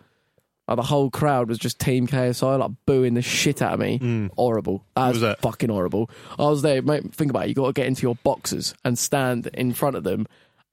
[0.67, 3.99] Like, the whole crowd was just Team KSI, like booing the shit out of me.
[3.99, 4.27] Hmm.
[4.35, 4.83] Horrible.
[4.95, 6.09] That was, Was fucking horrible.
[6.37, 7.13] I was there, mate.
[7.13, 7.49] Think about it.
[7.49, 10.27] You got to get into your boxes and stand in front of them.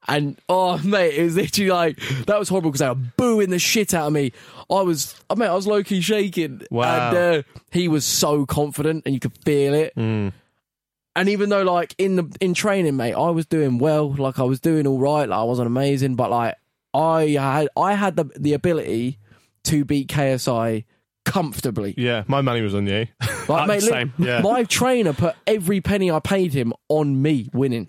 [0.07, 3.59] And oh, mate, it was literally like that was horrible because they were booing the
[3.59, 4.33] shit out of me.
[4.71, 6.63] I was, I mean, I was low key shaking.
[6.71, 7.09] Wow.
[7.09, 9.93] And uh, he was so confident, and you could feel it.
[11.17, 14.13] And even though, like in the in training, mate, I was doing well.
[14.13, 15.29] Like I was doing all right.
[15.29, 16.57] Like I wasn't amazing, but like
[16.93, 19.19] I had I had the the ability
[19.65, 20.85] to beat KSI
[21.25, 21.95] comfortably.
[21.97, 23.07] Yeah, my money was on you.
[23.49, 24.41] Like, mate, look, Yeah.
[24.43, 27.89] my trainer put every penny I paid him on me winning.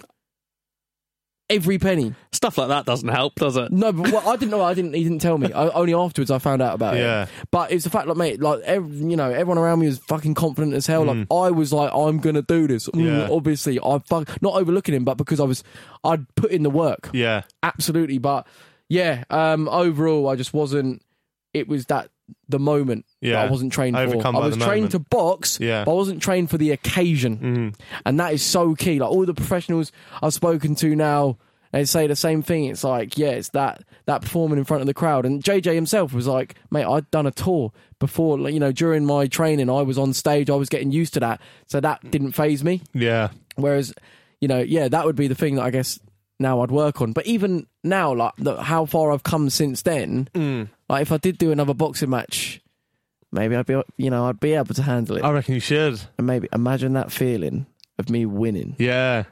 [1.48, 2.16] Every penny.
[2.32, 3.72] Stuff like that doesn't help, does it?
[3.72, 4.64] No, but what, I didn't know.
[4.64, 4.94] I didn't.
[4.94, 5.54] He didn't tell me.
[5.54, 7.24] I, only afterwards I found out about Yeah.
[7.24, 7.30] it.
[7.52, 10.34] But it's the fact, like, mate, like, ev you know, everyone around me was fucking
[10.34, 11.04] confident as hell.
[11.06, 12.88] Like, I was like, I'm gonna do this.
[12.90, 13.28] Mm, Yeah.
[13.36, 15.64] Obviously, I fuck not overlooking him, but because I was,
[16.04, 17.12] I'd put in the work.
[17.14, 18.48] yeah, Absolutely, but
[18.90, 19.24] yeah.
[19.30, 21.04] Um, overall, I just wasn't.
[21.54, 22.10] It was that
[22.50, 23.34] the moment Yeah.
[23.34, 24.02] that I wasn't trained for.
[24.02, 24.92] I was trained moment.
[24.92, 25.84] to box, Yeah.
[25.86, 27.74] But I wasn't trained for the occasion,
[28.06, 29.00] and that is so key.
[29.00, 29.92] Like all the professionals
[30.22, 31.38] I've spoken to now,
[31.72, 32.66] they say the same thing.
[32.66, 35.26] It's like, yeah, it's that that performing in front of the crowd.
[35.26, 38.40] And JJ himself was like, mate, I'd done a tour before.
[38.40, 40.50] Like, you know, during my training, I was on stage.
[40.50, 42.82] I was getting used to that, so that didn't phase me.
[42.94, 43.30] yeah.
[43.58, 43.94] Whereas,
[44.42, 46.00] you know, yeah, that would be the thing that I guess
[46.40, 47.14] now I'd work on.
[47.14, 50.70] But even now, like the, how far I've come since then, Mm.
[50.90, 52.62] Like if I did do another boxing match,
[53.32, 55.24] maybe I'd be, you know, I'd be able to handle it.
[55.24, 56.02] I reckon you should.
[56.18, 57.66] And maybe imagine that feeling
[57.98, 58.76] of me winning.
[58.78, 59.24] Yeah.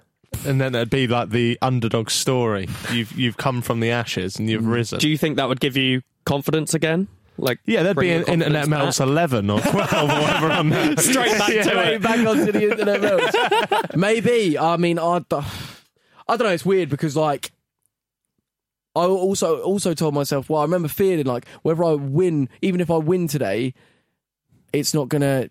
[0.45, 2.67] And then it'd be like the underdog story.
[2.91, 4.71] You've you've come from the ashes and you've hmm.
[4.71, 4.99] risen.
[4.99, 7.07] Do you think that would give you confidence again?
[7.37, 10.69] Like, yeah, there'd be your an internet confidence melts eleven or twelve or whatever on
[10.69, 10.97] there.
[10.97, 12.01] Straight back to Straight it.
[12.01, 13.95] back onto the internet melts.
[13.95, 14.57] maybe.
[14.57, 16.49] I mean, I, I don't know.
[16.49, 17.51] It's weird because like.
[18.95, 22.91] I also also told myself, well, I remember feeling like whether I win, even if
[22.91, 23.73] I win today,
[24.71, 25.49] it's not gonna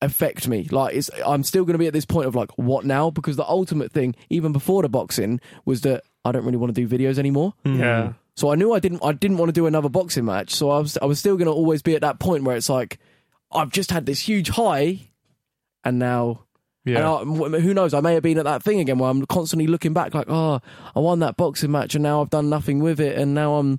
[0.00, 0.66] affect me.
[0.70, 3.10] Like it's I'm still gonna be at this point of like, what now?
[3.10, 6.86] Because the ultimate thing, even before the boxing, was that I don't really want to
[6.86, 7.54] do videos anymore.
[7.64, 7.78] Hmm.
[7.78, 8.12] Yeah.
[8.34, 10.50] So I knew I didn't I didn't want to do another boxing match.
[10.50, 12.98] So I was I was still gonna always be at that point where it's like
[13.52, 15.08] I've just had this huge high,
[15.84, 16.44] and now.
[16.84, 16.98] Yeah.
[17.14, 17.94] And I, who knows?
[17.94, 20.60] I may have been at that thing again where I'm constantly looking back, like, oh,
[20.96, 23.76] I won that boxing match, and now I've done nothing with it, and now I'm.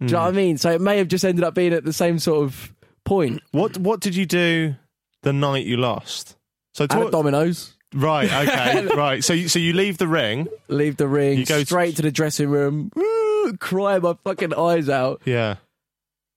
[0.00, 0.58] Do you know what I mean?
[0.58, 2.74] So it may have just ended up being at the same sort of
[3.04, 3.40] point.
[3.52, 4.74] What what did you do
[5.22, 6.36] the night you lost?
[6.74, 9.22] So talk, Domino's, right, okay, right.
[9.22, 10.48] So you, so you leave the ring.
[10.68, 14.88] leave the ring, You go straight to the dressing room, woo, cry my fucking eyes
[14.88, 15.22] out.
[15.24, 15.56] Yeah.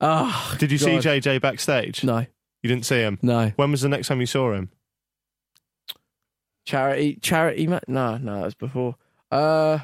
[0.02, 2.04] Ah, Did you see JJ backstage?
[2.04, 2.20] no,
[2.62, 3.18] You didn't see him.
[3.22, 4.70] no When was the next time you saw him?
[6.66, 7.84] Charity, charity match.
[7.88, 8.96] No, no, that was before.
[9.32, 9.80] Uh,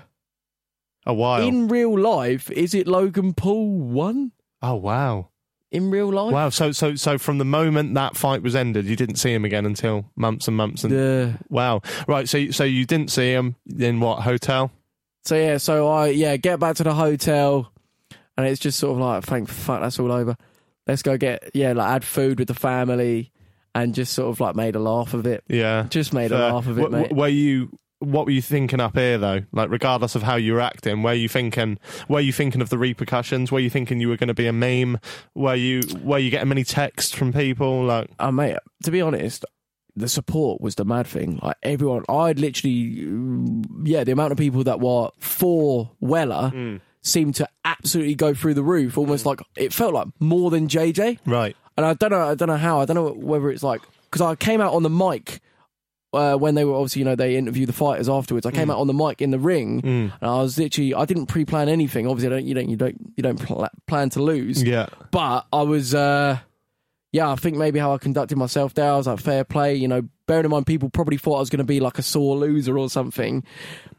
[1.05, 1.41] A while.
[1.47, 4.31] in real life, is it Logan Paul won
[4.61, 5.29] oh wow.
[5.71, 6.33] in real life?
[6.33, 6.49] Wow.
[6.49, 9.65] So so so from the moment that fight was ended, you didn't see him again
[9.65, 11.37] until months and months and Yeah.
[11.49, 11.81] wow.
[12.07, 12.27] Right.
[12.29, 14.71] So so you didn't see him in what hotel?
[15.23, 17.71] So yeah, so I yeah get back to the hotel,
[18.37, 20.35] and it's just sort of like thank fuck that's all over.
[20.87, 23.30] Let's go get yeah like had food with the family,
[23.73, 25.43] and just sort of like made a laugh of it.
[25.47, 25.87] Yeah.
[25.89, 27.13] Just made a laugh of it, W- mate.
[27.13, 27.69] Were you
[28.01, 29.41] what were you thinking up here though?
[29.51, 31.77] Like, regardless of how you were acting, were you thinking?
[32.09, 33.51] Were you thinking of the repercussions?
[33.51, 34.99] Were you thinking you were going to be a meme?
[35.35, 37.83] Were you were you getting many texts from people?
[37.83, 39.45] Like, Oh, mate, to be honest,
[39.95, 41.39] the support was the mad thing.
[41.41, 43.05] Like everyone, I'd literally,
[43.83, 46.77] yeah, the amount of people that were for Weller hmm.
[47.01, 48.97] seemed to absolutely go through the roof.
[48.97, 49.29] Almost hmm.
[49.29, 51.19] like it felt like more than JJ.
[51.25, 51.55] right?
[51.77, 52.81] And I don't know, I don't know how.
[52.81, 55.41] I don't know whether it's like because I came out on the mic.
[56.13, 58.45] Uh, when they were obviously, you know, they interview the fighters afterwards.
[58.45, 61.27] I came out on the mic in the ring, and I was literally, I didn't
[61.27, 62.05] pre-plan anything.
[62.05, 64.61] Obviously, I don't, you don't, you don't, you don't pl- plan to lose.
[64.61, 64.87] Yeah.
[65.11, 66.39] But I was, uh,
[67.13, 69.75] yeah, I think maybe how I conducted myself there, I was like fair play.
[69.75, 70.01] You know,
[70.31, 72.77] bearing in mind people probably thought I was going to be like a sore loser
[72.77, 73.43] or something.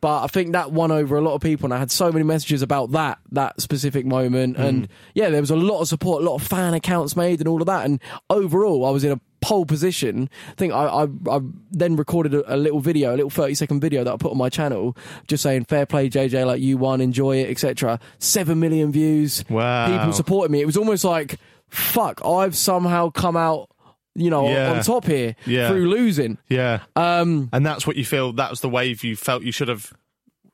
[0.00, 2.24] But I think that won over a lot of people, and I had so many
[2.24, 4.56] messages about that that specific moment.
[4.56, 4.92] And mm.
[5.14, 7.60] yeah, there was a lot of support, a lot of fan accounts made, and all
[7.60, 7.84] of that.
[7.84, 8.00] And
[8.30, 10.30] overall, I was in a pole position.
[10.48, 11.40] I think I, I, I
[11.70, 14.38] then recorded a, a little video, a little thirty second video that I put on
[14.38, 14.96] my channel,
[15.28, 19.44] just saying "Fair play, JJ, like you won, enjoy it, etc." Seven million views.
[19.50, 19.86] Wow.
[19.86, 20.62] People supported me.
[20.62, 21.38] It was almost like,
[21.68, 23.70] fuck, I've somehow come out,
[24.14, 24.72] you know, Yeah.
[24.72, 25.68] on top here Yeah.
[25.68, 26.39] through losing.
[26.48, 26.80] Yeah.
[26.97, 28.32] Um, And that's what you feel.
[28.32, 29.93] That was the wave you felt you should have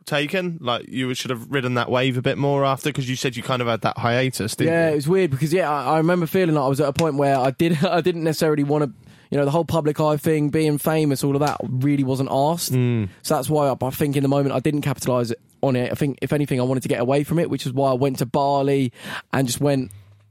[0.07, 0.59] taken.
[0.61, 3.43] Like you should have ridden that wave a bit more after, because you said you
[3.43, 4.57] kind of had that hiatus.
[4.57, 4.93] Didn't yeah, you?
[4.93, 7.17] it was weird because yeah, I, I remember feeling like I was at a point
[7.17, 8.93] where I did, I didn't necessarily want to.
[9.31, 12.73] You know, the whole public eye thing, being famous, all of that really wasn't asked.
[12.73, 13.11] Mm.
[13.21, 15.93] So that's why I, I think in the moment I didn't capitalise on it.
[15.93, 17.93] I think, if anything, I wanted to get away from it, which is why I
[17.93, 18.91] went to Bali
[19.35, 19.91] and just went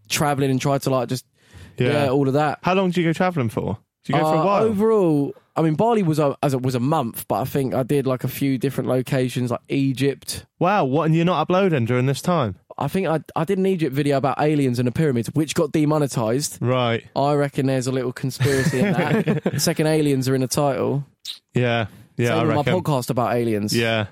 [0.10, 1.26] travelling and tried to like just,
[1.78, 2.60] yeah, all of that.
[2.64, 3.78] How long did you go travelling for?
[4.06, 4.64] Did you go for a Uh, while?
[4.64, 7.84] Overall, I mean, Bali was a as it was a month, but I think I
[7.84, 10.46] did like a few different locations, like Egypt.
[10.60, 10.86] wow.
[10.86, 11.06] What?
[11.06, 12.56] And you're not uploading during this time?
[12.80, 15.72] I think I I did an Egypt video about aliens and the pyramids, which got
[15.72, 16.60] demonetized.
[16.62, 17.04] Right.
[17.16, 19.54] I reckon there's a little conspiracy in that.
[19.62, 21.04] Second aliens are in the title.
[21.56, 21.88] Yeah.
[22.18, 22.30] Yeah.
[22.30, 22.82] Same I with my reckon.
[22.82, 23.76] podcast about aliens.
[23.76, 24.08] Yeah.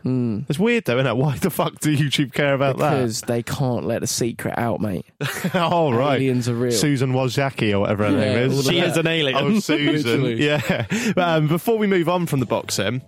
[0.48, 1.18] It's weird though, isn't it?
[1.18, 2.92] Why the fuck do YouTube care about that?
[2.92, 5.06] Because they can't let a secret out, mate.
[5.20, 5.52] that?
[5.56, 6.16] oh, right.
[6.18, 6.72] Aliens are real.
[6.72, 8.60] Susan Wozniacki or whatever her Yeah, name is.
[8.60, 8.90] of She that.
[8.90, 9.36] is an alien.
[9.38, 10.24] Oh, Susan.
[10.24, 10.46] Literally.
[10.46, 10.86] yeah.
[11.18, 13.02] Um, before we move on from the boxing,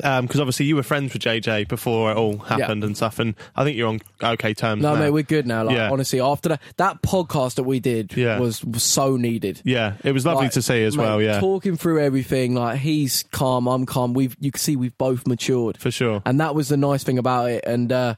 [0.00, 3.64] because obviously you were friends with JJ before it all happened and stuff, and I
[3.64, 4.82] think you're on okay terms.
[4.82, 5.00] No, now.
[5.00, 5.64] mate, we're good now.
[5.64, 5.90] Like Yeah.
[5.90, 8.38] honestly, after that that podcast that we did Yeah.
[8.38, 9.60] was, was so needed.
[9.64, 11.22] Yeah, it was lovely Like, to see as mate, well.
[11.22, 14.14] Yeah, talking through everything, like he's calm, I'm calm.
[14.14, 16.22] We've you can see we've both matured, for sure.
[16.26, 17.64] and that was the nice thing about it.
[17.66, 18.14] And uh,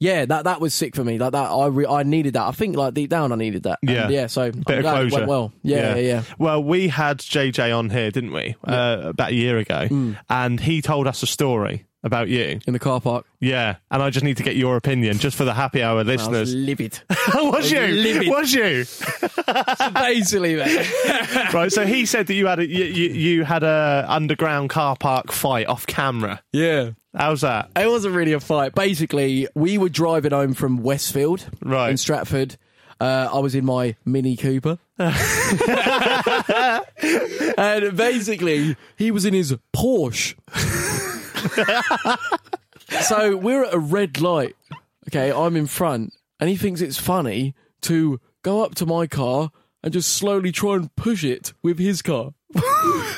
[0.00, 1.18] yeah, that that was sick for me.
[1.18, 2.46] Like that, I re- I needed that.
[2.46, 3.78] I think like deep down, I needed that.
[3.82, 4.08] And, Yeah.
[4.08, 4.26] yeah.
[4.26, 5.16] So Bit of closure.
[5.16, 5.52] went well.
[5.62, 6.22] Yeah, yeah, yeah.
[6.38, 8.56] Well, we had JJ on here, didn't we?
[8.66, 10.16] Uh, about a year ago, Mm.
[10.28, 12.60] and he told us a story about you.
[12.66, 15.44] In the car park, Yeah, and I just need to get your opinion, just for
[15.44, 16.54] the happy hour I was listeners.
[16.54, 17.00] livid.
[17.34, 17.80] was you?
[17.80, 18.28] livid.
[18.28, 18.84] Was you?
[19.94, 20.88] Basically, mate.
[21.54, 21.72] right.
[21.72, 25.32] So he said that you had a you, you, you had a underground car park
[25.32, 26.42] fight off camera.
[26.52, 26.90] yeah.
[27.16, 27.70] How's that?
[27.76, 28.74] It wasn't really a fight.
[28.74, 31.90] Basically, we were driving home from Westfield Right.
[31.90, 32.56] in Stratford.
[33.00, 34.78] Uh, I was in my Mini Cooper.
[34.98, 35.14] and
[37.96, 40.34] basically, he was in his Porsche.
[43.02, 44.56] so we're at a red light.
[45.08, 49.50] Okay, I'm in front, and he thinks it's funny to go up to my car
[49.82, 52.32] and just slowly try and push it with his car.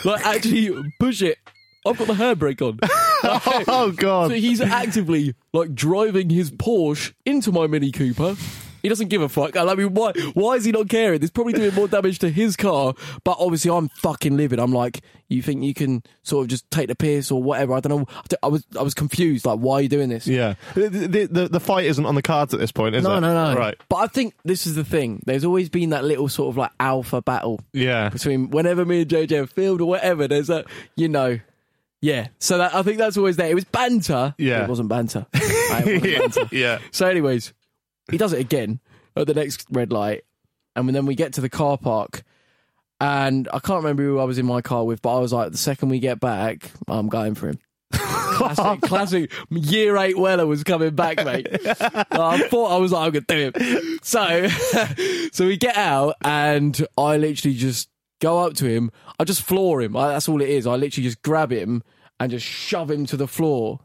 [0.05, 1.39] like, actually push it.
[1.87, 2.79] I've got the handbrake on.
[3.69, 4.31] Oh God!
[4.31, 8.37] So he's actively like driving his Porsche into my Mini Cooper.
[8.81, 9.57] He doesn't give a fuck.
[9.57, 10.13] I mean, why?
[10.35, 11.21] Why is he not caring?
[11.21, 12.95] It's probably doing more damage to his car.
[13.25, 14.61] But obviously, I'm fucking livid.
[14.61, 17.75] I'm like, you think you can sort of just take the piss or whatever?
[17.75, 18.07] I don't know.
[18.41, 19.45] I was, I was confused.
[19.45, 20.29] Like, why are you doing this?
[20.29, 23.17] Yeah, the, the, the, the fight isn't on the cards at this point, is No,
[23.17, 23.21] it?
[23.23, 23.59] no, no.
[23.59, 23.77] Right.
[23.89, 25.23] But I think this is the thing.
[25.27, 28.11] There's always been that little sort of like alpha battle Yeah.
[28.11, 30.29] between whenever me and JJ have filmed or whatever.
[30.29, 31.41] There's that, you know.
[32.01, 33.51] Yeah, so that, I think that's always there.
[33.51, 34.35] It was banter.
[34.39, 34.63] Yeah.
[34.63, 35.27] it wasn't banter.
[35.35, 36.57] It wasn't banter.
[36.57, 36.79] Yeah.
[36.93, 37.53] So, anyways,
[38.11, 38.81] he does it again
[39.17, 40.25] at the next red light,
[40.75, 42.23] and then we get to the car park,
[43.01, 45.53] and I can't remember who I was in my car with, but I was like,
[45.53, 47.59] the second we get back, I'm going for him.
[47.93, 49.33] classic, classic.
[49.51, 51.49] Year eight Weller was coming back, mate.
[51.67, 53.99] I thought I was like, I'm gonna do him.
[54.03, 54.49] So,
[55.33, 57.89] so we get out, and I literally just
[58.21, 58.91] go up to him.
[59.19, 59.97] I just floor him.
[59.97, 60.67] I, that's all it is.
[60.67, 61.83] I literally just grab him
[62.21, 63.81] and just shove him to the floor.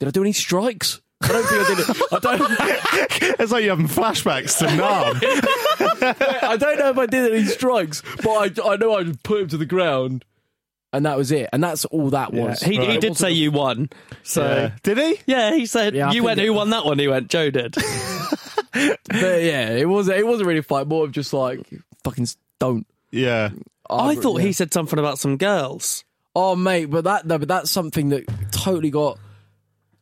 [0.00, 1.00] Did I do any strikes?
[1.22, 2.02] I don't think I did it.
[2.12, 3.38] I don't.
[3.42, 5.18] It's like you're having flashbacks to Nam.
[6.42, 9.40] I don't know if I did any strikes, but I, I know I just put
[9.40, 10.24] him to the ground,
[10.92, 11.48] and that was it.
[11.52, 12.60] And that's all that was.
[12.62, 13.90] He, he did say you won.
[14.22, 14.70] So Yeah.
[14.82, 15.20] Did he?
[15.26, 16.38] yeah, he said Yeah, you went.
[16.40, 16.98] Who won that one?
[16.98, 17.28] He went.
[17.30, 17.74] Joe did.
[18.72, 20.08] But yeah, it was.
[20.08, 20.86] It wasn't really a fight.
[20.86, 21.60] More of just like
[22.04, 22.26] fucking
[22.58, 22.86] don't.
[23.12, 23.50] Yeah.
[23.90, 24.46] I thought yeah.
[24.46, 26.04] he said something about some girls.
[26.34, 29.18] Oh mate, but that no, but that's something that totally got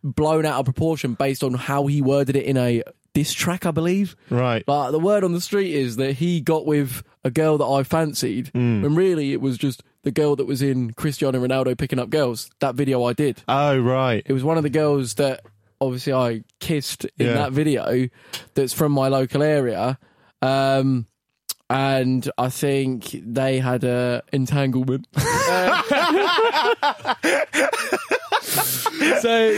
[0.03, 2.83] blown out of proportion based on how he worded it in a
[3.13, 4.15] diss track, I believe.
[4.31, 4.65] Right.
[4.65, 7.83] But the word on the street is that he got with a girl that I
[7.83, 8.83] fancied, Hmm.
[8.83, 12.49] when really it was just the girl that was in Cristiano Ronaldo picking up girls.
[12.61, 13.43] That video I did.
[13.49, 14.23] Oh, right.
[14.25, 15.41] It was one of the girls that
[15.81, 17.33] obviously I kissed in Yeah.
[17.35, 18.09] that video
[18.55, 19.99] that's from my local area.
[20.41, 21.07] Um,
[21.71, 25.07] and I think they had a entanglement.
[25.17, 25.23] so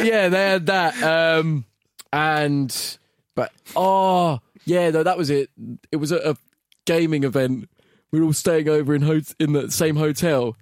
[0.02, 1.02] yeah, they had that.
[1.02, 1.64] Um,
[2.12, 2.98] and
[3.34, 5.48] but oh yeah, no, that was it.
[5.90, 6.36] It was at a
[6.84, 7.70] gaming event.
[8.10, 10.54] We were all staying over in ho- in the same hotel.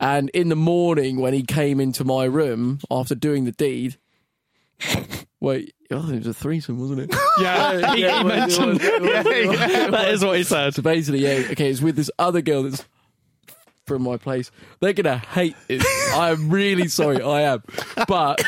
[0.00, 3.98] And in the morning, when he came into my room after doing the deed,
[5.40, 7.14] wait, oh, it was a threesome, wasn't it?
[7.40, 10.74] Yeah, he- it it mentioned- it Yeah, it that what he said.
[10.74, 12.84] So basically, yeah, okay, it's with this other girl that's
[13.86, 14.50] from my place.
[14.80, 15.84] They're gonna hate this.
[16.14, 17.62] I'm really sorry, I am,
[18.08, 18.42] but.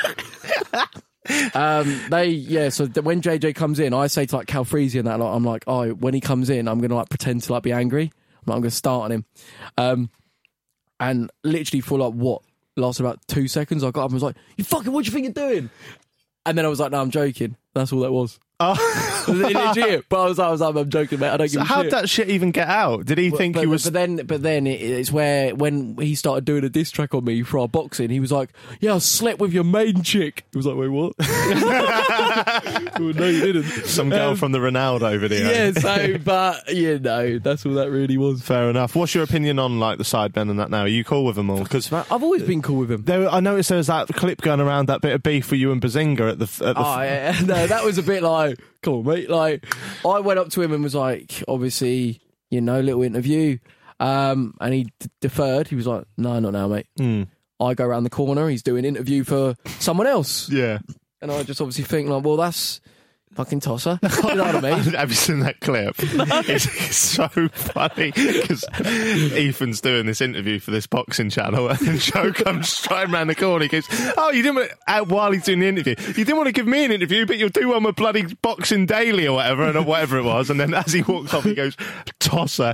[1.55, 2.71] Um, they yeah.
[2.71, 5.45] So th- when JJ comes in, I say to like Calfreezy and that, like, I'm
[5.45, 8.05] like, oh, when he comes in, I'm gonna like pretend to like be angry.
[8.05, 8.11] I'm,
[8.47, 9.25] like, I'm gonna start on him,
[9.77, 10.11] um,
[10.99, 12.41] and literally for like what
[12.77, 15.13] lasted about two seconds, I got up and was like, "You fucking, what do you
[15.13, 15.71] think you're doing?"
[16.47, 18.39] And then I was like, "No, I'm joking." That's all that was.
[18.61, 19.25] Oh.
[19.29, 20.09] Legit.
[20.09, 21.31] But I was, I was like, "I'm joking, mate.
[21.31, 23.07] I don't So give a how'd shit." that shit even get out?
[23.07, 23.85] Did he think but, you was?
[23.85, 27.25] But then, but then it, it's where when he started doing a diss track on
[27.25, 30.57] me for our boxing, he was like, "Yeah, I slept with your main chick." He
[30.59, 33.87] was like, "Wait, what?" well, no, you didn't.
[33.87, 35.51] Some girl Um, from the Ronaldo video.
[35.51, 35.73] Yeah.
[35.73, 38.43] So, but you know, that's all that really was.
[38.43, 38.95] Fair enough.
[38.97, 40.83] What's your opinion on like the side sidemen and that now?
[40.83, 41.63] Are you cool with them all?
[41.63, 43.03] Because I've always been cool with him.
[43.05, 45.73] There, I noticed there was that clip going around that bit of beef for you
[45.73, 46.45] and Behzinga at the.
[46.67, 47.39] At the Oh, yeah.
[47.45, 48.48] no, that was a bit like,
[48.83, 49.31] come on, mate.
[49.31, 49.67] Like,
[50.05, 52.21] I went up to him and was like, obviously,
[52.51, 53.59] you know, little interview.
[54.01, 55.69] Um, and he d- deferred.
[55.69, 56.87] He was like, no, not now, mate.
[56.97, 57.25] Hmm.
[57.61, 58.49] I go around the corner.
[58.49, 60.49] He's doing interview for someone else.
[60.49, 60.79] Yeah.
[61.21, 62.81] And I just obviously think, like, well, that's
[63.39, 64.01] fucking tosser.
[64.03, 64.95] you know what I mean?
[64.95, 65.95] Have you seen that clip?
[66.49, 72.33] It's, it's so funny because Ethan's doing this interview for this boxing channel, and Joe
[72.35, 73.65] comes straight around the corner.
[73.65, 73.87] He goes,
[74.17, 76.67] "Oh, you didn't want, uh, while he's doing the interview, you didn't want to give
[76.67, 80.19] me an interview, but you'll do one with bloody Boxing Daily or whatever, and whatever
[80.19, 81.77] it was." And then as he walks off, he goes,
[82.19, 82.73] "Tosser."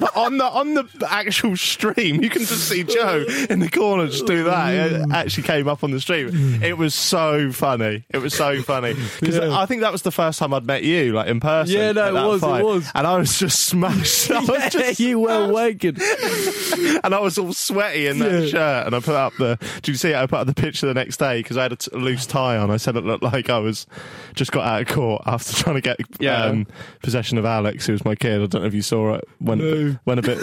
[0.00, 4.06] But on the on the actual stream, you can just see Joe in the corner
[4.06, 4.74] just do that.
[4.74, 6.62] It actually came up on the stream.
[6.62, 8.04] It was so funny.
[8.08, 11.12] It was so funny because I think that was the first time I'd met you,
[11.12, 11.74] like in person.
[11.76, 12.90] Yeah, no, it that was, it was.
[12.94, 14.30] and I was just smashed.
[14.30, 15.96] I was Yeah, just you were waking.
[17.04, 18.46] and I was all sweaty in that Yeah.
[18.48, 18.86] shirt.
[18.86, 19.58] And I put up the.
[19.82, 20.16] Do you see it?
[20.16, 22.56] I put up the picture the next day because I had a t- loose tie
[22.56, 22.70] on.
[22.70, 23.86] I said it looked like I was
[24.34, 26.44] just got out of court after trying to get Yeah.
[26.44, 26.66] um,
[27.02, 28.40] possession of Alex, who was my kid.
[28.42, 29.28] I don't know if you saw it.
[29.40, 29.96] Went, No.
[30.06, 30.38] went a bit.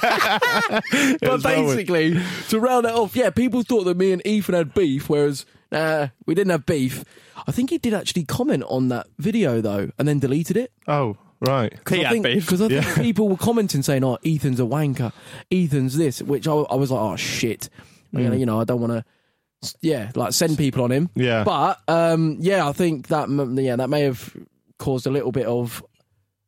[0.00, 4.54] But was well basically, to round it off, yeah, people thought that me and Ethan
[4.54, 7.04] had beef, whereas nah, we didn't have beef.
[7.46, 10.72] I think he did actually comment on that video though, and then deleted it.
[10.88, 11.72] Oh, right.
[11.88, 12.44] He I had think, beef.
[12.46, 12.94] because I think Yeah.
[13.02, 15.12] people were commenting saying, "Oh, Ethan's a wanker,
[15.50, 17.68] Ethan's this," which I, I was like, "Oh shit,"
[18.12, 21.08] You know, you know, I don't want to, yeah, like send people on him.
[21.14, 21.44] Yeah.
[21.44, 24.36] but um, yeah, I think that m- yeah that may have
[24.78, 25.82] caused a little bit of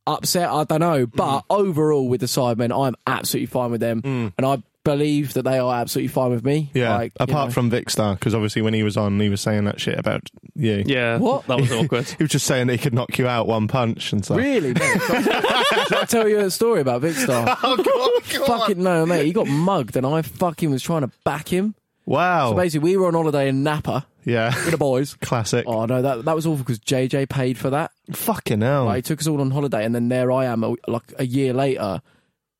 [0.07, 0.51] upset.
[0.51, 1.45] I don't know, but Mm.
[1.51, 5.75] overall with the Sidemen, I'm absolutely fine with them, and I believe that they are
[5.75, 6.71] absolutely fine with me.
[6.75, 7.53] Yeah, Like, you apart know.
[7.53, 10.23] from Vic Star, because obviously when he was on, he was saying that shit about
[10.55, 10.83] you.
[10.87, 11.47] Yeah, What?
[11.47, 12.09] That was awkward.
[12.09, 14.37] He was just saying that he could knock you out one punch and stuff.
[14.39, 14.73] Really?
[14.75, 15.01] Mate?
[15.01, 17.57] Should I tell you a story about Vikkstar?
[17.65, 19.25] Oh, go on, fucking no, mate.
[19.25, 21.75] He got mugged, and I fucking was trying to back him.
[22.07, 22.51] Wow.
[22.51, 24.49] So basically, we were on holiday in Napa yeah.
[24.49, 25.15] with the boys.
[25.15, 25.65] Classic.
[25.67, 27.93] Oh no, that that was awful because JJ paid for that.
[28.13, 28.87] Fucking hell.
[28.87, 31.53] Like, he took us all on holiday, and then there I am, like a year
[31.53, 32.03] later,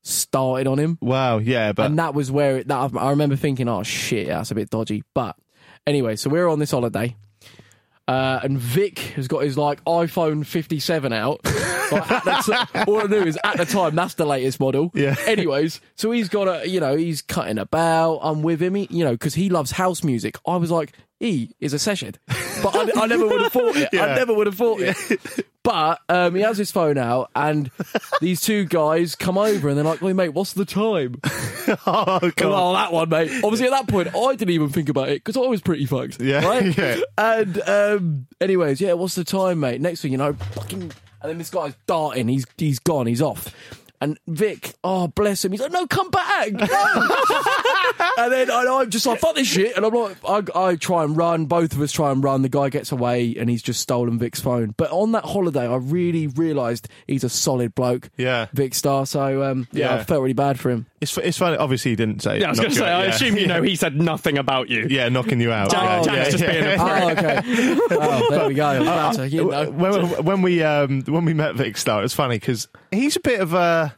[0.03, 1.39] started on him, Wow.
[1.39, 4.55] Yeah, but and that was where it, that I remember thinking, oh shit, that's a
[4.55, 5.03] bit dodgy.
[5.13, 5.35] But
[5.87, 7.15] anyway, so we are on this holiday.
[8.05, 11.41] Uh, and Vic has got his like iPhone 57 out.
[11.93, 14.89] Like, all I knew is at the time that's the latest model.
[14.95, 15.15] Yeah.
[15.27, 18.19] Anyways, so he's got a you know he's cutting about.
[18.23, 18.73] I'm with him.
[18.73, 20.37] He, you know because he loves house music.
[20.47, 20.93] I was like
[21.23, 22.15] he is a session,
[22.61, 23.89] but I, I never would have thought it.
[23.93, 25.47] I never would have thought it.
[25.63, 27.71] But um, he has his phone out, and
[28.19, 31.15] these two guys come over, and they're like, "Wait, mate, what's the time?"
[31.87, 32.41] oh god.
[32.41, 33.31] Oh, that one, mate.
[33.41, 36.19] Obviously, at that point, I didn't even think about it because I was pretty fucked.
[36.19, 36.77] Yeah, Right?
[36.77, 36.97] yeah.
[37.17, 39.79] And, um, anyways, yeah, what's the time, mate?
[39.79, 40.81] Next thing you know, fucking.
[40.81, 42.27] And then this guy's darting.
[42.27, 43.07] He's he's gone.
[43.07, 43.53] He's off.
[44.03, 46.59] And Vic, oh bless him, he's like, no, come back, no.
[48.17, 49.77] and then and I'm just like, fuck this shit.
[49.77, 51.45] And I'm like, I, I try and run.
[51.45, 52.41] Both of us try and run.
[52.41, 54.73] The guy gets away, and he's just stolen Vic's phone.
[54.75, 58.09] But on that holiday, I really realised he's a solid bloke.
[58.17, 58.47] Yeah.
[58.53, 59.07] Vikkstar.
[59.07, 60.01] So um, yeah, Yeah.
[60.01, 60.85] I felt really bad for him.
[60.99, 61.57] It's, it's funny.
[61.57, 62.39] Obviously, he didn't say.
[62.39, 63.09] Yeah, I was going to say, out, I yeah.
[63.11, 64.87] assume you know he said nothing about you.
[64.89, 65.71] Yeah, knocking you out.
[65.71, 67.03] Jack- yeah, Jack's yeah, just being a yeah.
[67.03, 67.77] Oh, okay.
[67.91, 68.65] oh, there we go.
[68.65, 69.69] I was to, you know.
[69.71, 73.39] when, when we um, when we met Vikkstar, it was funny because he's a bit
[73.39, 73.92] of a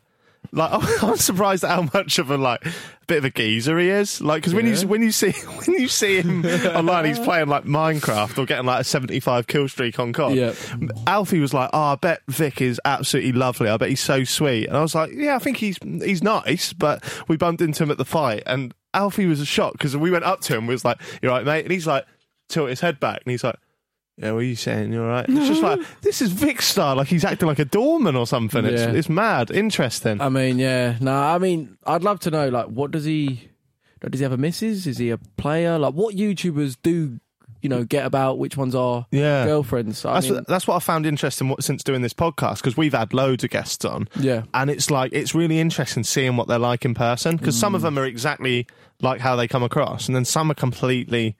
[0.55, 0.71] like
[1.03, 2.71] I'm surprised at how much of a like a
[3.07, 4.21] bit of a geezer he is.
[4.21, 5.31] Like because when you when you see
[5.65, 6.45] when you see him
[6.75, 10.35] online, he's playing like Minecraft or getting like a 75 kill streak on COD.
[10.35, 10.53] Yeah.
[11.07, 13.69] Alfie was like, "Oh, I bet Vic is absolutely lovely.
[13.69, 16.73] I bet he's so sweet." And I was like, "Yeah, I think he's he's nice."
[16.73, 20.09] But we bumped into him at the fight, and Alfie was a shock because we
[20.09, 22.05] went up to him, and was like, "You're right, mate," and he's like,
[22.49, 23.55] tilt his head back, and he's like.
[24.17, 24.93] Yeah, what are you saying?
[24.93, 25.25] You're right.
[25.27, 28.63] It's just like this is Vikkstar, like he's acting like a doorman or something.
[28.65, 28.91] It's Yeah.
[28.91, 30.21] it's mad, interesting.
[30.21, 30.95] I mean, yeah.
[31.01, 33.49] No, I mean, I'd love to know, like, what does he.
[34.09, 34.85] Does he have a missus?
[34.85, 35.79] Is he a player?
[35.79, 37.19] Like, what YouTubers do,
[37.63, 39.45] you know, get about which ones are Yeah.
[39.45, 40.05] girlfriends?
[40.05, 42.77] I That's mean, what, that's what I found interesting what, since doing this podcast because
[42.77, 44.07] we've had loads of guests on.
[44.19, 44.43] Yeah.
[44.53, 47.81] and it's like it's really interesting seeing what they're like in person because some of
[47.81, 47.85] Mm.
[47.85, 48.67] them are exactly
[49.01, 51.35] like how they come across, and then some are completely,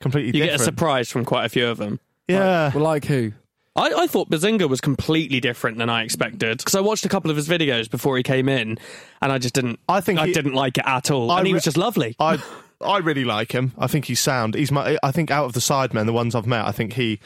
[0.00, 0.62] completely You get a different.
[0.78, 2.00] surprise from quite a few of them.
[2.28, 3.32] Yeah, well, like who?
[3.76, 7.30] I, I thought Behzinga was completely different than I expected because I watched a couple
[7.30, 8.78] of his videos before he came in,
[9.22, 9.78] and I just didn't.
[9.88, 11.76] I think I he- didn't like it at all, I and he re- was just
[11.76, 12.16] lovely.
[12.18, 12.42] I
[12.80, 13.72] I really like him.
[13.78, 14.54] I think he's sound.
[14.54, 14.98] He's my.
[15.02, 17.20] I think out of the sidemen, the ones I've met, I think he.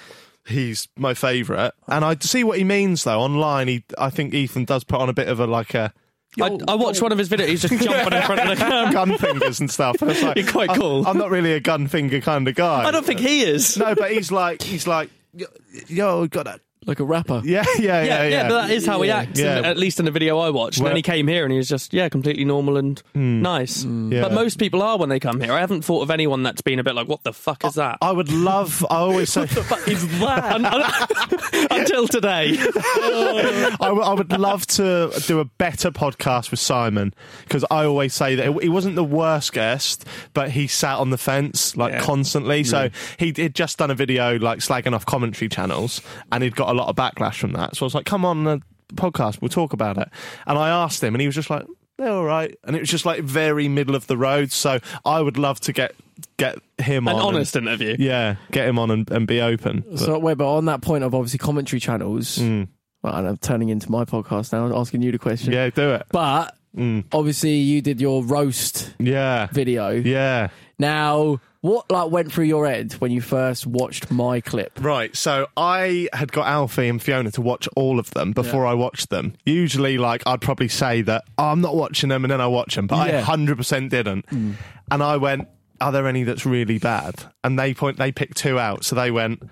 [0.44, 3.20] He's my favourite, and I see what he means though.
[3.20, 5.92] Online, he, I think Ethan does put on a bit of a like a
[6.40, 7.48] I, I watched one of his videos.
[7.48, 8.92] He's just jumping in front of the camera.
[8.92, 10.00] gun fingers and stuff.
[10.00, 11.06] And it's like, You're quite I'm- cool.
[11.06, 12.84] I'm, not really a gun finger kind of guy.
[12.84, 13.76] I don't think he is.
[13.76, 15.46] No, but he's like he's like yo,
[15.88, 16.60] yo got that.
[16.84, 17.42] Like a rapper?
[17.44, 18.48] Yeah, yeah, yeah, Yeah, yeah.
[18.48, 19.18] but that is how he Yeah.
[19.18, 19.38] acts.
[19.38, 19.58] Yeah.
[19.58, 20.78] in- at least in the video I watched.
[20.78, 23.40] And Well- then he came here and he was just yeah, completely normal and hmm.
[23.42, 23.84] nice.
[23.84, 24.12] Hmm.
[24.12, 24.22] Yeah.
[24.22, 25.52] But most people are when they come here.
[25.52, 27.98] I haven't thought of anyone that's been a bit like, "What the fuck is that?"
[28.02, 28.84] I would love.
[28.90, 29.46] I always say.
[29.46, 31.68] What is that?
[31.70, 32.56] Until today.
[32.58, 37.14] I, w- I would love to do a better podcast with Simon
[37.44, 40.04] because I always say that he wasn't the worst guest,
[40.34, 42.00] but he sat on the fence like Yeah.
[42.00, 42.64] constantly.
[42.64, 46.00] So he he'd just done a video like slagging off commentary channels,
[46.30, 47.76] and he'd got a lot of backlash from that.
[47.76, 48.60] So I was like, "Come on, the
[48.94, 50.08] podcast, we'll talk about it."
[50.46, 51.64] And I asked him, and he was just like,
[51.98, 54.50] "They're all right," and it was just like very middle of the road.
[54.52, 55.94] So I would love to get
[56.36, 57.96] get him An on, and- honest interview.
[57.98, 59.84] yeah, get him on and, and be open.
[59.88, 62.68] But- So, wait, but on that point of obviously commentary channels, mm.
[63.02, 65.52] well, and I'm turning into my podcast now, asking you the question.
[65.52, 66.06] yeah, do it.
[66.12, 67.04] But mm.
[67.12, 69.90] obviously, you did your roast Yeah, video.
[69.90, 70.48] yeah.
[70.78, 74.78] Now, what like went through your head when you first watched my clip?
[74.80, 78.74] Right, so I had got Alfie and Fiona to watch all of them before I
[78.74, 79.34] watched them.
[79.46, 82.74] Usually, like, I'd probably say that oh, I'm not watching them, and then I watch
[82.74, 83.20] them, but Yeah.
[83.20, 84.26] I 100% didn't.
[84.26, 84.54] Mm.
[84.90, 85.48] And I went,
[85.80, 88.84] "Are there any that's really bad?" And they point, they picked two out.
[88.84, 89.42] So they went,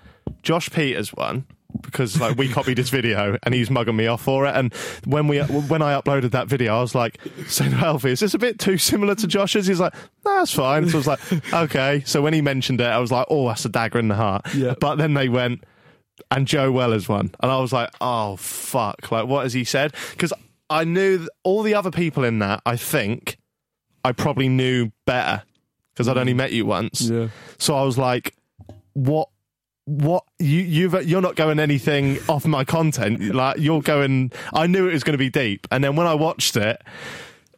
[0.43, 1.45] Josh Pieters one
[1.81, 4.55] because like we copied his video and he's mugging me off for it.
[4.55, 4.73] And
[5.05, 8.33] when we when I uploaded that video, I was like, "Saying to Alfie, is this
[8.33, 9.93] a bit too similar to Josh's?" He's like,
[10.25, 13.11] "No, that's fine." So I was like, "Okay." So when he mentioned it, I was
[13.11, 14.75] like, "Oh, that's a dagger in the heart." Yeah.
[14.79, 15.63] But then they went
[16.29, 19.93] and Joe Weller's one, and I was like, "Oh fuck!" Like, what has he said?
[20.11, 20.33] Because
[20.69, 22.61] I knew all the other people in that.
[22.65, 23.37] I think
[24.03, 25.43] I probably knew better
[25.93, 27.01] because I'd only met you once.
[27.01, 27.29] Yeah.
[27.57, 28.35] So I was like,
[28.93, 29.29] "What?
[29.91, 30.23] What?
[30.39, 33.35] You you've you're not going anything off my content.
[33.35, 34.31] Like you're going.
[34.53, 36.81] I knew it was going to be deep, and then when I watched it."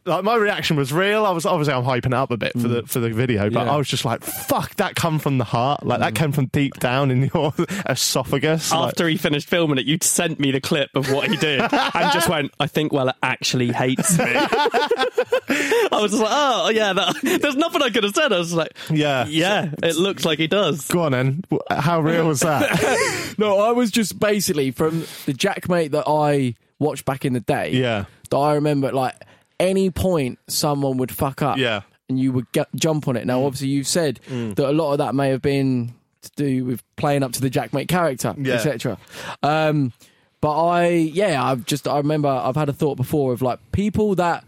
[0.06, 1.24] Like my reaction was real.
[1.24, 2.88] I was obviously I'm hyping it up a bit for the mm.
[2.88, 3.72] for the video, but Yeah.
[3.72, 5.84] I was just like, "Fuck!" That come from the heart.
[5.86, 6.16] Like that mm.
[6.16, 7.54] came from deep down in your
[7.88, 8.70] esophagus.
[8.70, 11.60] Like- After he finished filming it, you sent me the clip of what he did
[11.60, 14.24] and just went, I think Weller actually hates me.
[14.28, 18.32] I was just like, oh, yeah, that, there's nothing I could have said.
[18.32, 20.86] I was like, yeah, yeah, it looks like he does.
[20.88, 21.44] Go on, then.
[21.70, 23.34] How real was that?
[23.38, 27.72] No, I was just basically from the JaackMaate that I watched back in the day.
[27.72, 28.04] Yeah.
[28.30, 29.14] That I remember, like
[29.60, 31.58] any point someone would fuck up.
[31.58, 31.82] Yeah.
[32.08, 33.26] And you would get, jump on it.
[33.26, 34.54] Now, obviously, you've said Mm.
[34.56, 37.48] that a lot of that may have been to do with playing up to the
[37.50, 38.54] JaackMaate character, Yeah.
[38.54, 38.98] etc.
[39.42, 39.92] Um,
[40.40, 44.14] but I, yeah, I've just I remember I've had a thought before of like people
[44.16, 44.44] that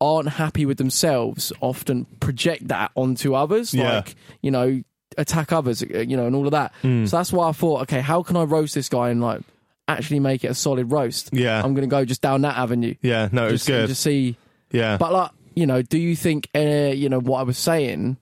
[0.00, 3.74] aren't happy with themselves often project that onto others.
[3.74, 3.96] Yeah.
[3.96, 4.82] Like you know,
[5.18, 6.72] attack others, uh, you know, and all of that.
[6.84, 7.08] Mm.
[7.08, 9.42] So that's why I thought, okay, how can I roast this guy and like
[9.88, 11.30] actually make it a solid roast?
[11.32, 11.60] Yeah.
[11.62, 12.94] I'm to go just down that avenue.
[13.02, 13.88] Yeah, no, it was just, good.
[13.88, 14.36] Just see,
[14.72, 14.96] yeah.
[14.96, 16.60] but like, you know, do you think, uh,
[16.94, 18.16] you know, what I was saying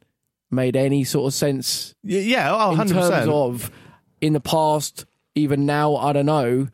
[0.51, 2.89] made any sort of sense Y- yeah, oh, in 100%.
[2.89, 3.71] terms of
[4.21, 5.05] in the past,
[5.35, 5.97] even now?
[5.97, 6.69] I don't know.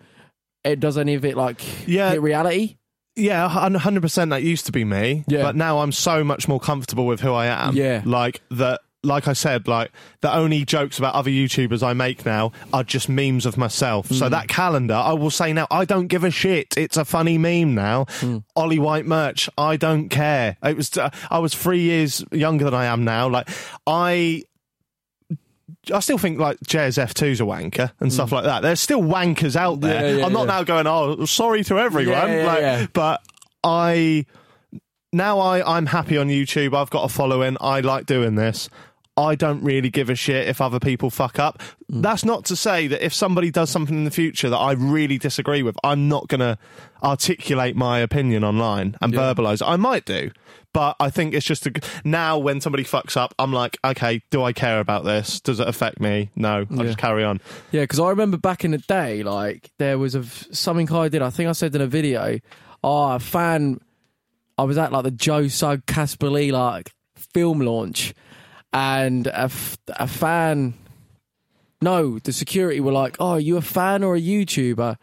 [0.64, 2.10] It does any of it like Yeah.
[2.12, 2.76] hit reality?
[3.16, 5.24] Yeah, hun- 100% that used to be me.
[5.28, 5.42] Yeah.
[5.42, 7.76] But now I'm so much more comfortable with who I am.
[7.76, 8.02] Yeah.
[8.05, 9.90] Like that like I said, like
[10.20, 14.09] the only jokes about other YouTubers I make now are just memes of myself.
[14.09, 14.18] Mm.
[14.18, 16.74] So that calendar, I will say now, I don't give a shit.
[16.76, 18.05] It's a funny meme now.
[18.20, 18.44] Mm.
[18.56, 20.56] Ollie White merch, I don't care.
[20.62, 23.28] It was uh, I was three years younger than I am now.
[23.28, 23.48] Like
[23.86, 24.43] I
[25.93, 28.62] I still think like JSF2's a wanker and stuff like that.
[28.62, 30.01] There's still wankers out there.
[30.01, 30.10] Mm.
[30.10, 30.59] Yeah, yeah, I'm not yeah.
[30.59, 32.44] now going, oh, sorry to everyone.
[32.44, 32.93] Like.
[32.93, 33.22] But
[33.62, 34.26] I
[35.12, 36.76] now I, I'm happy on YouTube.
[36.76, 37.56] I've got a following.
[37.60, 38.68] I like doing this.
[39.16, 41.58] I don't really give a shit if other people fuck up.
[41.92, 42.02] Mm.
[42.02, 45.18] That's not to say that if somebody does something in the future that I really
[45.18, 46.58] disagree with, I'm not going to
[47.02, 49.62] articulate my opinion online and verbalise.
[49.64, 50.30] I might do,
[50.72, 51.72] but I think it's just a,
[52.04, 55.40] now when somebody fucks up, I'm like, okay, do I care about this?
[55.40, 56.30] Does it affect me?
[56.34, 56.82] No, I'll Yeah.
[56.84, 57.40] just carry on.
[57.70, 61.22] Yeah, because I remember back in the day, like there was a something I did.
[61.22, 62.40] I think I said in a video,
[62.82, 63.80] oh, a fan.
[64.56, 68.14] I was at like the Joe Sugg Casper Lee like film launch,
[68.74, 70.74] and a, f- a fan.
[71.80, 74.96] No, the security were like, "Oh, are you a fan or a YouTuber?"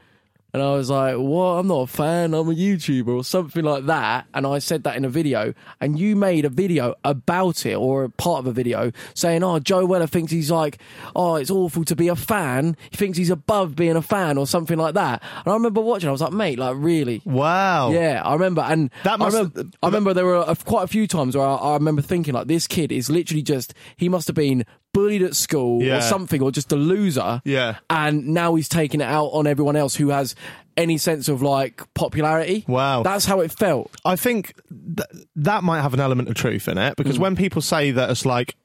[0.54, 1.60] And I was like, "What?
[1.60, 2.34] I'm not a fan.
[2.34, 5.98] I'm a YouTuber or something like that." And I said that in a video, and
[5.98, 9.86] you made a video about it or a part of a video saying, "Oh, Joe
[9.86, 10.78] Weller thinks he's like,
[11.16, 12.76] oh, it's awful to be a fan.
[12.90, 16.10] He thinks he's above being a fan or something like that." And I remember watching.
[16.10, 17.92] I was like, "Mate, like really?" Wow.
[17.92, 20.88] Yeah, I remember, and That must- I, remember, I remember there were a, quite a
[20.88, 24.28] few times where I, I remember thinking like, this kid is literally just he must
[24.28, 25.98] have been bullied at school Yeah.
[25.98, 27.42] or something, or just a loser.
[27.46, 27.78] Yeah.
[27.90, 30.36] and now he's taking it out on everyone else who has
[30.78, 32.64] any sense of like popularity.
[32.68, 33.04] Wow.
[33.04, 33.92] that's how it felt.
[34.06, 37.62] I think th- that might have an element of truth in it because when people
[37.62, 38.56] say that it's like,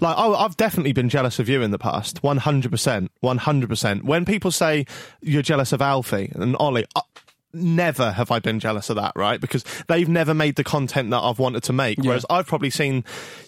[0.00, 3.38] like oh, I've definitely been jealous of you in the past, one hundred percent, one
[3.38, 4.04] hundred percent.
[4.04, 4.86] When people say
[5.20, 6.86] you're jealous of Alfie and Ollie.
[6.94, 7.00] Uh,
[7.52, 9.40] Never have I been jealous of that, right?
[9.40, 11.98] Because they've never made the content that I've wanted to make.
[12.02, 13.02] Whereas I've probably seen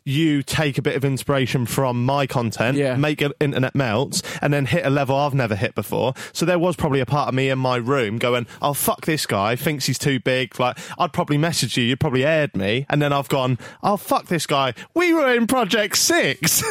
[0.05, 2.97] you take a bit of inspiration from my content, Yeah.
[2.97, 6.15] make it internet melts, and then hit a level I've never hit before.
[6.33, 9.27] So there was probably a part of me in my room going, "Oh fuck this
[9.27, 13.03] guy, thinks he's too big." Like I'd probably message you, you'd probably aired me, and
[13.03, 16.63] then I've gone, "Oh fuck this guy, we were in Project Six.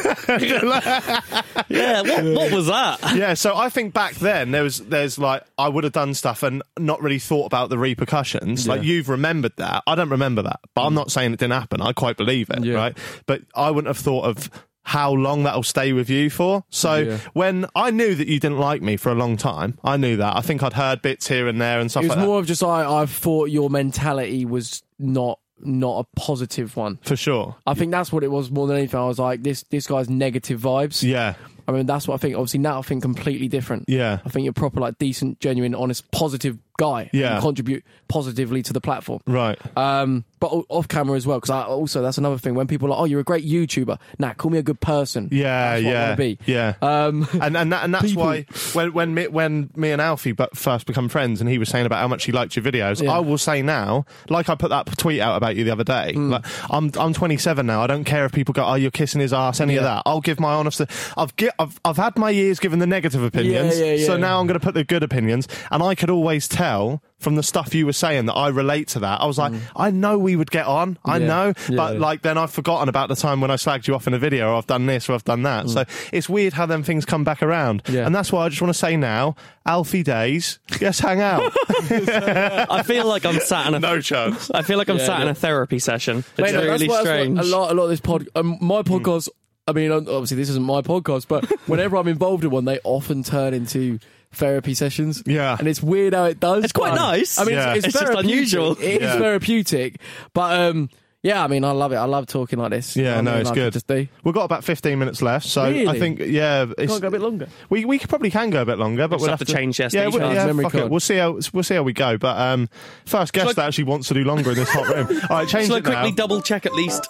[1.68, 2.98] Yeah, what, what was that?
[3.14, 6.42] yeah, so I think back then there was there's like I would have done stuff
[6.42, 8.66] and not really thought about the repercussions.
[8.66, 9.82] Like you've remembered that.
[9.86, 10.60] I don't remember that.
[10.74, 10.96] But I'm mm.
[10.96, 11.80] not saying it didn't happen.
[11.80, 12.74] I quite believe it, Yeah.
[12.74, 12.98] right?
[13.26, 14.50] But I wouldn't have thought of
[14.82, 16.64] how long that'll stay with you for.
[16.70, 17.18] So Yeah.
[17.34, 20.34] when I knew that you didn't like me for a long time, I knew that.
[20.34, 22.40] I think I'd heard bits here and there and stuff It was like more that.
[22.40, 27.00] of just I, I thought your mentality was not not a positive one.
[27.02, 27.56] For sure.
[27.66, 29.00] I think that's what it was more than anything.
[29.00, 31.02] I was like, this this guy's negative vibes.
[31.02, 31.34] Yeah.
[31.68, 32.34] I mean, that's what I think.
[32.34, 33.84] Obviously, now I think completely different.
[33.88, 34.18] Yeah.
[34.24, 37.10] I think you're proper, like, decent, genuine, honest, positive guy.
[37.12, 37.36] Yeah.
[37.36, 39.20] You contribute positively to the platform.
[39.26, 39.58] Right.
[39.76, 42.54] Um, but off camera as well, because I also that's another thing.
[42.54, 45.28] When people are like, "Oh, you're a great YouTuber," nah, call me a good person.
[45.32, 46.38] Yeah, That's what yeah, be.
[46.46, 46.74] yeah.
[46.80, 50.30] Um, and and that, and that's People- why when when me, when me and Alfie
[50.30, 53.02] but first become friends, and he was saying about how much he liked your videos,
[53.02, 53.10] Yeah.
[53.14, 56.12] I will say now, like I put that tweet out about you the other day.
[56.14, 56.30] Mm.
[56.30, 57.82] Like I'm I'm 27 now.
[57.82, 60.04] I don't care if people go, "Oh, you're kissing his ass," any of that.
[60.06, 60.80] I'll give my honest.
[61.16, 64.20] I've gi- I've I've had my years given the negative opinions, Yeah, yeah, so yeah.
[64.20, 67.02] now I'm going to put the good opinions, and I could always tell.
[67.18, 69.90] From the stuff you were saying that I relate to that, I was like, I
[69.90, 71.20] know we would get on, I Mm.
[71.22, 71.26] Yeah.
[71.26, 71.76] know, Yeah.
[71.76, 74.20] but like then I've forgotten about the time when I slagged you off in a
[74.20, 75.68] video, or I've done this, or I've done that.
[75.68, 77.82] So it's weird how them things come back around.
[77.82, 77.94] Mm.
[77.94, 78.06] Yeah.
[78.06, 79.34] And that's why I just want to say now,
[79.66, 81.52] Alfie Days, yes, hang out.
[81.90, 84.48] I feel like I'm sat in a no chance.
[84.52, 86.18] I feel like I'm Yeah, sat in a therapy session.
[86.18, 87.38] It's Mate, no, that's really why- that's why strange.
[87.40, 89.28] A lot, a lot of this pod, um, my podcast.
[89.68, 93.22] I mean, obviously, this isn't my podcast, but whenever I'm involved in one, they often
[93.22, 93.98] turn into
[94.32, 95.22] therapy sessions.
[95.26, 95.56] Yeah.
[95.58, 96.64] and it's weird how it does.
[96.64, 97.38] It's quite but- nice.
[97.38, 97.74] I mean, Yeah.
[97.74, 98.72] it's, It's it's, just unusual.
[98.72, 99.18] It is Yeah.
[99.18, 100.00] therapeutic,
[100.34, 100.88] but um,
[101.28, 101.96] yeah, I mean, I love it.
[101.96, 102.96] I love talking like this.
[102.96, 103.72] Yeah, I no, mean, it's I could good.
[103.74, 104.08] Just do.
[104.24, 106.64] We've got about 15 minutes left, so I think, yeah.
[106.78, 107.48] It's, Can't go a bit longer.
[107.68, 109.76] We, we could probably can go a bit longer, but just we'll have to change
[109.76, 110.90] their yeah, we'll, yeah, memory fuck it.
[110.90, 112.16] We'll see how we'll see how we go.
[112.16, 112.70] But um,
[113.04, 115.20] first guest Shall I- that actually wants to do longer in this hot room.
[115.28, 116.16] All right, change Shall I it quickly now.
[116.16, 117.06] double check at least?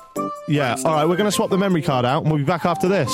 [0.49, 0.75] yeah.
[0.85, 2.89] All right, we're going to swap the memory card out, and we'll be back after
[2.89, 3.09] this.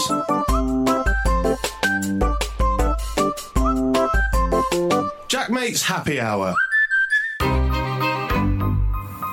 [5.29, 6.55] JaackMaate's happy hour.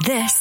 [0.05, 0.40] This